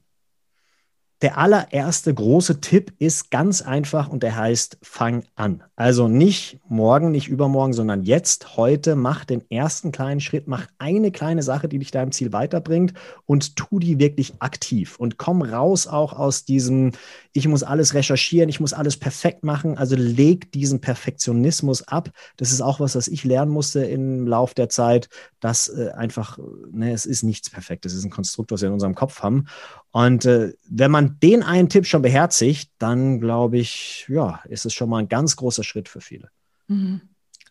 Der 1.20 1.37
allererste 1.37 2.14
große 2.14 2.61
Tipp 2.61 2.92
ist 3.00 3.33
ganz 3.33 3.61
einfach 3.61 4.09
und 4.09 4.22
der 4.22 4.37
heißt, 4.37 4.78
fang 4.83 5.24
an. 5.35 5.64
Also 5.74 6.07
nicht 6.07 6.61
morgen, 6.68 7.11
nicht 7.11 7.26
übermorgen, 7.26 7.72
sondern 7.72 8.04
jetzt, 8.04 8.57
heute, 8.57 8.94
mach 8.94 9.24
den 9.24 9.42
ersten 9.50 9.90
kleinen 9.90 10.20
Schritt, 10.20 10.46
mach 10.46 10.68
eine 10.78 11.11
kleine 11.11 11.42
Sache, 11.42 11.68
die 11.68 11.81
dich 11.81 11.90
deinem 11.90 12.12
Ziel 12.12 12.33
weiterbringt 12.33 12.94
und 13.26 13.57
tu 13.57 13.81
die 13.81 13.98
wirklich 13.98 14.35
aktiv 14.38 14.96
und 15.00 15.18
komm 15.18 15.42
raus 15.42 15.88
auch 15.88 16.12
aus 16.12 16.44
diesem, 16.44 16.92
ich 17.33 17.48
muss 17.48 17.64
alles 17.64 17.94
recherchieren, 17.94 18.48
ich 18.48 18.61
muss 18.61 18.72
alles 18.72 18.96
perfekt 18.96 19.42
machen. 19.42 19.76
Also 19.76 19.96
leg 19.96 20.52
diesen 20.52 20.81
Perfektionismus 20.81 21.83
ab. 21.88 22.11
Das 22.37 22.52
ist 22.52 22.61
auch 22.61 22.78
was, 22.78 22.94
was 22.94 23.09
ich 23.09 23.24
lernen 23.24 23.50
musste 23.50 23.85
im 23.85 24.28
Lauf 24.28 24.54
der 24.54 24.68
Zeit, 24.68 25.09
dass 25.40 25.66
äh, 25.66 25.90
einfach, 25.90 26.38
ne, 26.70 26.92
es 26.92 27.07
ist 27.07 27.24
nichts 27.24 27.50
perfekt. 27.50 27.87
Es 27.87 27.94
ist 27.94 28.04
ein 28.04 28.11
Konstrukt, 28.11 28.52
was 28.52 28.61
wir 28.61 28.68
in 28.68 28.74
unserem 28.74 28.94
Kopf 28.94 29.20
haben. 29.20 29.46
Und 29.90 30.27
äh, 30.27 30.53
wenn 30.68 30.90
man 30.90 31.18
den 31.22 31.42
einen 31.42 31.68
Tipp 31.68 31.87
schon 31.87 32.03
beherzigt, 32.03 32.70
dann 32.79 33.20
glaube 33.20 33.59
ich, 33.59 34.07
ja, 34.09 34.40
ist 34.48 34.66
es 34.66 34.74
schon 34.74 34.90
mal 34.90 34.98
ein 34.98 35.09
ganz 35.09 35.37
großer 35.37 35.64
Schritt 35.64 35.88
für 35.88 36.01
viele. 36.01 36.29
Mhm. 36.68 37.01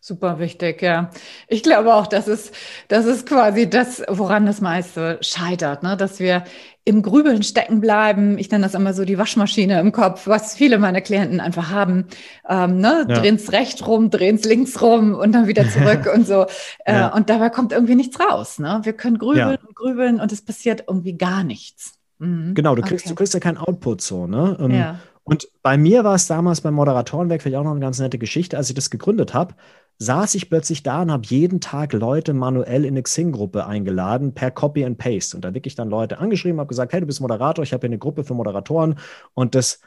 Super 0.08 0.40
wichtig, 0.40 0.82
ja. 0.82 1.10
Ich 1.50 1.64
glaube 1.64 1.94
auch, 1.94 2.08
das 2.08 2.30
ist, 2.30 2.54
das 2.88 3.06
ist 3.06 3.28
quasi 3.28 3.70
das, 3.70 4.02
woran 4.08 4.46
das 4.46 4.62
meiste 4.62 5.18
scheitert, 5.20 5.84
ne? 5.84 5.98
dass 5.98 6.22
wir 6.22 6.46
im 6.86 7.02
Grübeln 7.02 7.44
stecken 7.44 7.82
bleiben. 7.82 8.38
Ich 8.38 8.50
nenne 8.50 8.64
das 8.64 8.74
immer 8.74 8.94
so 8.94 9.04
die 9.04 9.18
Waschmaschine 9.18 9.82
im 9.82 9.92
Kopf, 9.92 10.26
was 10.26 10.56
viele 10.56 10.78
meiner 10.78 11.02
Klienten 11.02 11.42
einfach 11.42 11.72
haben. 11.72 12.06
Ähm, 12.48 12.78
ne? 12.78 13.06
Ja. 13.10 13.20
Drehen 13.20 13.36
es 13.36 13.52
rechts 13.52 13.86
rum, 13.86 14.10
drehen 14.10 14.38
es 14.38 14.46
links 14.46 14.82
rum 14.82 15.14
und 15.14 15.34
dann 15.34 15.48
wieder 15.48 15.70
zurück 15.70 16.10
und 16.16 16.26
so. 16.26 16.46
Äh, 16.86 16.94
ja. 16.94 17.14
Und 17.14 17.30
dabei 17.30 17.50
kommt 17.50 17.74
irgendwie 17.74 17.96
nichts 17.96 18.18
raus. 18.18 18.60
Ne? 18.60 18.80
Wir 18.84 18.94
können 18.94 19.18
grübeln 19.18 19.60
ja. 19.62 19.68
und 19.68 19.76
grübeln 19.76 20.22
und 20.22 20.32
es 20.32 20.42
passiert 20.42 20.86
irgendwie 20.88 21.18
gar 21.18 21.44
nichts. 21.44 21.97
Mhm. 22.20 22.54
Genau, 22.54 22.76
du 22.76 22.82
kriegst, 22.82 23.06
okay. 23.06 23.10
du 23.10 23.16
kriegst 23.16 23.34
ja 23.34 23.40
keinen 23.40 23.58
Output 23.58 24.02
so, 24.02 24.28
ne? 24.28 24.58
Ähm, 24.60 24.72
ja. 24.72 25.00
Und 25.24 25.50
bei 25.62 25.78
mir 25.78 26.06
war 26.06 26.16
es 26.16 26.28
damals 26.28 26.62
beim 26.62 26.74
Moderatorenwerk 26.76 27.42
vielleicht 27.42 27.58
auch 27.58 27.64
noch 27.64 27.72
eine 27.72 27.82
ganz 27.82 28.00
nette 28.00 28.18
Geschichte, 28.18 28.56
als 28.56 28.70
ich 28.70 28.76
das 28.76 28.90
gegründet 28.90 29.34
habe, 29.34 29.56
saß 30.00 30.36
ich 30.36 30.50
plötzlich 30.50 30.84
da 30.84 31.02
und 31.02 31.12
habe 31.12 31.26
jeden 31.26 31.60
Tag 31.60 31.92
Leute 31.92 32.34
manuell 32.34 32.86
in 32.86 32.94
eine 32.94 33.04
Xing-Gruppe 33.04 33.66
eingeladen 33.66 34.34
per 34.34 34.52
Copy 34.52 34.86
and 34.86 34.98
Paste. 34.98 35.36
Und 35.36 35.44
da 35.44 35.54
wirklich 35.54 35.76
dann 35.76 35.90
Leute 35.90 36.20
angeschrieben, 36.20 36.60
habe 36.60 36.70
gesagt, 36.70 36.94
hey, 36.94 37.02
du 37.02 37.08
bist 37.08 37.20
Moderator, 37.20 37.64
ich 37.64 37.74
habe 37.74 37.82
hier 37.82 37.90
eine 37.90 37.98
Gruppe 37.98 38.24
für 38.24 38.36
Moderatoren 38.36 38.96
und 39.34 39.54
das 39.54 39.82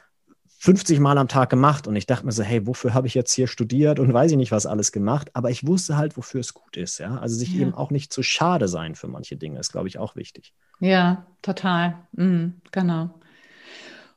50 0.63 0.99
Mal 0.99 1.17
am 1.17 1.27
Tag 1.27 1.49
gemacht 1.49 1.87
und 1.87 1.95
ich 1.95 2.05
dachte 2.05 2.23
mir 2.23 2.31
so, 2.31 2.43
hey, 2.43 2.67
wofür 2.67 2.93
habe 2.93 3.07
ich 3.07 3.15
jetzt 3.15 3.33
hier 3.33 3.47
studiert 3.47 3.97
und 3.97 4.13
weiß 4.13 4.29
ich 4.29 4.37
nicht, 4.37 4.51
was 4.51 4.67
alles 4.67 4.91
gemacht, 4.91 5.31
aber 5.33 5.49
ich 5.49 5.65
wusste 5.65 5.97
halt, 5.97 6.17
wofür 6.17 6.39
es 6.39 6.53
gut 6.53 6.77
ist, 6.77 6.99
ja. 6.99 7.17
Also 7.17 7.35
sich 7.35 7.55
ja. 7.55 7.61
eben 7.61 7.73
auch 7.73 7.89
nicht 7.89 8.13
zu 8.13 8.21
schade 8.21 8.67
sein 8.67 8.93
für 8.93 9.07
manche 9.07 9.37
Dinge, 9.37 9.59
ist, 9.59 9.71
glaube 9.71 9.87
ich, 9.87 9.97
auch 9.97 10.15
wichtig. 10.15 10.53
Ja, 10.79 11.25
total. 11.41 11.95
Mhm, 12.11 12.61
genau. 12.71 13.09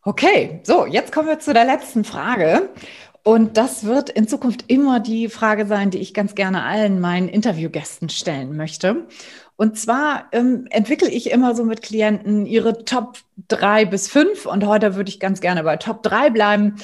Okay, 0.03 0.61
so, 0.65 0.85
jetzt 0.85 1.13
kommen 1.13 1.29
wir 1.29 1.39
zu 1.39 1.55
der 1.55 1.65
letzten 1.65 2.05
Frage. 2.05 2.69
Und 3.23 3.57
das 3.57 3.85
wird 3.85 4.11
in 4.11 4.29
Zukunft 4.29 4.71
immer 4.71 5.01
die 5.01 5.31
Frage 5.31 5.65
sein, 5.65 5.91
die 5.91 5.99
ich 5.99 6.13
ganz 6.13 6.35
gerne 6.35 6.63
allen 6.63 7.01
meinen 7.01 7.31
Interviewgästen 7.31 8.11
stellen 8.11 8.55
möchte. 8.55 9.07
Und 9.57 9.79
zwar 9.79 10.29
ähm, 10.33 10.67
entwickle 10.71 11.09
ich 11.09 11.31
immer 11.31 11.55
so 11.55 11.65
mit 11.65 11.83
Klienten 11.83 12.45
ihre 12.45 12.85
Top 12.85 13.19
drei 13.49 13.85
bis 13.85 14.09
fünf. 14.09 14.47
Und 14.47 14.67
heute 14.67 14.97
würde 14.97 15.11
ich 15.11 15.21
ganz 15.21 15.41
gerne 15.41 15.63
bei 15.63 15.77
Top 15.77 16.03
drei 16.03 16.31
bleiben. 16.31 16.77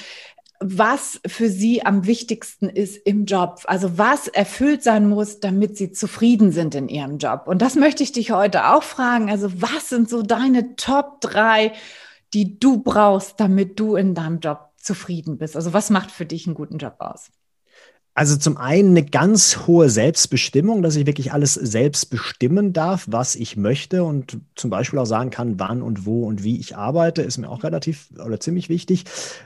Was 0.60 1.20
für 1.26 1.48
sie 1.48 1.84
am 1.84 2.06
wichtigsten 2.06 2.68
ist 2.68 2.96
im 3.06 3.24
Job. 3.24 3.62
Also 3.64 3.98
was 3.98 4.28
erfüllt 4.28 4.82
sein 4.84 5.08
muss, 5.08 5.40
damit 5.40 5.76
sie 5.76 5.90
zufrieden 5.90 6.52
sind 6.52 6.74
in 6.74 6.88
ihrem 6.88 7.18
Job. 7.18 7.44
Und 7.46 7.62
das 7.62 7.74
möchte 7.76 8.02
ich 8.02 8.12
dich 8.12 8.30
heute 8.30 8.66
auch 8.68 8.82
fragen. 8.82 9.30
Also 9.30 9.62
was 9.62 9.88
sind 9.88 10.08
so 10.08 10.22
deine 10.22 10.76
Top 10.76 11.20
drei, 11.22 11.72
die 12.34 12.60
du 12.60 12.82
brauchst, 12.82 13.40
damit 13.40 13.80
du 13.80 13.96
in 13.96 14.14
deinem 14.14 14.38
Job 14.40 14.68
zufrieden 14.76 15.38
bist? 15.38 15.56
Also 15.56 15.72
was 15.72 15.90
macht 15.90 16.10
für 16.10 16.26
dich 16.26 16.46
einen 16.46 16.54
guten 16.54 16.78
Job 16.78 16.96
aus? 16.98 17.30
Also 18.12 18.36
zum 18.36 18.56
einen 18.56 18.90
eine 18.90 19.04
ganz 19.04 19.68
hohe 19.68 19.88
Selbstbestimmung, 19.88 20.82
dass 20.82 20.96
ich 20.96 21.06
wirklich 21.06 21.32
alles 21.32 21.54
selbst 21.54 22.10
bestimmen 22.10 22.72
darf, 22.72 23.06
was 23.08 23.36
ich 23.36 23.56
möchte 23.56 24.02
und 24.02 24.38
zum 24.56 24.68
Beispiel 24.68 24.98
auch 24.98 25.06
sagen 25.06 25.30
kann, 25.30 25.60
wann 25.60 25.80
und 25.80 26.06
wo 26.06 26.26
und 26.26 26.42
wie 26.42 26.58
ich 26.58 26.76
arbeite, 26.76 27.22
ist 27.22 27.38
mir 27.38 27.48
auch 27.48 27.62
relativ 27.62 28.08
oder 28.24 28.40
ziemlich 28.40 28.68
wichtig. 28.68 29.04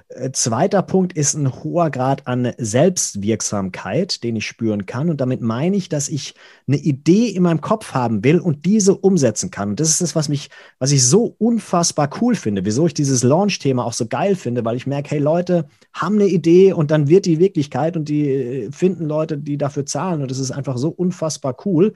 Äh, 0.08 0.32
zweiter 0.32 0.80
Punkt 0.80 1.12
ist 1.12 1.34
ein 1.34 1.62
hoher 1.62 1.90
Grad 1.90 2.26
an 2.26 2.52
Selbstwirksamkeit, 2.56 4.24
den 4.24 4.36
ich 4.36 4.46
spüren 4.46 4.86
kann. 4.86 5.10
Und 5.10 5.20
damit 5.20 5.42
meine 5.42 5.76
ich, 5.76 5.90
dass 5.90 6.08
ich 6.08 6.34
eine 6.66 6.78
Idee 6.78 7.28
in 7.28 7.42
meinem 7.42 7.60
Kopf 7.60 7.92
haben 7.92 8.24
will 8.24 8.40
und 8.40 8.64
diese 8.64 8.96
umsetzen 8.96 9.50
kann. 9.50 9.70
Und 9.70 9.80
das 9.80 9.90
ist 9.90 10.00
das, 10.00 10.16
was 10.16 10.30
mich, 10.30 10.48
was 10.78 10.90
ich 10.90 11.04
so 11.04 11.36
unfassbar 11.38 12.08
cool 12.20 12.34
finde, 12.34 12.64
wieso 12.64 12.86
ich 12.86 12.94
dieses 12.94 13.22
Launch-Thema 13.22 13.84
auch 13.84 13.92
so 13.92 14.06
geil 14.06 14.36
finde, 14.36 14.64
weil 14.64 14.76
ich 14.76 14.86
merke, 14.86 15.10
hey 15.10 15.18
Leute 15.18 15.66
haben 15.92 16.14
eine 16.14 16.26
Idee 16.26 16.72
und 16.72 16.90
dann 16.90 17.08
wird 17.08 17.26
die 17.26 17.38
Wirklichkeit 17.38 17.96
und 17.96 18.08
die 18.08 18.63
finden 18.70 19.06
Leute, 19.06 19.38
die 19.38 19.58
dafür 19.58 19.86
zahlen. 19.86 20.22
Und 20.22 20.30
das 20.30 20.38
ist 20.38 20.50
einfach 20.50 20.76
so 20.76 20.88
unfassbar 20.88 21.56
cool. 21.64 21.94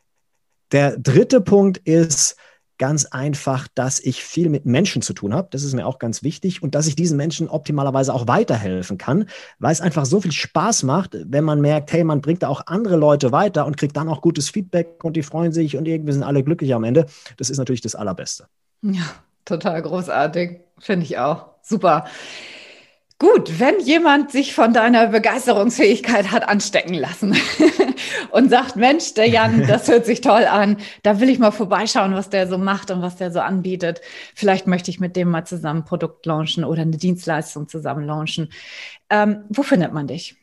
Der 0.72 0.98
dritte 0.98 1.40
Punkt 1.40 1.78
ist 1.78 2.36
ganz 2.78 3.06
einfach, 3.06 3.66
dass 3.74 4.00
ich 4.00 4.22
viel 4.22 4.48
mit 4.48 4.64
Menschen 4.64 5.02
zu 5.02 5.12
tun 5.12 5.34
habe. 5.34 5.48
Das 5.50 5.64
ist 5.64 5.74
mir 5.74 5.86
auch 5.86 5.98
ganz 5.98 6.22
wichtig 6.22 6.62
und 6.62 6.74
dass 6.74 6.86
ich 6.86 6.96
diesen 6.96 7.16
Menschen 7.16 7.48
optimalerweise 7.48 8.14
auch 8.14 8.28
weiterhelfen 8.28 8.98
kann, 8.98 9.28
weil 9.58 9.72
es 9.72 9.80
einfach 9.80 10.06
so 10.06 10.20
viel 10.20 10.32
Spaß 10.32 10.84
macht, 10.84 11.16
wenn 11.24 11.44
man 11.44 11.60
merkt, 11.60 11.92
hey, 11.92 12.04
man 12.04 12.20
bringt 12.20 12.42
da 12.42 12.48
auch 12.48 12.62
andere 12.66 12.96
Leute 12.96 13.32
weiter 13.32 13.66
und 13.66 13.76
kriegt 13.76 13.96
dann 13.96 14.08
auch 14.08 14.22
gutes 14.22 14.48
Feedback 14.48 15.02
und 15.02 15.16
die 15.16 15.22
freuen 15.22 15.52
sich 15.52 15.76
und 15.76 15.86
irgendwie 15.86 16.12
sind 16.12 16.22
alle 16.22 16.44
glücklich 16.44 16.72
am 16.74 16.84
Ende. 16.84 17.06
Das 17.36 17.50
ist 17.50 17.58
natürlich 17.58 17.80
das 17.80 17.94
Allerbeste. 17.94 18.46
Ja, 18.82 19.10
total 19.44 19.82
großartig. 19.82 20.60
Finde 20.78 21.04
ich 21.04 21.18
auch. 21.18 21.46
Super. 21.62 22.04
Gut, 23.20 23.58
wenn 23.58 23.80
jemand 23.80 24.30
sich 24.30 24.54
von 24.54 24.72
deiner 24.72 25.08
Begeisterungsfähigkeit 25.08 26.30
hat 26.30 26.48
anstecken 26.48 26.94
lassen 26.94 27.36
und 28.30 28.48
sagt, 28.48 28.76
Mensch, 28.76 29.14
der 29.14 29.28
Jan, 29.28 29.62
das 29.66 29.88
hört 29.88 30.06
sich 30.06 30.20
toll 30.20 30.44
an, 30.44 30.76
da 31.02 31.18
will 31.18 31.28
ich 31.28 31.40
mal 31.40 31.50
vorbeischauen, 31.50 32.14
was 32.14 32.30
der 32.30 32.46
so 32.46 32.58
macht 32.58 32.92
und 32.92 33.02
was 33.02 33.16
der 33.16 33.32
so 33.32 33.40
anbietet. 33.40 34.02
Vielleicht 34.36 34.68
möchte 34.68 34.92
ich 34.92 35.00
mit 35.00 35.16
dem 35.16 35.30
mal 35.30 35.44
zusammen 35.44 35.80
ein 35.80 35.84
Produkt 35.84 36.26
launchen 36.26 36.62
oder 36.62 36.82
eine 36.82 36.96
Dienstleistung 36.96 37.66
zusammen 37.66 38.06
launchen. 38.06 38.52
Ähm, 39.10 39.46
wo 39.48 39.64
findet 39.64 39.92
man 39.92 40.06
dich? 40.06 40.36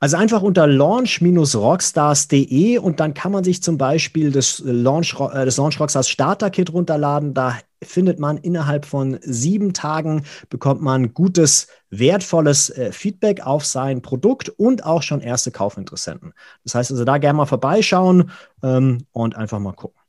Also 0.00 0.16
einfach 0.16 0.42
unter 0.42 0.66
launch-rockstars.de 0.66 2.78
und 2.78 2.98
dann 2.98 3.14
kann 3.14 3.30
man 3.30 3.44
sich 3.44 3.62
zum 3.62 3.78
Beispiel 3.78 4.32
das 4.32 4.60
Launch, 4.64 5.14
äh, 5.20 5.44
das 5.44 5.58
Launch 5.58 5.78
Rockstars 5.78 6.08
Starter 6.08 6.50
Kit 6.50 6.72
runterladen. 6.72 7.32
Da 7.32 7.56
findet 7.82 8.18
man 8.18 8.36
innerhalb 8.38 8.86
von 8.86 9.18
sieben 9.22 9.72
Tagen, 9.72 10.24
bekommt 10.48 10.82
man 10.82 11.14
gutes, 11.14 11.68
wertvolles 11.90 12.70
äh, 12.70 12.92
Feedback 12.92 13.40
auf 13.46 13.64
sein 13.64 14.02
Produkt 14.02 14.48
und 14.48 14.84
auch 14.84 15.02
schon 15.02 15.20
erste 15.20 15.50
Kaufinteressenten. 15.50 16.32
Das 16.64 16.74
heißt 16.74 16.90
also 16.90 17.04
da 17.04 17.18
gerne 17.18 17.36
mal 17.36 17.46
vorbeischauen 17.46 18.30
ähm, 18.62 19.06
und 19.12 19.36
einfach 19.36 19.58
mal 19.58 19.72
gucken. 19.72 20.00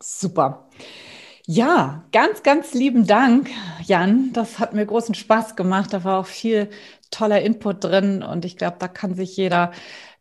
Super. 0.00 0.68
Ja, 1.46 2.04
ganz, 2.12 2.42
ganz 2.42 2.74
lieben 2.74 3.06
Dank, 3.06 3.48
Jan. 3.82 4.32
Das 4.34 4.58
hat 4.58 4.74
mir 4.74 4.84
großen 4.84 5.14
Spaß 5.14 5.56
gemacht. 5.56 5.92
Da 5.94 6.04
war 6.04 6.20
auch 6.20 6.26
viel 6.26 6.68
toller 7.10 7.40
Input 7.40 7.84
drin 7.84 8.22
und 8.22 8.44
ich 8.44 8.58
glaube, 8.58 8.76
da 8.78 8.86
kann 8.86 9.14
sich 9.14 9.34
jeder 9.36 9.72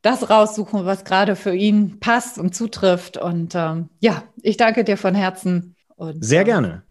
das 0.02 0.30
raussuchen, 0.30 0.86
was 0.86 1.04
gerade 1.04 1.36
für 1.36 1.54
ihn 1.54 2.00
passt 2.00 2.38
und 2.38 2.56
zutrifft. 2.56 3.18
Und 3.18 3.56
ähm, 3.56 3.90
ja, 4.00 4.24
ich 4.42 4.56
danke 4.58 4.84
dir 4.84 4.98
von 4.98 5.16
Herzen. 5.16 5.76
Und, 5.98 6.24
Sehr 6.24 6.42
ähm, 6.42 6.46
gerne. 6.46 6.84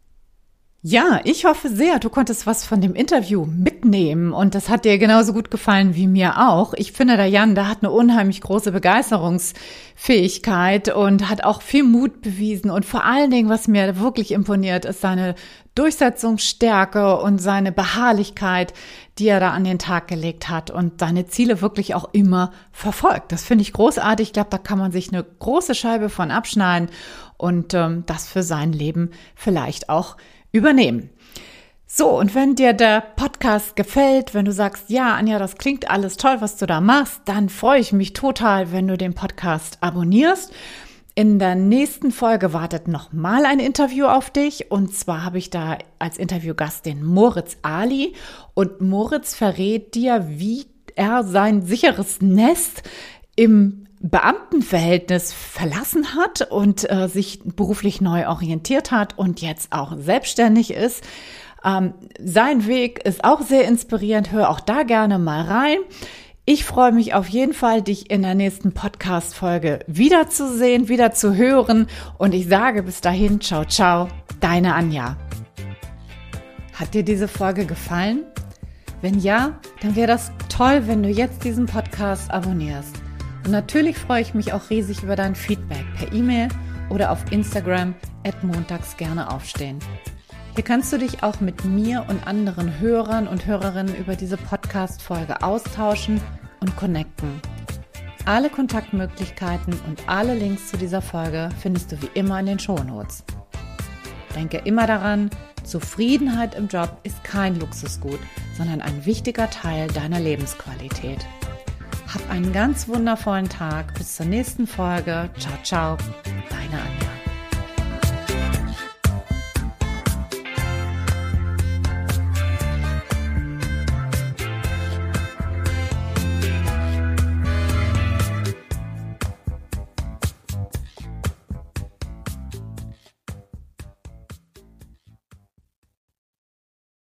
Ja, 0.88 1.18
ich 1.24 1.44
hoffe 1.44 1.68
sehr, 1.68 1.98
du 1.98 2.10
konntest 2.10 2.46
was 2.46 2.64
von 2.64 2.80
dem 2.80 2.94
Interview 2.94 3.44
mitnehmen 3.44 4.32
und 4.32 4.54
das 4.54 4.68
hat 4.68 4.84
dir 4.84 4.98
genauso 4.98 5.32
gut 5.32 5.50
gefallen 5.50 5.96
wie 5.96 6.06
mir 6.06 6.48
auch. 6.48 6.74
Ich 6.74 6.92
finde, 6.92 7.16
der 7.16 7.26
Jan, 7.26 7.56
der 7.56 7.68
hat 7.68 7.78
eine 7.82 7.90
unheimlich 7.90 8.40
große 8.40 8.70
Begeisterungsfähigkeit 8.70 10.94
und 10.94 11.28
hat 11.28 11.42
auch 11.42 11.60
viel 11.60 11.82
Mut 11.82 12.22
bewiesen 12.22 12.70
und 12.70 12.84
vor 12.84 13.04
allen 13.04 13.32
Dingen, 13.32 13.48
was 13.48 13.66
mir 13.66 13.98
wirklich 13.98 14.30
imponiert, 14.30 14.84
ist 14.84 15.00
seine 15.00 15.34
Durchsetzungsstärke 15.74 17.16
und 17.16 17.40
seine 17.40 17.72
Beharrlichkeit, 17.72 18.72
die 19.18 19.26
er 19.26 19.40
da 19.40 19.50
an 19.50 19.64
den 19.64 19.80
Tag 19.80 20.06
gelegt 20.06 20.48
hat 20.48 20.70
und 20.70 21.00
seine 21.00 21.26
Ziele 21.26 21.60
wirklich 21.60 21.96
auch 21.96 22.10
immer 22.12 22.52
verfolgt. 22.70 23.32
Das 23.32 23.42
finde 23.42 23.62
ich 23.62 23.72
großartig. 23.72 24.28
Ich 24.28 24.34
glaube, 24.34 24.50
da 24.50 24.58
kann 24.58 24.78
man 24.78 24.92
sich 24.92 25.12
eine 25.12 25.24
große 25.24 25.74
Scheibe 25.74 26.10
von 26.10 26.30
abschneiden 26.30 26.90
und 27.38 27.74
ähm, 27.74 28.04
das 28.06 28.28
für 28.28 28.44
sein 28.44 28.72
Leben 28.72 29.10
vielleicht 29.34 29.88
auch 29.88 30.16
übernehmen. 30.56 31.10
So, 31.86 32.18
und 32.18 32.34
wenn 32.34 32.56
dir 32.56 32.72
der 32.72 33.00
Podcast 33.00 33.76
gefällt, 33.76 34.34
wenn 34.34 34.44
du 34.44 34.52
sagst, 34.52 34.90
ja, 34.90 35.14
Anja, 35.14 35.38
das 35.38 35.56
klingt 35.56 35.90
alles 35.90 36.16
toll, 36.16 36.36
was 36.40 36.56
du 36.56 36.66
da 36.66 36.80
machst, 36.80 37.22
dann 37.26 37.48
freue 37.48 37.80
ich 37.80 37.92
mich 37.92 38.12
total, 38.12 38.72
wenn 38.72 38.88
du 38.88 38.98
den 38.98 39.14
Podcast 39.14 39.78
abonnierst. 39.80 40.52
In 41.14 41.38
der 41.38 41.54
nächsten 41.54 42.10
Folge 42.10 42.52
wartet 42.52 42.88
nochmal 42.88 43.46
ein 43.46 43.60
Interview 43.60 44.04
auf 44.04 44.28
dich. 44.28 44.70
Und 44.70 44.94
zwar 44.94 45.24
habe 45.24 45.38
ich 45.38 45.48
da 45.48 45.78
als 45.98 46.18
Interviewgast 46.18 46.84
den 46.84 47.02
Moritz 47.02 47.56
Ali. 47.62 48.14
Und 48.52 48.82
Moritz 48.82 49.34
verrät 49.34 49.94
dir, 49.94 50.26
wie 50.28 50.66
er 50.94 51.24
sein 51.24 51.62
sicheres 51.62 52.20
Nest 52.20 52.82
im 53.34 53.85
Beamtenverhältnis 54.00 55.32
verlassen 55.32 56.14
hat 56.14 56.50
und 56.50 56.90
äh, 56.90 57.08
sich 57.08 57.40
beruflich 57.44 58.00
neu 58.00 58.28
orientiert 58.28 58.90
hat 58.90 59.18
und 59.18 59.40
jetzt 59.40 59.72
auch 59.72 59.96
selbstständig 59.98 60.72
ist. 60.72 61.02
Ähm, 61.64 61.94
sein 62.18 62.66
Weg 62.66 63.04
ist 63.04 63.24
auch 63.24 63.42
sehr 63.42 63.66
inspirierend. 63.66 64.32
Hör 64.32 64.50
auch 64.50 64.60
da 64.60 64.82
gerne 64.82 65.18
mal 65.18 65.42
rein. 65.42 65.78
Ich 66.44 66.64
freue 66.64 66.92
mich 66.92 67.12
auf 67.12 67.26
jeden 67.26 67.54
Fall, 67.54 67.82
dich 67.82 68.08
in 68.08 68.22
der 68.22 68.36
nächsten 68.36 68.72
Podcast-Folge 68.72 69.80
wiederzusehen, 69.88 70.88
wieder 70.88 71.10
zu 71.10 71.34
hören. 71.34 71.88
Und 72.18 72.34
ich 72.34 72.46
sage 72.46 72.84
bis 72.84 73.00
dahin, 73.00 73.40
ciao, 73.40 73.64
ciao, 73.64 74.06
deine 74.38 74.74
Anja. 74.74 75.16
Hat 76.72 76.94
dir 76.94 77.02
diese 77.02 77.26
Folge 77.26 77.66
gefallen? 77.66 78.24
Wenn 79.02 79.18
ja, 79.18 79.58
dann 79.82 79.96
wäre 79.96 80.06
das 80.06 80.30
toll, 80.48 80.82
wenn 80.86 81.02
du 81.02 81.08
jetzt 81.08 81.42
diesen 81.42 81.66
Podcast 81.66 82.30
abonnierst. 82.30 83.05
Und 83.46 83.52
natürlich 83.52 83.96
freue 83.96 84.22
ich 84.22 84.34
mich 84.34 84.52
auch 84.52 84.70
riesig 84.70 85.04
über 85.04 85.14
dein 85.14 85.36
Feedback 85.36 85.84
per 85.96 86.12
E-Mail 86.12 86.48
oder 86.90 87.12
auf 87.12 87.30
Instagram 87.30 87.94
at 88.26 88.42
montags 88.42 88.96
gerne 88.96 89.30
aufstehen. 89.30 89.78
Hier 90.56 90.64
kannst 90.64 90.92
du 90.92 90.98
dich 90.98 91.22
auch 91.22 91.38
mit 91.38 91.64
mir 91.64 92.06
und 92.08 92.26
anderen 92.26 92.80
Hörern 92.80 93.28
und 93.28 93.46
Hörerinnen 93.46 93.94
über 93.94 94.16
diese 94.16 94.36
Podcast-Folge 94.36 95.44
austauschen 95.44 96.20
und 96.58 96.74
connecten. 96.74 97.40
Alle 98.24 98.50
Kontaktmöglichkeiten 98.50 99.74
und 99.86 100.08
alle 100.08 100.34
Links 100.34 100.72
zu 100.72 100.76
dieser 100.76 101.00
Folge 101.00 101.50
findest 101.60 101.92
du 101.92 102.02
wie 102.02 102.10
immer 102.14 102.40
in 102.40 102.46
den 102.46 102.58
Shownotes. 102.58 103.22
Denke 104.34 104.56
immer 104.64 104.88
daran, 104.88 105.30
Zufriedenheit 105.62 106.56
im 106.56 106.66
Job 106.66 106.98
ist 107.04 107.22
kein 107.22 107.60
Luxusgut, 107.60 108.18
sondern 108.58 108.80
ein 108.80 109.06
wichtiger 109.06 109.48
Teil 109.48 109.86
deiner 109.86 110.18
Lebensqualität. 110.18 111.24
Hab 112.16 112.30
einen 112.30 112.50
ganz 112.50 112.88
wundervollen 112.88 113.46
Tag. 113.46 113.92
Bis 113.92 114.16
zur 114.16 114.24
nächsten 114.24 114.66
Folge. 114.66 115.28
Ciao, 115.38 115.58
ciao. 115.62 115.96
Deine 116.48 116.82
Anja. 116.82 117.15